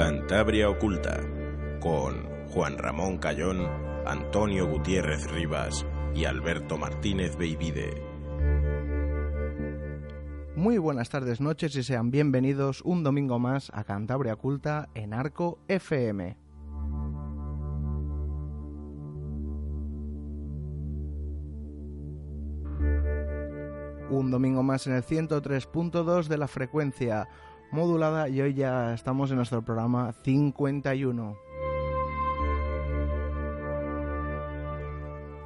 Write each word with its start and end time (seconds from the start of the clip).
Cantabria 0.00 0.70
Oculta, 0.70 1.20
con 1.78 2.24
Juan 2.48 2.78
Ramón 2.78 3.18
Cayón, 3.18 3.68
Antonio 4.06 4.66
Gutiérrez 4.66 5.30
Rivas 5.30 5.84
y 6.14 6.24
Alberto 6.24 6.78
Martínez 6.78 7.36
Beivide. 7.36 8.02
Muy 10.56 10.78
buenas 10.78 11.10
tardes, 11.10 11.42
noches 11.42 11.76
y 11.76 11.82
sean 11.82 12.10
bienvenidos 12.10 12.80
un 12.80 13.02
domingo 13.02 13.38
más 13.38 13.70
a 13.74 13.84
Cantabria 13.84 14.32
Oculta 14.32 14.88
en 14.94 15.12
Arco 15.12 15.58
FM. 15.68 16.34
Un 24.08 24.30
domingo 24.30 24.62
más 24.62 24.86
en 24.86 24.94
el 24.94 25.02
103.2 25.02 26.26
de 26.26 26.38
la 26.38 26.48
frecuencia 26.48 27.28
modulada 27.72 28.28
y 28.28 28.40
hoy 28.40 28.54
ya 28.54 28.94
estamos 28.94 29.30
en 29.30 29.36
nuestro 29.36 29.62
programa 29.62 30.12
51. 30.22 31.36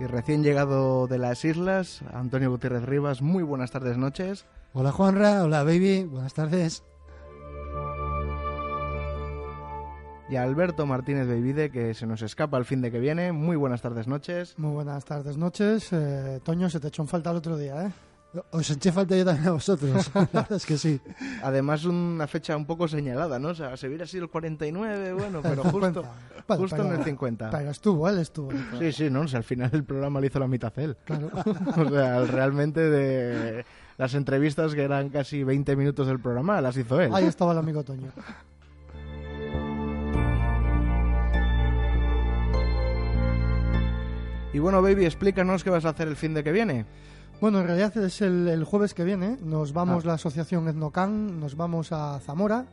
Y 0.01 0.05
recién 0.07 0.43
llegado 0.43 1.07
de 1.07 1.19
las 1.19 1.45
islas, 1.45 2.03
Antonio 2.13 2.51
Gutiérrez 2.51 2.83
Rivas, 2.83 3.23
muy 3.23 3.43
buenas 3.43 3.71
tardes, 3.71 3.97
noches. 3.97 4.47
Hola 4.73 4.91
Juanra, 4.91 5.45
hola 5.45 5.63
baby, 5.63 6.05
buenas 6.05 6.35
tardes. 6.35 6.83
Y 10.29 10.37
a 10.37 10.43
Alberto 10.43 10.87
Martínez 10.87 11.29
Beivide, 11.29 11.71
que 11.71 11.95
se 11.95 12.07
nos 12.07 12.23
escapa 12.23 12.57
el 12.57 12.65
fin 12.65 12.81
de 12.81 12.91
que 12.91 12.99
viene. 12.99 13.33
Muy 13.33 13.57
buenas 13.57 13.83
tardes, 13.83 14.09
noches. 14.09 14.59
Muy 14.59 14.73
buenas 14.73 15.05
tardes, 15.05 15.37
noches. 15.37 15.93
Eh, 15.93 16.41
Toño, 16.43 16.71
se 16.71 16.81
te 16.81 16.89
echó 16.89 17.03
en 17.03 17.09
falta 17.09 17.31
el 17.31 17.37
otro 17.37 17.59
día, 17.59 17.87
¿eh? 17.87 17.93
Os 18.51 18.69
eché 18.71 18.91
falta 18.91 19.17
yo 19.17 19.25
también 19.25 19.47
a 19.49 19.53
vosotros, 19.53 20.11
la 20.15 20.21
verdad 20.33 20.53
es 20.53 20.67
que 20.67 20.77
sí. 20.77 21.01
Además, 21.43 21.85
una 21.85 22.27
fecha 22.27 22.57
un 22.57 22.67
poco 22.67 22.89
señalada, 22.89 23.39
¿no? 23.39 23.49
O 23.51 23.55
sea, 23.55 23.77
se 23.77 23.87
hubiera 23.87 24.07
sido 24.07 24.25
el 24.25 24.31
49, 24.31 25.13
bueno, 25.13 25.41
pero 25.41 25.63
justo, 25.71 26.03
Vale, 26.49 26.61
justo 26.61 26.77
pero- 26.77 26.89
en 26.93 26.99
el 26.99 27.05
50. 27.05 27.51
Pero 27.51 27.71
estuvo, 27.71 28.09
él 28.09 28.19
estuvo. 28.19 28.51
Sí, 28.79 28.91
sí, 28.93 29.09
no, 29.11 29.21
o 29.21 29.29
sea, 29.29 29.39
al 29.39 29.45
final 29.45 29.71
el 29.73 29.85
programa 29.85 30.19
lo 30.21 30.27
hizo 30.27 30.39
la 30.41 30.49
mitad 30.49 30.73
él. 30.79 30.97
Claro. 31.05 31.31
O 31.77 31.89
sea, 31.91 32.25
realmente 32.25 32.81
de 32.81 33.65
las 33.99 34.15
entrevistas 34.15 34.75
que 34.75 34.83
eran 34.83 35.11
casi 35.11 35.45
20 35.45 35.77
minutos 35.77 36.07
del 36.09 36.19
programa, 36.21 36.61
las 36.61 36.77
hizo 36.77 37.01
él. 37.01 37.15
Ahí 37.15 37.27
estaba 37.27 37.53
el 37.53 37.59
amigo 37.59 37.85
Toño. 37.85 38.11
Y 44.53 44.59
bueno, 44.61 44.81
baby, 44.83 45.05
explícanos 45.05 45.65
qué 45.65 45.71
vas 45.71 45.85
a 45.85 45.89
hacer 45.91 46.07
el 46.07 46.15
fin 46.17 46.33
de 46.35 46.45
que 46.45 46.53
viene. 46.53 46.87
Bueno, 47.45 47.61
en 47.61 47.67
realidad 47.67 47.95
es 47.99 48.23
el, 48.23 48.49
el 48.49 48.65
jueves 48.65 48.95
que 48.95 49.05
viene. 49.05 49.37
Nos 49.45 49.75
vamos 49.75 50.05
Ah. 50.05 50.07
la 50.07 50.15
asociación 50.15 50.67
Etnocan, 50.67 51.39
nos 51.39 51.57
vamos 51.59 51.93
a 51.93 52.19
Zamora, 52.21 52.65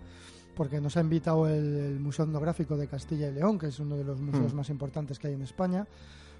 porque 0.55 0.79
nos 0.79 0.95
ha 0.95 1.01
invitado 1.01 1.45
el, 1.49 1.75
el 1.75 1.99
Museo 1.99 2.23
Etnográfico 2.23 2.77
de 2.77 2.87
Castilla 2.87 3.27
y 3.27 3.33
León, 3.33 3.59
que 3.59 3.67
es 3.67 3.79
uno 3.81 3.97
de 3.97 4.05
los 4.05 4.21
museos 4.21 4.53
Mm. 4.53 4.55
más 4.55 4.69
importantes 4.69 5.19
que 5.19 5.27
hay 5.27 5.33
en 5.33 5.41
España. 5.41 5.85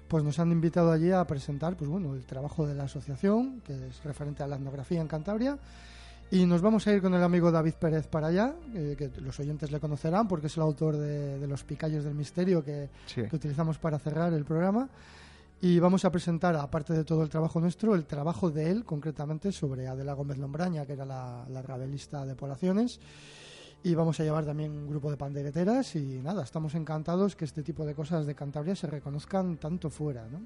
Pues 0.08 0.24
nos 0.24 0.38
han 0.38 0.50
invitado 0.50 0.90
allí 0.92 1.10
a 1.10 1.22
presentar, 1.26 1.76
pues 1.76 1.90
bueno, 1.90 2.14
el 2.14 2.24
trabajo 2.24 2.66
de 2.66 2.74
la 2.74 2.84
asociación, 2.84 3.60
que 3.66 3.74
es 3.88 4.02
referente 4.02 4.42
a 4.42 4.46
la 4.46 4.56
etnografía 4.56 5.02
en 5.02 5.08
Cantabria. 5.08 5.58
Y 6.30 6.46
nos 6.46 6.62
vamos 6.62 6.86
a 6.86 6.92
ir 6.94 7.02
con 7.02 7.12
el 7.12 7.22
amigo 7.22 7.50
David 7.52 7.74
Pérez 7.78 8.06
para 8.06 8.28
allá, 8.28 8.54
eh, 8.74 8.94
que 8.96 9.10
los 9.20 9.38
oyentes 9.40 9.70
le 9.70 9.78
conocerán 9.78 10.26
porque 10.26 10.46
es 10.46 10.56
el 10.56 10.62
autor 10.62 10.96
de, 10.96 11.38
de 11.38 11.46
Los 11.46 11.64
Picayos 11.64 12.02
del 12.02 12.14
Misterio, 12.14 12.64
que, 12.64 12.88
Sí. 13.04 13.24
que 13.28 13.36
utilizamos 13.36 13.76
para 13.76 13.98
cerrar 13.98 14.32
el 14.32 14.46
programa. 14.46 14.88
Y 15.62 15.78
vamos 15.78 16.04
a 16.04 16.10
presentar, 16.10 16.56
aparte 16.56 16.92
de 16.92 17.04
todo 17.04 17.22
el 17.22 17.28
trabajo 17.28 17.60
nuestro, 17.60 17.94
el 17.94 18.04
trabajo 18.04 18.50
de 18.50 18.68
él, 18.70 18.84
concretamente, 18.84 19.52
sobre 19.52 19.86
Adela 19.86 20.12
Gómez 20.12 20.36
Lombraña, 20.38 20.84
que 20.84 20.94
era 20.94 21.04
la, 21.04 21.46
la 21.48 21.62
rabelista 21.62 22.26
de 22.26 22.34
poblaciones. 22.34 22.98
Y 23.84 23.94
vamos 23.94 24.18
a 24.18 24.24
llevar 24.24 24.44
también 24.44 24.72
un 24.72 24.88
grupo 24.88 25.08
de 25.10 25.16
pandereteras 25.16 25.94
y 25.96 26.20
nada, 26.20 26.42
estamos 26.42 26.74
encantados 26.74 27.36
que 27.36 27.44
este 27.44 27.62
tipo 27.62 27.84
de 27.84 27.94
cosas 27.94 28.26
de 28.26 28.34
Cantabria 28.34 28.74
se 28.76 28.86
reconozcan 28.88 29.56
tanto 29.56 29.88
fuera, 29.88 30.26
¿no? 30.30 30.40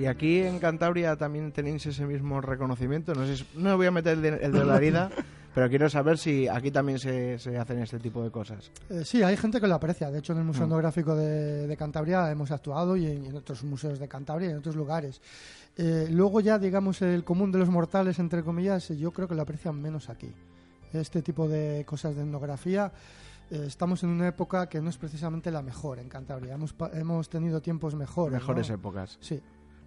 Y 0.00 0.06
aquí 0.06 0.38
en 0.38 0.58
Cantabria 0.58 1.16
también 1.16 1.52
tenéis 1.52 1.84
ese 1.86 2.06
mismo 2.06 2.40
reconocimiento. 2.40 3.12
No 3.14 3.26
sé, 3.26 3.36
si- 3.38 3.46
no 3.56 3.76
voy 3.76 3.86
a 3.86 3.90
meter 3.90 4.14
el 4.14 4.22
de, 4.22 4.28
el 4.36 4.52
de 4.52 4.64
la 4.64 4.76
herida, 4.76 5.10
pero 5.54 5.68
quiero 5.68 5.88
saber 5.90 6.18
si 6.18 6.48
aquí 6.48 6.70
también 6.70 6.98
se, 6.98 7.38
se 7.38 7.58
hacen 7.58 7.80
este 7.80 7.98
tipo 7.98 8.22
de 8.22 8.30
cosas. 8.30 8.70
Eh, 8.88 9.02
sí, 9.04 9.22
hay 9.22 9.36
gente 9.36 9.60
que 9.60 9.66
lo 9.66 9.74
aprecia. 9.74 10.10
De 10.10 10.18
hecho, 10.18 10.32
en 10.32 10.38
el 10.38 10.44
Museo 10.44 10.62
Mm. 10.62 10.70
Etnográfico 10.70 11.14
de, 11.14 11.66
de 11.66 11.76
Cantabria 11.76 12.30
hemos 12.30 12.50
actuado 12.50 12.96
y 12.96 13.06
en, 13.06 13.34
otros 13.36 13.64
museos 13.64 13.98
de 13.98 14.08
Cantabria 14.08 14.48
y 14.48 14.52
en 14.52 14.58
otros 14.58 14.76
lugares. 14.76 15.20
Eh, 15.76 16.06
luego 16.10 16.40
ya, 16.40 16.58
digamos, 16.58 17.02
el 17.02 17.24
común 17.24 17.50
de 17.50 17.58
los 17.58 17.68
mortales, 17.68 18.18
entre 18.18 18.42
comillas, 18.42 18.88
yo 18.88 19.10
creo 19.10 19.28
que 19.28 19.34
lo 19.34 19.42
aprecian 19.42 19.80
menos 19.80 20.08
aquí. 20.08 20.32
Este 20.92 21.22
tipo 21.22 21.48
de 21.48 21.84
cosas 21.86 22.14
de 22.14 22.22
etnografía, 22.22 22.92
eh, 23.50 23.64
estamos 23.66 24.02
en 24.02 24.10
una 24.10 24.28
época 24.28 24.68
que 24.68 24.80
no 24.80 24.90
es 24.90 24.98
precisamente 24.98 25.50
la 25.50 25.62
mejor 25.62 25.98
en 25.98 26.08
Cantabria. 26.08 26.54
Hemos, 26.54 26.74
hemos 26.92 27.28
tenido 27.28 27.60
tiempos 27.60 27.94
mejores. 27.94 28.34
Mejores 28.40 28.68
¿no? 28.68 28.74
épocas. 28.76 29.18
Sí. 29.20 29.40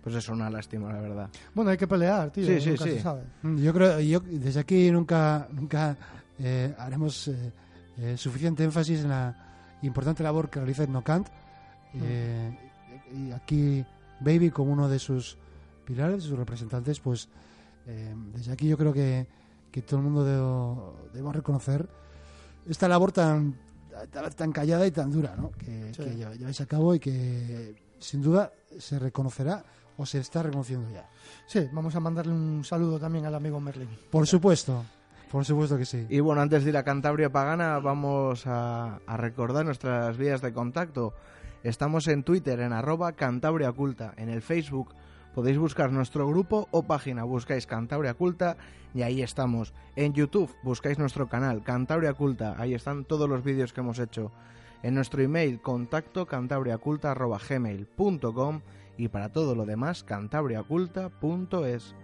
Pues 0.05 0.15
es 0.15 0.29
una 0.29 0.49
lástima, 0.49 0.93
la 0.93 1.01
verdad. 1.01 1.29
Bueno, 1.53 1.71
hay 1.71 1.77
que 1.77 1.87
pelear, 1.87 2.29
tío. 2.31 2.45
Sí, 2.45 2.61
sí, 2.61 2.69
nunca 2.69 2.83
sí. 2.85 2.91
se 2.91 3.01
sabe. 3.01 3.23
Mm, 3.41 3.57
Yo 3.57 3.73
creo, 3.73 3.99
yo 3.99 4.19
desde 4.21 4.59
aquí 4.61 4.89
nunca, 4.91 5.47
nunca 5.51 5.97
eh, 6.39 6.73
haremos 6.77 7.27
eh, 7.27 7.51
eh, 7.97 8.15
suficiente 8.15 8.63
énfasis 8.63 9.01
en 9.01 9.09
la 9.09 9.77
importante 9.81 10.21
labor 10.23 10.49
que 10.49 10.59
realiza 10.59 10.83
Etnocant. 10.83 11.27
Eh, 11.95 12.57
y 13.13 13.31
aquí 13.31 13.83
Baby, 14.21 14.51
como 14.51 14.71
uno 14.73 14.87
de 14.87 14.99
sus 14.99 15.37
pilares, 15.85 16.23
de 16.23 16.29
sus 16.29 16.37
representantes, 16.37 16.99
pues 16.99 17.27
desde 18.33 18.51
aquí 18.51 18.67
yo 18.67 18.77
creo 18.77 18.93
que, 18.93 19.27
que 19.71 19.81
todo 19.81 19.99
el 19.99 20.05
mundo 20.05 20.25
debo- 20.25 21.09
debemos 21.13 21.35
reconocer 21.35 21.87
esta 22.67 22.87
labor 22.87 23.11
tan, 23.11 23.55
tan, 24.35 24.51
callada 24.51 24.87
y 24.87 24.91
tan 24.91 25.11
dura 25.11 25.35
¿no? 25.35 25.51
que, 25.51 25.93
Sí. 25.93 26.03
que 26.03 26.15
lle- 26.15 26.37
lleváis 26.37 26.61
a 26.61 26.65
cabo 26.65 26.95
y 26.95 26.99
que 26.99 27.75
sin 27.99 28.21
duda 28.23 28.51
se 28.79 28.97
reconocerá 28.99 29.63
o 29.97 30.05
se 30.05 30.19
está 30.19 30.43
reconociendo 30.43 30.89
ya. 30.91 31.07
Sí, 31.45 31.67
vamos 31.71 31.95
a 31.95 31.99
mandarle 31.99 32.33
un 32.33 32.63
saludo 32.63 32.99
también 32.99 33.25
al 33.25 33.35
amigo 33.35 33.59
Merlin. 33.59 33.89
Por 34.09 34.27
supuesto, 34.27 34.83
por 35.31 35.45
supuesto 35.45 35.77
que 35.77 35.85
sí. 35.85 36.05
Y 36.09 36.19
bueno, 36.19 36.41
antes 36.41 36.63
de 36.63 36.71
ir 36.71 36.77
a 36.77 36.83
Cantabria 36.83 37.31
Pagana, 37.31 37.79
vamos 37.79 38.45
a, 38.47 38.99
a 39.05 39.17
recordar 39.17 39.65
nuestras 39.65 40.17
vías 40.17 40.41
de 40.41 40.53
contacto. 40.53 41.13
Estamos 41.63 42.07
en 42.07 42.23
Twitter, 42.23 42.59
en 42.59 42.73
arroba 42.73 43.13
Cantabria 43.13 43.71
Culta. 43.71 44.13
En 44.17 44.29
el 44.29 44.41
Facebook 44.41 44.93
podéis 45.33 45.57
buscar 45.57 45.91
nuestro 45.91 46.27
grupo 46.27 46.67
o 46.71 46.83
página, 46.83 47.23
buscáis 47.23 47.65
Cantabria 47.65 48.13
Culta 48.13 48.57
y 48.93 49.01
ahí 49.01 49.21
estamos. 49.21 49.73
En 49.95 50.13
YouTube 50.13 50.55
buscáis 50.63 50.97
nuestro 50.97 51.27
canal, 51.27 51.63
Cantabria 51.63 52.13
Culta. 52.13 52.55
Ahí 52.57 52.73
están 52.73 53.03
todos 53.03 53.27
los 53.27 53.43
vídeos 53.43 53.73
que 53.73 53.81
hemos 53.81 53.99
hecho. 53.99 54.31
En 54.85 54.93
nuestro 54.93 55.23
email, 55.23 55.59
contacto 55.61 56.27
cantabriaculta 56.27 57.09
arroba 57.09 57.39
gmail.com 57.39 58.61
y 58.97 59.07
para 59.09 59.29
todo 59.29 59.55
lo 59.55 59.65
demás, 59.65 60.03
cantabriaculta.es. 60.03 61.95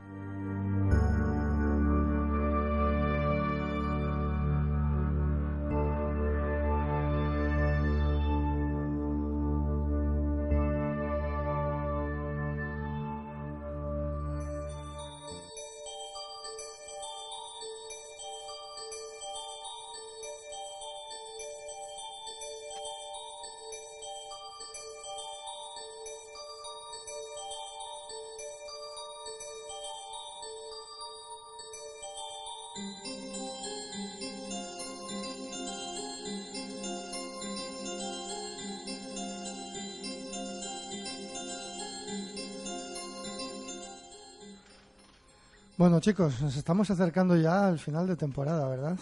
Bueno, 46.04 46.14
chicos, 46.18 46.42
nos 46.42 46.56
estamos 46.56 46.90
acercando 46.90 47.38
ya 47.38 47.68
al 47.68 47.78
final 47.78 48.08
de 48.08 48.16
temporada, 48.16 48.68
¿verdad? 48.68 48.98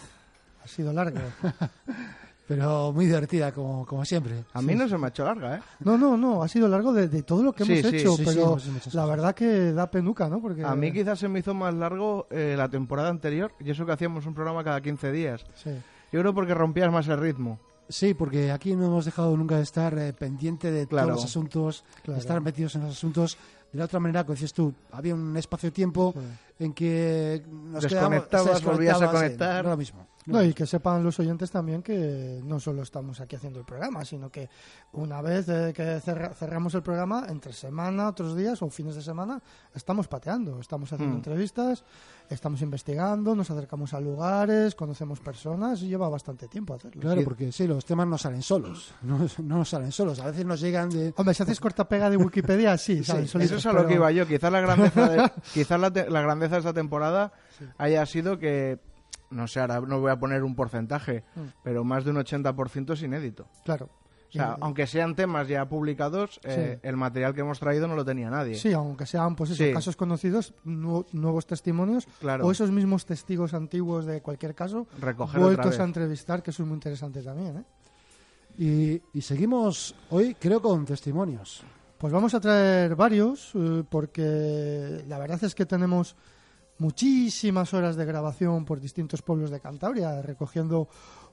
Ha 0.62 0.68
sido 0.68 0.92
largo. 0.92 1.18
Pero 2.46 2.92
muy 2.92 3.06
divertida, 3.06 3.54
como, 3.54 3.86
como 3.86 4.04
siempre. 4.04 4.44
A 4.52 4.62
mí 4.62 4.76
no 4.76 4.86
se 4.90 4.98
me 4.98 5.06
ha 5.06 5.10
hecho 5.10 5.24
larga, 5.24 5.56
¿eh? 5.56 5.62
No, 5.80 5.98
no, 5.98 6.18
no, 6.18 6.44
ha 6.44 6.50
sido 6.50 6.68
largo 6.68 6.92
de, 6.92 7.08
de 7.08 7.24
todo 7.24 7.42
lo 7.42 7.54
que 7.54 7.64
Sí, 7.64 7.72
hemos 7.80 7.90
sí, 7.90 7.96
hecho, 8.00 8.18
sí, 8.18 8.26
sí, 8.26 8.30
pero 8.36 8.58
la 8.92 9.06
verdad 9.06 9.34
que 9.34 9.72
da 9.72 9.90
penuca, 9.90 10.28
¿no? 10.28 10.42
Porque 10.42 10.66
A 10.66 10.76
mí 10.76 10.92
quizás 10.92 11.20
se 11.20 11.30
me 11.30 11.40
hizo 11.40 11.54
más 11.54 11.74
largo 11.74 12.28
eh, 12.32 12.56
la 12.58 12.68
temporada 12.68 13.08
anterior, 13.08 13.54
y 13.62 13.72
eso 13.72 13.86
que 13.86 13.94
hacíamos 13.94 14.26
un 14.26 14.34
programa 14.34 14.62
cada 14.66 14.82
15 14.82 15.10
días. 15.14 15.46
Sí. 15.56 15.70
Yo 16.12 16.20
creo 16.20 16.34
porque 16.34 16.54
rompías 16.54 16.92
más 16.92 17.08
el 17.08 17.18
ritmo. 17.18 17.62
Sí, 17.88 18.14
porque 18.14 18.52
aquí 18.52 18.76
no 18.76 18.88
hemos 18.88 19.06
dejado 19.06 19.38
nunca 19.38 19.56
de 19.56 19.64
estar 19.64 19.98
eh, 19.98 20.12
pendiente 20.12 20.70
de 20.70 20.86
Claro. 20.86 21.08
todos 21.08 21.22
los 21.22 21.32
asuntos, 21.32 21.86
Claro. 22.04 22.16
de 22.16 22.20
estar 22.20 22.42
metidos 22.42 22.76
en 22.76 22.82
los 22.82 22.92
asuntos. 22.92 23.38
De 23.72 23.78
la 23.80 23.86
otra 23.86 24.00
manera, 24.02 24.24
como 24.26 24.34
dices 24.34 24.52
tú, 24.52 24.74
había 24.92 25.14
un 25.16 25.38
espacio-tiempo 25.38 26.14
Sí. 26.14 26.20
En 26.60 26.74
que 26.74 27.44
nos 27.50 27.84
Desconectabas, 27.84 28.60
se 28.60 28.66
volvías 28.66 29.02
a 29.02 29.08
sí, 29.08 29.12
conectar. 29.16 29.66
lo 29.66 29.78
mismo. 29.78 30.08
No, 30.26 30.44
y 30.44 30.54
que 30.54 30.68
sepan 30.68 31.04
los 31.04 31.18
oyentes 31.20 31.50
también 31.50 31.82
que 31.82 32.40
no 32.44 32.60
solo 32.60 32.84
estamos 32.84 33.20
aquí 33.20 33.36
haciendo 33.36 33.58
el 33.60 33.66
programa, 33.66 34.06
sino 34.06 34.30
que 34.30 34.48
una 34.92 35.24
vez 35.24 35.50
eh, 35.50 35.74
que 35.76 36.00
cerra- 36.02 36.34
cerramos 36.36 36.76
el 36.76 36.84
programa, 36.84 37.26
entre 37.30 37.52
semana, 37.52 38.10
otros 38.10 38.36
días 38.36 38.62
o 38.62 38.70
fines 38.70 38.94
de 38.96 39.02
semana, 39.02 39.42
estamos 39.74 40.08
pateando, 40.08 40.60
estamos 40.60 40.94
haciendo 40.94 41.16
Mm. 41.16 41.20
entrevistas, 41.20 41.84
estamos 42.30 42.62
investigando, 42.62 43.34
nos 43.34 43.50
acercamos 43.50 43.96
a 43.96 44.00
lugares, 44.00 44.76
conocemos 44.76 45.20
personas 45.20 45.82
y 45.82 45.88
lleva 45.88 46.08
bastante 46.10 46.48
tiempo 46.48 46.76
hacerlo. 46.76 47.02
Claro, 47.02 47.22
Sí. 47.22 47.26
porque 47.26 47.52
sí, 47.52 47.66
los 47.66 47.84
temas 47.84 48.06
no 48.06 48.20
salen 48.20 48.44
solos. 48.44 48.94
No, 49.02 49.18
no 49.40 49.58
nos 49.58 49.70
salen 49.70 49.92
solos. 49.92 50.20
A 50.20 50.26
veces 50.28 50.46
nos 50.46 50.62
llegan 50.62 50.90
de. 50.92 51.12
Hombre, 51.18 51.34
si 51.34 51.42
haces 51.42 51.60
corta 51.60 51.88
pega 51.88 52.08
de 52.08 52.18
Wikipedia, 52.18 52.78
sí, 52.78 53.04
salen 53.04 53.24
Eso 53.24 53.32
solitos, 53.32 53.58
es 53.58 53.66
a 53.66 53.70
lo 53.72 53.78
pero- 53.80 53.88
que 53.88 53.96
iba 53.96 54.12
yo. 54.12 54.28
Quizás 54.28 54.52
la 54.52 54.62
grandeza 54.62 55.10
de, 55.10 55.32
quizás 55.56 55.80
la, 55.80 55.90
te- 55.92 56.08
la 56.10 56.22
grandeza 56.22 56.49
de 56.56 56.60
esta 56.60 56.74
temporada 56.74 57.32
haya 57.78 58.06
sido 58.06 58.40
que, 58.40 58.80
no 59.30 59.48
sé, 59.48 59.60
ahora 59.60 59.82
no 59.82 60.00
voy 60.00 60.12
a 60.12 60.20
poner 60.20 60.44
un 60.44 60.56
porcentaje, 60.56 61.24
Mm. 61.36 61.42
pero 61.64 61.84
más 61.84 62.04
de 62.06 62.12
un 62.12 62.18
80% 62.18 62.94
es 62.94 63.02
inédito. 63.04 63.48
Claro. 63.66 63.90
O 64.30 64.32
sea, 64.32 64.56
Y- 64.58 64.62
aunque 64.62 64.86
sean 64.86 65.16
temas 65.16 65.48
ya 65.48 65.68
publicados, 65.68 66.40
eh, 66.44 66.78
Sí. 66.80 66.88
el 66.88 66.96
material 66.98 67.34
que 67.34 67.42
hemos 67.42 67.60
traído 67.60 67.88
no 67.88 67.96
lo 67.96 68.06
tenía 68.06 68.30
nadie. 68.30 68.54
Sí, 68.56 68.72
aunque 68.74 69.08
sean 69.08 69.36
pues 69.36 69.50
eso, 69.50 69.64
Sí. 69.64 69.74
casos 69.74 69.96
conocidos, 69.96 70.54
nu- 70.66 71.06
nuevos 71.14 71.48
testimonios 71.48 72.06
Claro. 72.20 72.46
o 72.46 72.52
esos 72.52 72.70
mismos 72.70 73.08
testigos 73.08 73.56
antiguos 73.56 74.06
de 74.06 74.22
cualquier 74.22 74.54
caso 74.54 74.86
Recoger 75.02 75.40
vueltos 75.42 75.80
a 75.80 75.84
entrevistar, 75.84 76.44
que 76.44 76.52
eso 76.52 76.62
es 76.62 76.68
muy 76.68 76.76
interesante 76.76 77.24
también. 77.24 77.58
¿eh? 77.58 77.64
Y, 78.60 79.02
y 79.18 79.22
seguimos 79.22 79.96
hoy, 80.12 80.36
creo, 80.36 80.62
con 80.62 80.86
testimonios. 80.86 81.64
Pues 81.98 82.14
vamos 82.14 82.34
a 82.36 82.40
traer 82.40 82.96
varios, 82.96 83.52
eh, 83.56 83.84
porque 83.90 85.04
la 85.08 85.18
verdad 85.18 85.44
es 85.44 85.56
que 85.56 85.66
tenemos 85.66 86.16
muchísimas 86.80 87.74
horas 87.74 87.96
de 87.96 88.06
grabación 88.06 88.66
por 88.66 88.80
distintos 88.80 89.22
pueblos 89.22 89.52
de 89.52 89.60
Cantabria, 89.60 90.22
recogiendo 90.22 90.88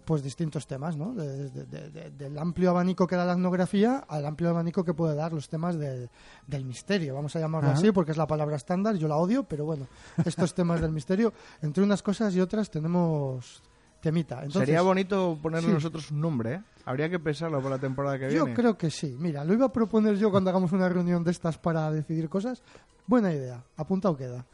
pues 0.05 0.23
distintos 0.23 0.69
temas, 0.69 0.97
¿no? 0.97 1.15
De- 1.15 1.51
de- 1.51 1.65
de- 1.67 1.91
de- 1.91 2.11
del 2.11 2.39
amplio 2.39 2.71
abanico 2.71 3.09
que 3.09 3.17
da 3.17 3.25
la 3.25 3.33
etnografía 3.33 4.05
al 4.09 4.25
amplio 4.25 4.51
abanico 4.51 4.85
que 4.85 4.95
puede 4.95 5.17
dar 5.17 5.33
los 5.33 5.49
temas 5.49 5.77
del, 5.77 6.09
del 6.47 6.65
misterio, 6.65 7.15
vamos 7.17 7.35
a 7.35 7.41
llamarlo 7.41 7.71
Ajá. 7.71 7.79
así, 7.79 7.91
porque 7.91 8.13
es 8.13 8.17
la 8.17 8.27
palabra 8.29 8.55
estándar, 8.55 8.95
yo 8.97 9.09
la 9.09 9.17
odio, 9.17 9.43
pero 9.43 9.65
bueno, 9.65 9.89
estos 10.25 10.55
temas 10.55 10.81
del 10.81 10.93
misterio, 10.93 11.33
entre 11.61 11.83
unas 11.83 12.03
cosas 12.05 12.33
y 12.37 12.41
otras 12.41 12.71
tenemos 12.71 13.63
temita. 14.01 14.37
Entonces, 14.45 14.61
Sería 14.67 14.83
bonito 14.83 15.37
ponerle 15.43 15.69
Sí. 15.71 15.75
nosotros 15.75 16.11
un 16.13 16.21
nombre, 16.21 16.55
¿eh? 16.55 16.63
Habría 16.85 17.11
que 17.11 17.19
pensarlo 17.19 17.59
para 17.59 17.71
la 17.77 17.81
temporada 17.81 18.17
que 18.17 18.27
Yo 18.33 18.45
viene. 18.45 18.55
creo 18.55 18.79
que 18.79 18.91
sí. 18.93 19.17
Mira, 19.19 19.43
lo 19.45 19.55
iba 19.55 19.67
a 19.67 19.73
proponer 19.73 20.15
yo 20.17 20.31
cuando 20.31 20.51
hagamos 20.51 20.71
una 20.71 20.89
reunión 20.89 21.25
de 21.25 21.33
estas 21.33 21.59
para 21.59 21.91
decidir 21.91 22.29
cosas. 22.29 22.63
Buena 23.09 23.33
idea. 23.33 23.65
Apuntado 23.77 24.17
queda. 24.17 24.47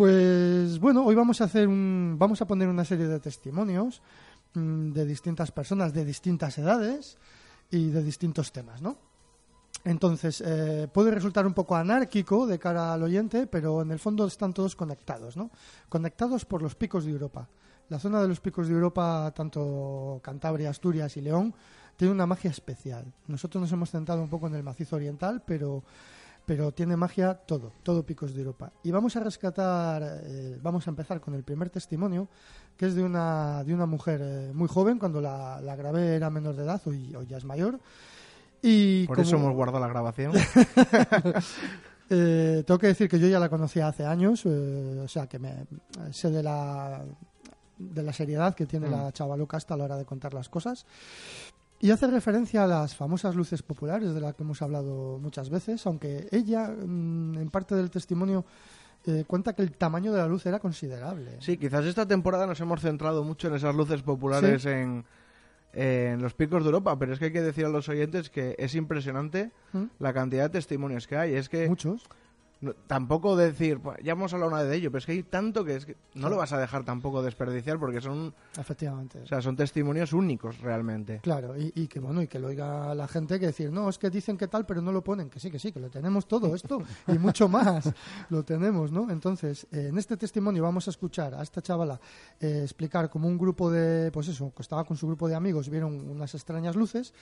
Pues 0.00 0.78
bueno, 0.78 1.04
hoy 1.04 1.14
vamos 1.14 1.42
a 1.42 1.44
hacer 1.44 1.68
un, 1.68 2.16
vamos 2.18 2.40
a 2.40 2.46
poner 2.46 2.68
una 2.68 2.86
serie 2.86 3.06
de 3.06 3.20
testimonios 3.20 4.00
mm, 4.54 4.92
de 4.92 5.04
distintas 5.04 5.52
personas 5.52 5.92
de 5.92 6.06
distintas 6.06 6.56
edades 6.56 7.18
y 7.70 7.90
de 7.90 8.02
distintos 8.02 8.50
temas, 8.50 8.80
¿no? 8.80 8.96
Entonces, 9.84 10.42
eh, 10.46 10.88
puede 10.90 11.10
resultar 11.10 11.46
un 11.46 11.52
poco 11.52 11.76
anárquico 11.76 12.46
de 12.46 12.58
cara 12.58 12.94
al 12.94 13.02
oyente, 13.02 13.46
pero 13.46 13.82
en 13.82 13.90
el 13.90 13.98
fondo 13.98 14.26
están 14.26 14.54
todos 14.54 14.74
conectados, 14.74 15.36
¿no? 15.36 15.50
Conectados 15.90 16.46
por 16.46 16.62
los 16.62 16.74
picos 16.74 17.04
de 17.04 17.10
Europa. 17.10 17.46
La 17.90 17.98
zona 17.98 18.22
de 18.22 18.28
los 18.28 18.40
picos 18.40 18.68
de 18.68 18.72
Europa, 18.72 19.30
tanto 19.36 20.18
Cantabria, 20.22 20.70
Asturias 20.70 21.14
y 21.18 21.20
León, 21.20 21.52
tiene 21.96 22.14
una 22.14 22.24
magia 22.24 22.50
especial. 22.50 23.04
Nosotros 23.26 23.60
nos 23.60 23.72
hemos 23.72 23.90
centrado 23.90 24.22
un 24.22 24.30
poco 24.30 24.46
en 24.46 24.54
el 24.54 24.62
macizo 24.62 24.96
oriental, 24.96 25.42
pero, 25.46 25.84
pero 26.50 26.72
tiene 26.72 26.96
magia 26.96 27.32
todo, 27.34 27.70
todo 27.84 28.04
picos 28.04 28.34
de 28.34 28.40
Europa. 28.40 28.72
Y 28.82 28.90
vamos 28.90 29.14
a 29.14 29.20
rescatar, 29.20 30.02
eh, 30.24 30.58
vamos 30.60 30.84
a 30.84 30.90
empezar 30.90 31.20
con 31.20 31.32
el 31.36 31.44
primer 31.44 31.70
testimonio, 31.70 32.26
que 32.76 32.86
es 32.86 32.96
de 32.96 33.04
una, 33.04 33.62
de 33.62 33.72
una 33.72 33.86
mujer 33.86 34.20
eh, 34.20 34.50
muy 34.52 34.66
joven, 34.66 34.98
cuando 34.98 35.20
la, 35.20 35.60
la 35.60 35.76
grabé 35.76 36.16
era 36.16 36.28
menor 36.28 36.56
de 36.56 36.64
edad, 36.64 36.82
hoy, 36.86 37.14
hoy 37.14 37.24
ya 37.28 37.36
es 37.36 37.44
mayor. 37.44 37.78
Y 38.62 39.06
Por 39.06 39.14
como- 39.18 39.28
eso 39.28 39.36
hemos 39.36 39.54
guardado 39.54 39.78
la 39.78 39.86
grabación. 39.86 40.32
eh, 42.10 42.64
tengo 42.66 42.78
que 42.78 42.88
decir 42.88 43.08
que 43.08 43.20
yo 43.20 43.28
ya 43.28 43.38
la 43.38 43.48
conocía 43.48 43.86
hace 43.86 44.04
años, 44.04 44.42
eh, 44.44 45.00
o 45.04 45.06
sea 45.06 45.28
que 45.28 45.38
me 45.38 45.66
sé 46.10 46.30
de 46.30 46.42
la 46.42 47.00
de 47.78 48.02
la 48.02 48.12
seriedad 48.12 48.54
que 48.56 48.66
tiene 48.66 48.88
Mm. 48.88 48.90
la 48.90 49.12
chavaluca 49.12 49.56
hasta 49.56 49.76
la 49.76 49.84
hora 49.84 49.96
de 49.96 50.04
contar 50.04 50.34
las 50.34 50.48
cosas. 50.48 50.84
Y 51.80 51.90
hace 51.90 52.06
referencia 52.08 52.64
a 52.64 52.66
las 52.66 52.94
famosas 52.94 53.34
luces 53.34 53.62
populares 53.62 54.12
de 54.12 54.20
las 54.20 54.34
que 54.34 54.42
hemos 54.42 54.60
hablado 54.60 55.18
muchas 55.18 55.48
veces, 55.48 55.86
aunque 55.86 56.28
ella, 56.30 56.68
mm, 56.68 57.38
en 57.38 57.50
parte 57.50 57.74
del 57.74 57.90
testimonio, 57.90 58.44
eh, 59.06 59.24
cuenta 59.26 59.54
que 59.54 59.62
el 59.62 59.72
tamaño 59.72 60.12
de 60.12 60.18
la 60.18 60.26
luz 60.26 60.44
era 60.44 60.58
considerable. 60.58 61.38
Sí, 61.40 61.56
quizás 61.56 61.86
esta 61.86 62.06
temporada 62.06 62.46
nos 62.46 62.60
hemos 62.60 62.82
centrado 62.82 63.24
mucho 63.24 63.48
en 63.48 63.54
esas 63.54 63.74
luces 63.74 64.02
populares 64.02 64.60
Sí. 64.62 64.68
en, 64.68 65.04
en 65.72 66.20
los 66.20 66.34
picos 66.34 66.62
de 66.62 66.66
Europa, 66.68 66.98
pero 66.98 67.14
es 67.14 67.18
que 67.18 67.26
hay 67.26 67.32
que 67.32 67.40
decir 67.40 67.64
a 67.64 67.70
los 67.70 67.88
oyentes 67.88 68.28
que 68.28 68.56
es 68.58 68.74
impresionante 68.74 69.50
¿Mm? 69.72 69.84
la 70.00 70.12
cantidad 70.12 70.42
de 70.44 70.50
testimonios 70.50 71.06
que 71.06 71.16
hay. 71.16 71.34
Es 71.34 71.48
que 71.48 71.66
Muchos. 71.66 72.04
No- 72.60 72.74
tampoco 72.74 73.36
decir, 73.36 73.80
"Pues, 73.80 73.98
ya 74.02 74.12
hemos 74.12 74.32
hablado 74.34 74.50
una 74.52 74.60
vez 74.62 74.70
de 74.70 74.76
ello, 74.76 74.90
pero 74.90 74.98
es 74.98 75.06
que 75.06 75.12
hay 75.12 75.22
tanto 75.22 75.64
que, 75.64 75.76
es 75.76 75.86
que 75.86 75.96
no 76.14 76.28
lo 76.28 76.36
vas 76.36 76.52
a 76.52 76.58
dejar 76.58 76.84
tampoco 76.84 77.22
desperdiciar 77.22 77.78
porque 77.78 78.00
son, 78.00 78.34
Efectivamente. 78.58 79.20
o 79.20 79.26
sea, 79.26 79.40
son 79.40 79.56
testimonios 79.56 80.12
únicos 80.12 80.58
realmente. 80.60 81.20
Claro, 81.22 81.56
y, 81.58 81.72
y 81.74 81.86
que 81.88 82.00
bueno, 82.00 82.20
y 82.22 82.26
que 82.28 82.38
lo 82.38 82.48
oiga 82.48 82.94
la 82.94 83.08
gente 83.08 83.40
que 83.40 83.46
decir, 83.46 83.70
no, 83.72 83.88
es 83.88 83.98
que 83.98 84.10
dicen 84.10 84.36
que 84.36 84.48
tal, 84.48 84.66
pero 84.66 84.82
no 84.82 84.92
lo 84.92 85.02
ponen, 85.02 85.30
que 85.30 85.40
sí, 85.40 85.50
que 85.50 85.58
sí, 85.58 85.72
que 85.72 85.80
lo 85.80 85.88
tenemos 85.90 86.26
todo 86.26 86.54
esto 86.54 86.82
y 87.08 87.18
mucho 87.18 87.48
más, 87.48 87.90
lo 88.30 88.42
tenemos, 88.44 88.92
¿no? 88.92 89.10
Entonces, 89.10 89.66
eh, 89.72 89.86
en 89.88 89.98
este 89.98 90.16
testimonio 90.16 90.62
vamos 90.62 90.86
a 90.86 90.90
escuchar 90.90 91.34
a 91.34 91.42
esta 91.42 91.62
chavala 91.62 91.98
eh, 92.40 92.60
explicar 92.62 93.08
como 93.10 93.26
un 93.28 93.38
grupo 93.38 93.70
de, 93.70 94.10
pues 94.12 94.28
eso, 94.28 94.52
que 94.54 94.62
estaba 94.62 94.84
con 94.84 94.96
su 94.96 95.06
grupo 95.06 95.28
de 95.28 95.34
amigos, 95.34 95.68
vieron 95.70 96.08
unas 96.10 96.34
extrañas 96.34 96.76
luces 96.76 97.14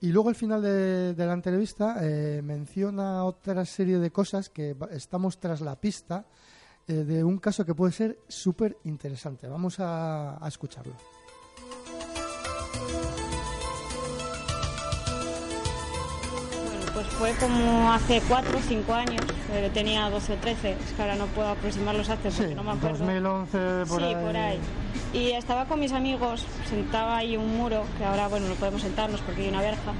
y 0.00 0.08
luego 0.12 0.28
al 0.28 0.34
final 0.34 0.62
de, 0.62 1.14
la 1.16 1.32
entrevista 1.32 1.96
eh, 2.02 2.40
menciona 2.42 3.24
otra 3.24 3.64
serie 3.64 3.98
de 3.98 4.10
cosas 4.10 4.48
que 4.48 4.76
estamos 4.90 5.38
tras 5.40 5.60
la 5.60 5.76
pista 5.80 6.26
eh, 6.86 6.92
de 7.04 7.24
un 7.24 7.38
caso 7.38 7.64
que 7.64 7.74
puede 7.74 7.92
ser 7.92 8.18
súper 8.28 8.76
interesante. 8.84 9.48
Vamos 9.48 9.80
a- 9.80 10.42
a 10.44 10.48
escucharlo. 10.48 10.94
Bueno, 16.64 16.92
pues 16.94 17.06
fue 17.08 17.32
como 17.40 17.92
hace 17.92 18.20
4 18.28 18.58
o 18.58 18.60
5 18.60 18.92
años, 18.94 19.22
pero 19.52 19.70
tenía 19.70 20.08
12 20.10 20.32
o 20.32 20.36
13, 20.36 20.70
es 20.72 20.92
que 20.92 21.02
ahora 21.02 21.16
no 21.16 21.26
puedo 21.26 21.48
aproximar 21.48 21.94
los 21.94 22.08
haces 22.08 22.34
porque 22.34 22.54
no 22.54 22.64
me 22.64 22.72
acuerdo. 22.72 22.98
2011 22.98 23.58
por 23.88 24.00
sí, 24.00 24.06
ahí. 24.06 24.14
por 24.14 24.36
ahí. 24.36 24.58
Y 25.12 25.30
estaba 25.30 25.64
con 25.64 25.80
mis 25.80 25.92
amigos, 25.92 26.44
sentaba 26.68 27.16
ahí 27.16 27.36
un 27.36 27.56
muro, 27.56 27.84
que 27.96 28.04
ahora, 28.04 28.28
bueno, 28.28 28.48
no 28.48 28.54
podemos 28.54 28.82
sentarnos 28.82 29.20
porque 29.22 29.42
hay 29.42 29.48
una 29.48 29.62
verja, 29.62 29.92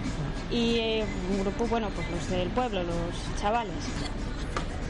y 0.50 0.76
eh, 0.76 1.04
un 1.30 1.40
grupo, 1.40 1.66
bueno, 1.66 1.88
pues 1.94 2.10
los 2.10 2.30
del 2.30 2.48
pueblo, 2.50 2.82
los 2.82 3.40
chavales. 3.40 3.74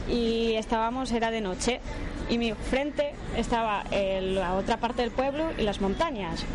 Y 0.09 0.55
estábamos, 0.55 1.11
era 1.11 1.31
de 1.31 1.39
noche, 1.39 1.79
y 2.29 2.37
mi 2.37 2.53
frente 2.53 3.13
estaba 3.37 3.83
eh, 3.91 4.19
la 4.21 4.55
otra 4.55 4.77
parte 4.77 5.01
del 5.01 5.11
pueblo 5.11 5.45
y 5.57 5.63
las 5.63 5.79
montañas. 5.79 6.45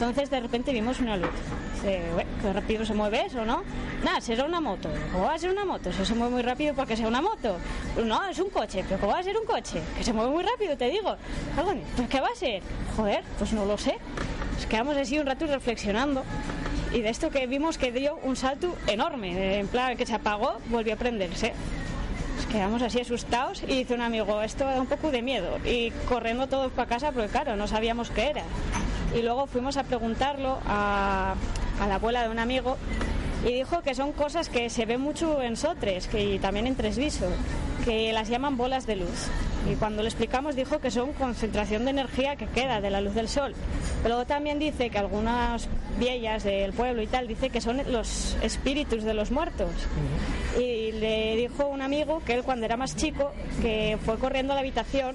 Entonces 0.00 0.30
de 0.30 0.40
repente 0.40 0.72
vimos 0.72 0.98
una 1.00 1.18
luz. 1.18 1.28
Dice, 1.74 2.00
"Ué, 2.16 2.24
qué 2.40 2.52
rápido 2.54 2.86
se 2.86 2.94
mueve 2.94 3.26
eso, 3.26 3.44
¿no? 3.44 3.62
Nada, 4.02 4.18
será 4.22 4.46
una 4.46 4.58
moto. 4.58 4.88
¿Cómo 5.12 5.24
va 5.24 5.34
a 5.34 5.38
ser 5.38 5.50
una 5.50 5.66
moto? 5.66 5.90
Eso 5.90 6.06
se 6.06 6.14
mueve 6.14 6.32
muy 6.32 6.42
rápido 6.42 6.72
porque 6.74 6.96
sea 6.96 7.06
una 7.06 7.20
moto. 7.20 7.58
No, 8.02 8.26
es 8.26 8.38
un 8.38 8.48
coche. 8.48 8.82
¿Pero 8.88 8.98
cómo 8.98 9.12
va 9.12 9.18
a 9.18 9.22
ser 9.22 9.36
un 9.36 9.44
coche? 9.44 9.82
Que 9.98 10.02
se 10.02 10.14
mueve 10.14 10.30
muy 10.30 10.42
rápido, 10.42 10.74
te 10.74 10.88
digo. 10.88 11.16
Algo, 11.54 11.74
¿Pues 11.96 12.08
qué 12.08 12.18
va 12.18 12.28
a 12.28 12.34
ser? 12.34 12.62
Joder, 12.96 13.22
pues 13.36 13.52
no 13.52 13.66
lo 13.66 13.76
sé. 13.76 13.98
Nos 14.54 14.64
quedamos 14.64 14.96
así 14.96 15.18
un 15.18 15.26
rato 15.26 15.46
reflexionando. 15.46 16.22
Y 16.94 17.02
de 17.02 17.10
esto 17.10 17.28
que 17.28 17.46
vimos 17.46 17.76
que 17.76 17.92
dio 17.92 18.16
un 18.22 18.36
salto 18.36 18.74
enorme. 18.86 19.58
En 19.58 19.68
plan, 19.68 19.98
que 19.98 20.06
se 20.06 20.14
apagó, 20.14 20.60
volvió 20.70 20.94
a 20.94 20.96
prenderse. 20.96 21.52
Quedamos 22.50 22.80
así 22.80 23.00
asustados 23.02 23.62
y 23.64 23.66
dice 23.76 23.92
un 23.94 24.00
amigo, 24.00 24.40
esto 24.40 24.64
da 24.64 24.80
un 24.80 24.86
poco 24.86 25.10
de 25.10 25.20
miedo. 25.20 25.58
Y 25.62 25.90
corriendo 26.08 26.46
todos 26.46 26.72
para 26.72 26.88
casa 26.88 27.12
porque 27.12 27.28
claro, 27.28 27.54
no 27.54 27.68
sabíamos 27.68 28.10
qué 28.10 28.30
era. 28.30 28.42
Y 29.14 29.22
luego 29.22 29.46
fuimos 29.46 29.76
a 29.76 29.84
preguntarlo 29.84 30.58
a, 30.66 31.34
la 31.86 31.94
abuela 31.94 32.22
de 32.22 32.28
un 32.28 32.38
amigo 32.38 32.76
y 33.44 33.52
dijo 33.54 33.82
que 33.82 33.94
son 33.94 34.12
cosas 34.12 34.48
que 34.48 34.70
se 34.70 34.84
ven 34.84 35.00
mucho 35.00 35.40
en 35.42 35.56
Sotres 35.56 36.06
que, 36.06 36.34
y 36.34 36.38
también 36.38 36.66
en 36.66 36.76
Tresviso, 36.76 37.26
que 37.84 38.12
las 38.12 38.28
llaman 38.28 38.56
bolas 38.56 38.86
de 38.86 38.96
luz. 38.96 39.28
Y 39.68 39.74
cuando 39.74 40.02
le 40.02 40.08
explicamos 40.08 40.56
dijo 40.56 40.78
que 40.80 40.90
son 40.90 41.12
concentración 41.12 41.84
de 41.84 41.90
energía 41.90 42.36
que 42.36 42.46
queda 42.46 42.80
de 42.80 42.90
la 42.90 43.00
luz 43.00 43.14
del 43.14 43.28
sol. 43.28 43.54
Pero 44.02 44.14
luego 44.14 44.26
también 44.26 44.58
dice 44.58 44.90
que 44.90 44.98
algunas 44.98 45.68
viejas 45.98 46.44
del 46.44 46.72
pueblo 46.72 47.02
y 47.02 47.06
tal 47.06 47.28
dice 47.28 47.50
que 47.50 47.60
son 47.60 47.80
los 47.90 48.36
espíritus 48.42 49.04
de 49.04 49.14
los 49.14 49.30
muertos. 49.30 49.70
Y 50.58 50.92
le 50.92 51.36
dijo 51.36 51.66
un 51.66 51.82
amigo 51.82 52.22
que 52.24 52.34
él 52.34 52.42
cuando 52.42 52.66
era 52.66 52.76
más 52.76 52.96
chico 52.96 53.32
que 53.60 53.98
fue 54.04 54.18
corriendo 54.18 54.52
a 54.52 54.56
la 54.56 54.60
habitación 54.60 55.14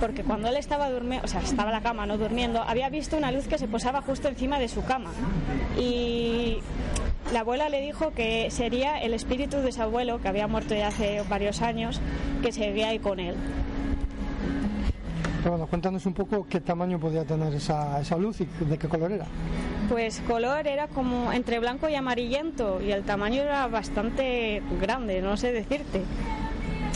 porque 0.00 0.24
cuando 0.24 0.48
él 0.48 0.56
estaba 0.56 0.90
durmiendo, 0.90 1.26
o 1.26 1.28
sea, 1.28 1.42
estaba 1.42 1.70
en 1.70 1.76
la 1.76 1.82
cama 1.82 2.06
no 2.06 2.16
durmiendo, 2.16 2.62
había 2.62 2.88
visto 2.88 3.16
una 3.16 3.30
luz 3.30 3.46
que 3.46 3.58
se 3.58 3.68
posaba 3.68 4.00
justo 4.00 4.28
encima 4.28 4.58
de 4.58 4.68
su 4.68 4.82
cama. 4.84 5.10
Y 5.78 6.58
la 7.32 7.40
abuela 7.40 7.68
le 7.68 7.80
dijo 7.80 8.12
que 8.12 8.50
sería 8.50 9.00
el 9.00 9.14
espíritu 9.14 9.58
de 9.58 9.72
su 9.72 9.82
abuelo, 9.82 10.20
que 10.20 10.28
había 10.28 10.46
muerto 10.46 10.74
ya 10.74 10.88
hace 10.88 11.22
varios 11.28 11.62
años, 11.62 12.00
que 12.42 12.52
seguía 12.52 12.88
ahí 12.88 12.98
con 12.98 13.20
él. 13.20 13.36
Pero 15.38 15.52
bueno, 15.52 15.66
cuéntanos 15.66 16.04
un 16.04 16.12
poco 16.12 16.46
qué 16.48 16.60
tamaño 16.60 16.98
podía 16.98 17.24
tener 17.24 17.54
esa, 17.54 18.00
esa 18.00 18.16
luz 18.16 18.40
y 18.40 18.48
de 18.64 18.76
qué 18.76 18.88
color 18.88 19.12
era. 19.12 19.26
Pues 19.88 20.20
color 20.26 20.66
era 20.66 20.88
como 20.88 21.32
entre 21.32 21.58
blanco 21.58 21.88
y 21.88 21.94
amarillento 21.94 22.80
y 22.82 22.92
el 22.92 23.04
tamaño 23.04 23.42
era 23.42 23.66
bastante 23.66 24.62
grande, 24.80 25.22
no 25.22 25.36
sé 25.36 25.52
decirte. 25.52 26.02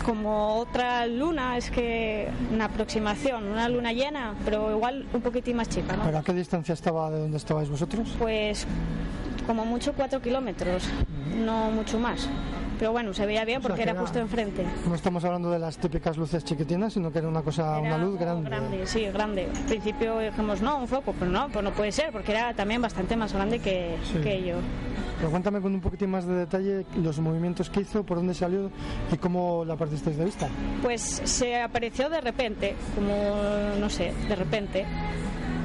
Como 0.05 0.57
otra 0.57 1.07
luna, 1.07 1.57
es 1.57 1.71
que 1.71 2.29
una 2.53 2.67
aproximación, 2.67 3.45
una 3.45 3.71
luna 3.71 3.95
llena, 3.95 4.35
pero 4.45 4.71
igual 4.77 5.07
un 5.15 5.23
poquitín 5.23 5.57
más 5.57 5.71
chica, 5.71 5.97
¿no? 5.97 6.05
¿Pero 6.05 6.19
a 6.19 6.23
qué 6.23 6.35
distancia 6.35 6.75
estaba 6.75 7.11
de 7.11 7.21
donde 7.21 7.39
estabais 7.39 7.71
vosotros? 7.71 8.15
Pues 8.19 8.67
como 9.47 9.65
mucho 9.65 9.93
cuatro 9.95 10.21
kilómetros, 10.21 10.85
no 11.45 11.71
mucho 11.71 11.99
más. 11.99 12.29
Pero 12.79 12.91
bueno, 12.91 13.15
se 13.15 13.25
veía 13.25 13.45
bien 13.45 13.59
O 13.59 13.61
sea, 13.63 13.69
porque 13.69 13.77
que 13.79 13.83
era 13.85 13.93
era- 13.93 14.01
justo 14.01 14.19
enfrente. 14.19 14.65
No 14.89 14.95
estamos 14.97 15.25
hablando 15.25 15.49
de 15.51 15.61
las 15.61 15.79
típicas 15.79 16.17
luces 16.17 16.45
chiquitinas, 16.45 16.93
sino 16.93 17.13
que 17.13 17.19
era 17.21 17.29
una 17.29 17.43
cosa, 17.43 17.79
una 17.79 17.89
Era 17.91 17.99
luz 17.99 18.21
algo 18.21 18.43
grande. 18.43 18.87
sí, 18.87 19.05
grande. 19.07 19.47
Al 19.57 19.63
principio 19.67 20.19
dijimos, 20.19 20.61
no, 20.61 20.79
un 20.79 20.89
foco, 20.89 21.15
pero 21.17 21.31
no, 21.31 21.49
pues 21.51 21.65
no 21.65 21.71
puede 21.73 21.93
ser, 21.93 22.11
porque 22.11 22.33
era 22.33 22.53
también 22.55 22.83
bastante 22.83 23.17
más 23.17 23.33
grande 23.33 23.61
que, 23.61 23.97
Sí. 24.13 24.19
que 24.19 24.43
yo. 24.45 24.57
Pero 25.19 25.31
cuéntame 25.31 25.61
con 25.61 25.73
un 25.73 25.81
poquitín 25.81 26.11
más 26.11 26.27
de 26.27 26.35
detalle 26.35 26.85
los 27.01 27.21
movimientos 27.21 27.71
que 27.71 27.83
hizo, 27.83 28.03
por 28.03 28.17
dónde 28.17 28.35
salió 28.35 28.71
y 29.13 29.17
cómo 29.19 29.65
la 29.65 29.77
partisteis 29.77 30.17
de 30.19 30.25
vista. 30.25 30.49
Pues 30.83 31.01
se 31.01 31.61
apareció 31.63 32.11
de 32.11 32.21
repente, 32.21 32.75
como, 32.97 33.15
no 33.79 33.89
sé, 33.89 34.13
de 34.29 34.35
repente. 34.35 34.85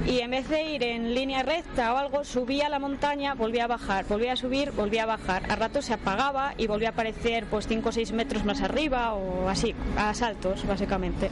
Y 0.06 0.20
en 0.20 0.32
vez 0.32 0.50
de 0.50 0.64
ir 0.64 0.84
en 0.84 1.14
línea 1.14 1.44
recta 1.44 1.94
o 1.94 1.98
algo, 1.98 2.24
subía 2.24 2.68
a 2.68 2.70
la 2.70 2.80
montaña, 2.80 3.34
volvía 3.36 3.66
a 3.66 3.68
bajar, 3.68 4.06
volvía 4.08 4.34
a 4.34 4.36
subir, 4.36 4.72
volvía 4.72 5.04
a 5.04 5.06
bajar. 5.06 5.44
A 5.52 5.56
rato 5.56 5.82
se 5.82 5.94
apagaba 5.94 6.54
y 6.58 6.68
volvía 6.68 6.90
a 6.90 6.92
aparecer 6.92 7.46
pues 7.46 7.68
5 7.68 7.90
o 7.90 7.92
6 7.92 8.12
metros 8.14 8.46
más 8.46 8.62
arriba 8.62 9.14
o 9.14 9.48
así, 9.48 9.76
a 9.98 10.14
saltos, 10.14 10.66
básicamente. 10.66 11.30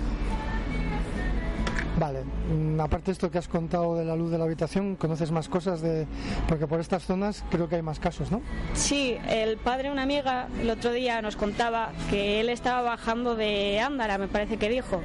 Vale, 2.00 2.24
mm, 2.24 2.80
aparte 2.80 3.08
de 3.08 3.12
esto 3.14 3.32
que 3.32 3.40
has 3.40 3.48
contado 3.48 3.96
de 3.96 4.06
la 4.06 4.16
luz 4.16 4.30
de 4.30 4.38
la 4.38 4.44
habitación, 4.44 4.96
¿conoces 4.96 5.32
más 5.32 5.50
cosas 5.50 5.82
de...? 5.82 6.06
Porque 6.48 6.68
por 6.68 6.80
estas 6.80 7.04
zonas 7.04 7.44
creo 7.50 7.68
que 7.68 7.76
hay 7.76 7.82
más 7.82 8.00
casos, 8.00 8.32
¿no? 8.32 8.42
Sí, 8.74 9.18
el 9.28 9.58
padre 9.58 9.84
de 9.84 9.94
una 9.94 10.04
amiga 10.04 10.48
el 10.62 10.70
otro 10.70 10.92
día 10.92 11.22
nos 11.24 11.36
contaba 11.36 11.92
que 12.12 12.40
él 12.40 12.50
estaba 12.50 12.84
bajando 12.84 13.36
de 13.36 13.80
Ándara, 13.80 14.20
me 14.20 14.28
parece 14.28 14.58
que 14.58 14.70
dijo, 14.70 15.02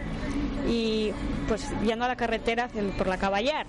y 0.69 1.13
pues 1.49 1.69
yendo 1.85 2.05
a 2.05 2.09
la 2.09 2.17
carretera 2.17 2.69
por 2.97 3.07
la 3.07 3.19
Caballar. 3.19 3.67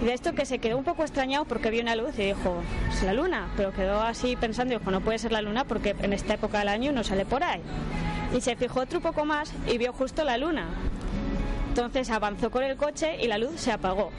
Y 0.00 0.04
de 0.04 0.14
esto 0.14 0.34
que 0.34 0.46
se 0.46 0.58
quedó 0.58 0.76
un 0.76 0.84
poco 0.84 1.02
extrañado 1.02 1.44
porque 1.44 1.70
vio 1.70 1.82
una 1.82 1.94
luz 1.94 2.18
y 2.18 2.24
dijo, 2.24 2.62
es 2.90 3.02
la 3.02 3.12
luna, 3.12 3.48
pero 3.56 3.72
quedó 3.72 4.00
así 4.00 4.36
pensando 4.36 4.76
dijo, 4.76 4.90
no 4.90 5.00
puede 5.00 5.18
ser 5.18 5.32
la 5.32 5.42
luna 5.42 5.64
porque 5.64 5.94
en 6.00 6.12
esta 6.12 6.34
época 6.34 6.58
del 6.58 6.68
año 6.68 6.92
no 6.92 7.04
sale 7.04 7.24
por 7.24 7.44
ahí. 7.44 7.60
Y 8.36 8.40
se 8.40 8.56
fijó 8.56 8.80
otro 8.80 9.00
poco 9.00 9.24
más 9.24 9.52
y 9.66 9.78
vio 9.78 9.92
justo 9.92 10.24
la 10.24 10.38
luna. 10.38 10.66
Entonces 11.68 12.10
avanzó 12.10 12.50
con 12.50 12.64
el 12.64 12.76
coche 12.76 13.16
y 13.22 13.28
la 13.28 13.38
luz 13.38 13.60
se 13.60 13.72
apagó. 13.72 14.10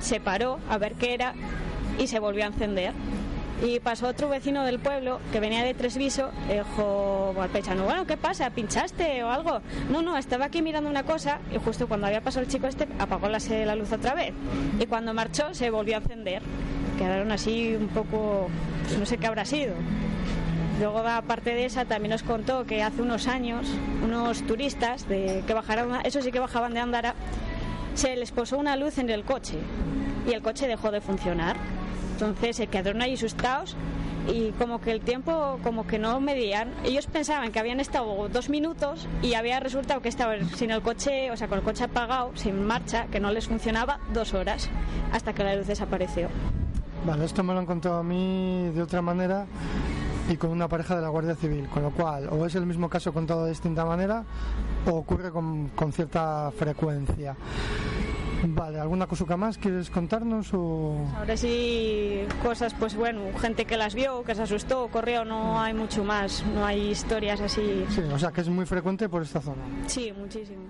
Se 0.00 0.20
paró 0.20 0.58
a 0.68 0.78
ver 0.78 0.94
qué 0.94 1.14
era 1.14 1.34
y 1.98 2.06
se 2.06 2.18
volvió 2.18 2.44
a 2.44 2.48
encender. 2.48 2.92
Y 3.62 3.80
pasó 3.80 4.06
otro 4.06 4.28
vecino 4.28 4.62
del 4.64 4.78
pueblo 4.78 5.18
que 5.32 5.40
venía 5.40 5.64
de 5.64 5.74
Tresviso, 5.74 6.30
dijo 6.48 7.34
al 7.40 7.48
paisano, 7.48 7.84
bueno, 7.84 8.06
¿qué 8.06 8.16
pasa? 8.16 8.50
¿Pinchaste 8.50 9.24
o 9.24 9.30
algo? 9.30 9.60
No, 9.90 10.00
no, 10.00 10.16
estaba 10.16 10.44
aquí 10.44 10.62
mirando 10.62 10.88
una 10.88 11.02
cosa 11.02 11.40
y 11.52 11.58
justo 11.58 11.88
cuando 11.88 12.06
había 12.06 12.20
pasado 12.20 12.44
el 12.44 12.50
chico 12.50 12.68
este 12.68 12.86
apagó 13.00 13.28
la, 13.28 13.38
la 13.38 13.74
luz 13.74 13.92
otra 13.92 14.14
vez. 14.14 14.32
Y 14.78 14.86
cuando 14.86 15.12
marchó 15.12 15.54
se 15.54 15.70
volvió 15.70 15.96
a 15.96 15.98
encender. 15.98 16.42
Quedaron 16.98 17.32
así 17.32 17.74
un 17.74 17.88
poco, 17.88 18.48
pues 18.84 18.98
no 18.98 19.06
sé 19.06 19.18
qué 19.18 19.26
habrá 19.26 19.44
sido. 19.44 19.74
Luego, 20.80 20.98
aparte 20.98 21.54
de 21.54 21.64
esa, 21.64 21.84
también 21.84 22.12
nos 22.12 22.22
contó 22.22 22.64
que 22.64 22.84
hace 22.84 23.02
unos 23.02 23.26
años 23.26 23.66
unos 24.04 24.46
turistas 24.46 25.04
que 25.04 25.52
bajaron, 25.52 25.98
eso 26.04 26.22
sí 26.22 26.30
que 26.30 26.38
bajaban 26.38 26.74
de 26.74 26.80
Andara, 26.80 27.14
se 27.94 28.14
les 28.14 28.30
posó 28.30 28.56
una 28.56 28.76
luz 28.76 28.98
en 28.98 29.10
el 29.10 29.24
coche 29.24 29.58
y 30.28 30.32
el 30.32 30.42
coche 30.42 30.68
dejó 30.68 30.92
de 30.92 31.00
funcionar. 31.00 31.56
Entonces 32.20 32.56
se 32.56 32.66
quedaron 32.66 33.00
ahí 33.00 33.14
asustados 33.14 33.76
y 34.26 34.50
como 34.58 34.80
que 34.80 34.90
el 34.90 35.00
tiempo 35.02 35.60
como 35.62 35.86
que 35.86 36.00
no 36.00 36.18
medían. 36.18 36.72
Ellos 36.84 37.06
pensaban 37.06 37.52
que 37.52 37.60
habían 37.60 37.78
estado 37.78 38.28
dos 38.28 38.48
minutos 38.48 39.06
y 39.22 39.34
había 39.34 39.60
resultado 39.60 40.02
que 40.02 40.08
estaban 40.08 40.48
sin 40.50 40.72
el 40.72 40.82
coche, 40.82 41.30
o 41.30 41.36
sea, 41.36 41.46
con 41.46 41.58
el 41.58 41.64
coche 41.64 41.84
apagado, 41.84 42.32
sin 42.34 42.66
marcha, 42.66 43.06
que 43.06 43.20
no 43.20 43.30
les 43.30 43.46
funcionaba 43.46 44.00
dos 44.12 44.34
horas 44.34 44.68
hasta 45.12 45.32
que 45.32 45.44
la 45.44 45.54
luz 45.54 45.68
desapareció. 45.68 46.28
Vale, 47.06 47.24
esto 47.24 47.44
me 47.44 47.52
lo 47.52 47.60
han 47.60 47.66
contado 47.66 47.98
a 47.98 48.02
mí 48.02 48.68
de 48.74 48.82
otra 48.82 49.00
manera 49.00 49.46
y 50.28 50.36
con 50.36 50.50
una 50.50 50.66
pareja 50.66 50.96
de 50.96 51.02
la 51.02 51.10
Guardia 51.10 51.36
Civil, 51.36 51.68
con 51.68 51.84
lo 51.84 51.92
cual 51.92 52.28
o 52.32 52.44
es 52.44 52.54
el 52.56 52.66
mismo 52.66 52.90
caso 52.90 53.12
contado 53.12 53.44
de 53.44 53.50
distinta 53.50 53.84
manera 53.84 54.24
o 54.86 54.90
ocurre 54.90 55.30
con, 55.30 55.68
con 55.68 55.92
cierta 55.92 56.50
frecuencia. 56.50 57.36
Vale, 58.46 58.80
¿alguna 58.80 59.06
cosita 59.06 59.36
más 59.36 59.58
quieres 59.58 59.90
contarnos 59.90 60.52
o...? 60.54 60.96
Ahora 61.16 61.36
sí, 61.36 62.20
cosas, 62.42 62.74
pues 62.74 62.94
bueno, 62.94 63.20
gente 63.38 63.64
que 63.64 63.76
las 63.76 63.94
vio, 63.94 64.22
que 64.22 64.34
se 64.34 64.42
asustó, 64.42 64.88
corrió, 64.88 65.24
no 65.24 65.60
hay 65.60 65.74
mucho 65.74 66.04
más, 66.04 66.44
no 66.54 66.64
hay 66.64 66.90
historias 66.90 67.40
así. 67.40 67.84
Sí, 67.90 68.00
o 68.00 68.18
sea 68.18 68.30
que 68.30 68.40
es 68.40 68.48
muy 68.48 68.66
frecuente 68.66 69.08
por 69.08 69.22
esta 69.22 69.40
zona. 69.40 69.62
Sí, 69.86 70.12
muchísimo. 70.12 70.62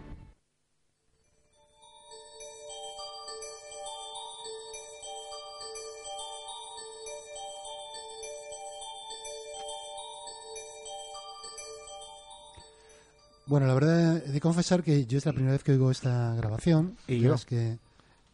Bueno, 13.48 13.66
la 13.66 13.74
verdad 13.74 14.18
he 14.18 14.30
de 14.30 14.40
confesar 14.40 14.82
que 14.82 15.06
yo 15.06 15.18
es 15.18 15.26
la 15.26 15.32
primera 15.32 15.52
vez 15.52 15.64
que 15.64 15.72
oigo 15.72 15.90
esta 15.90 16.34
grabación. 16.34 16.96
Y 17.06 17.20
yo. 17.20 17.30
las 17.32 17.44
que 17.46 17.78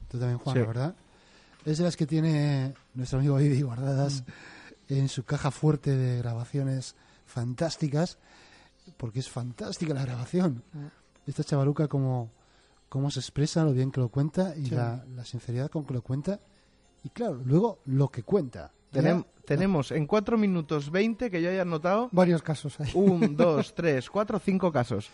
tú 0.09 0.19
también, 0.19 0.39
Juan, 0.39 0.57
Sí. 0.57 0.61
verdad. 0.63 0.95
Es 1.65 1.79
de 1.79 1.85
las 1.85 1.97
que 1.97 2.07
tiene 2.07 2.75
nuestro 2.95 3.19
amigo 3.21 3.37
Vivi 3.37 3.63
guardadas 3.63 4.25
en 4.89 5.09
su 5.09 5.25
caja 5.25 5.51
fuerte 5.51 5.97
de 5.97 6.19
grabaciones 6.19 6.95
fantásticas, 7.27 8.19
porque 8.99 9.21
es 9.21 9.31
fantástica 9.31 9.95
la 9.95 10.03
grabación. 10.05 10.63
Esta 11.27 11.43
chavaluca 11.45 11.89
como 11.89 12.31
cómo 12.91 13.11
se 13.11 13.21
expresa, 13.21 13.65
lo 13.65 13.73
bien 13.73 13.91
que 13.91 14.01
lo 14.01 14.09
cuenta 14.09 14.55
y 14.57 14.67
Sí. 14.67 14.75
la, 14.75 15.05
la 15.15 15.25
sinceridad 15.25 15.71
con 15.71 15.85
que 15.87 15.95
lo 15.95 16.03
cuenta. 16.03 16.39
Y 17.03 17.09
claro, 17.11 17.41
luego 17.45 17.79
lo 17.87 18.09
que 18.09 18.23
cuenta. 18.25 18.73
Tenem- 18.95 19.25
Ya- 19.25 19.43
tenemos 19.45 19.91
en 19.93 20.07
4 20.07 20.39
minutos 20.39 20.91
20 20.91 21.31
que 21.31 21.43
yo 21.43 21.51
haya 21.51 21.63
anotado 21.63 22.09
Varios 22.13 22.43
casos 22.43 22.79
hay. 22.81 22.91
1, 22.95 23.29
2, 23.37 23.75
3, 23.75 24.09
4, 24.09 24.39
5 24.39 24.73
casos. 24.73 25.11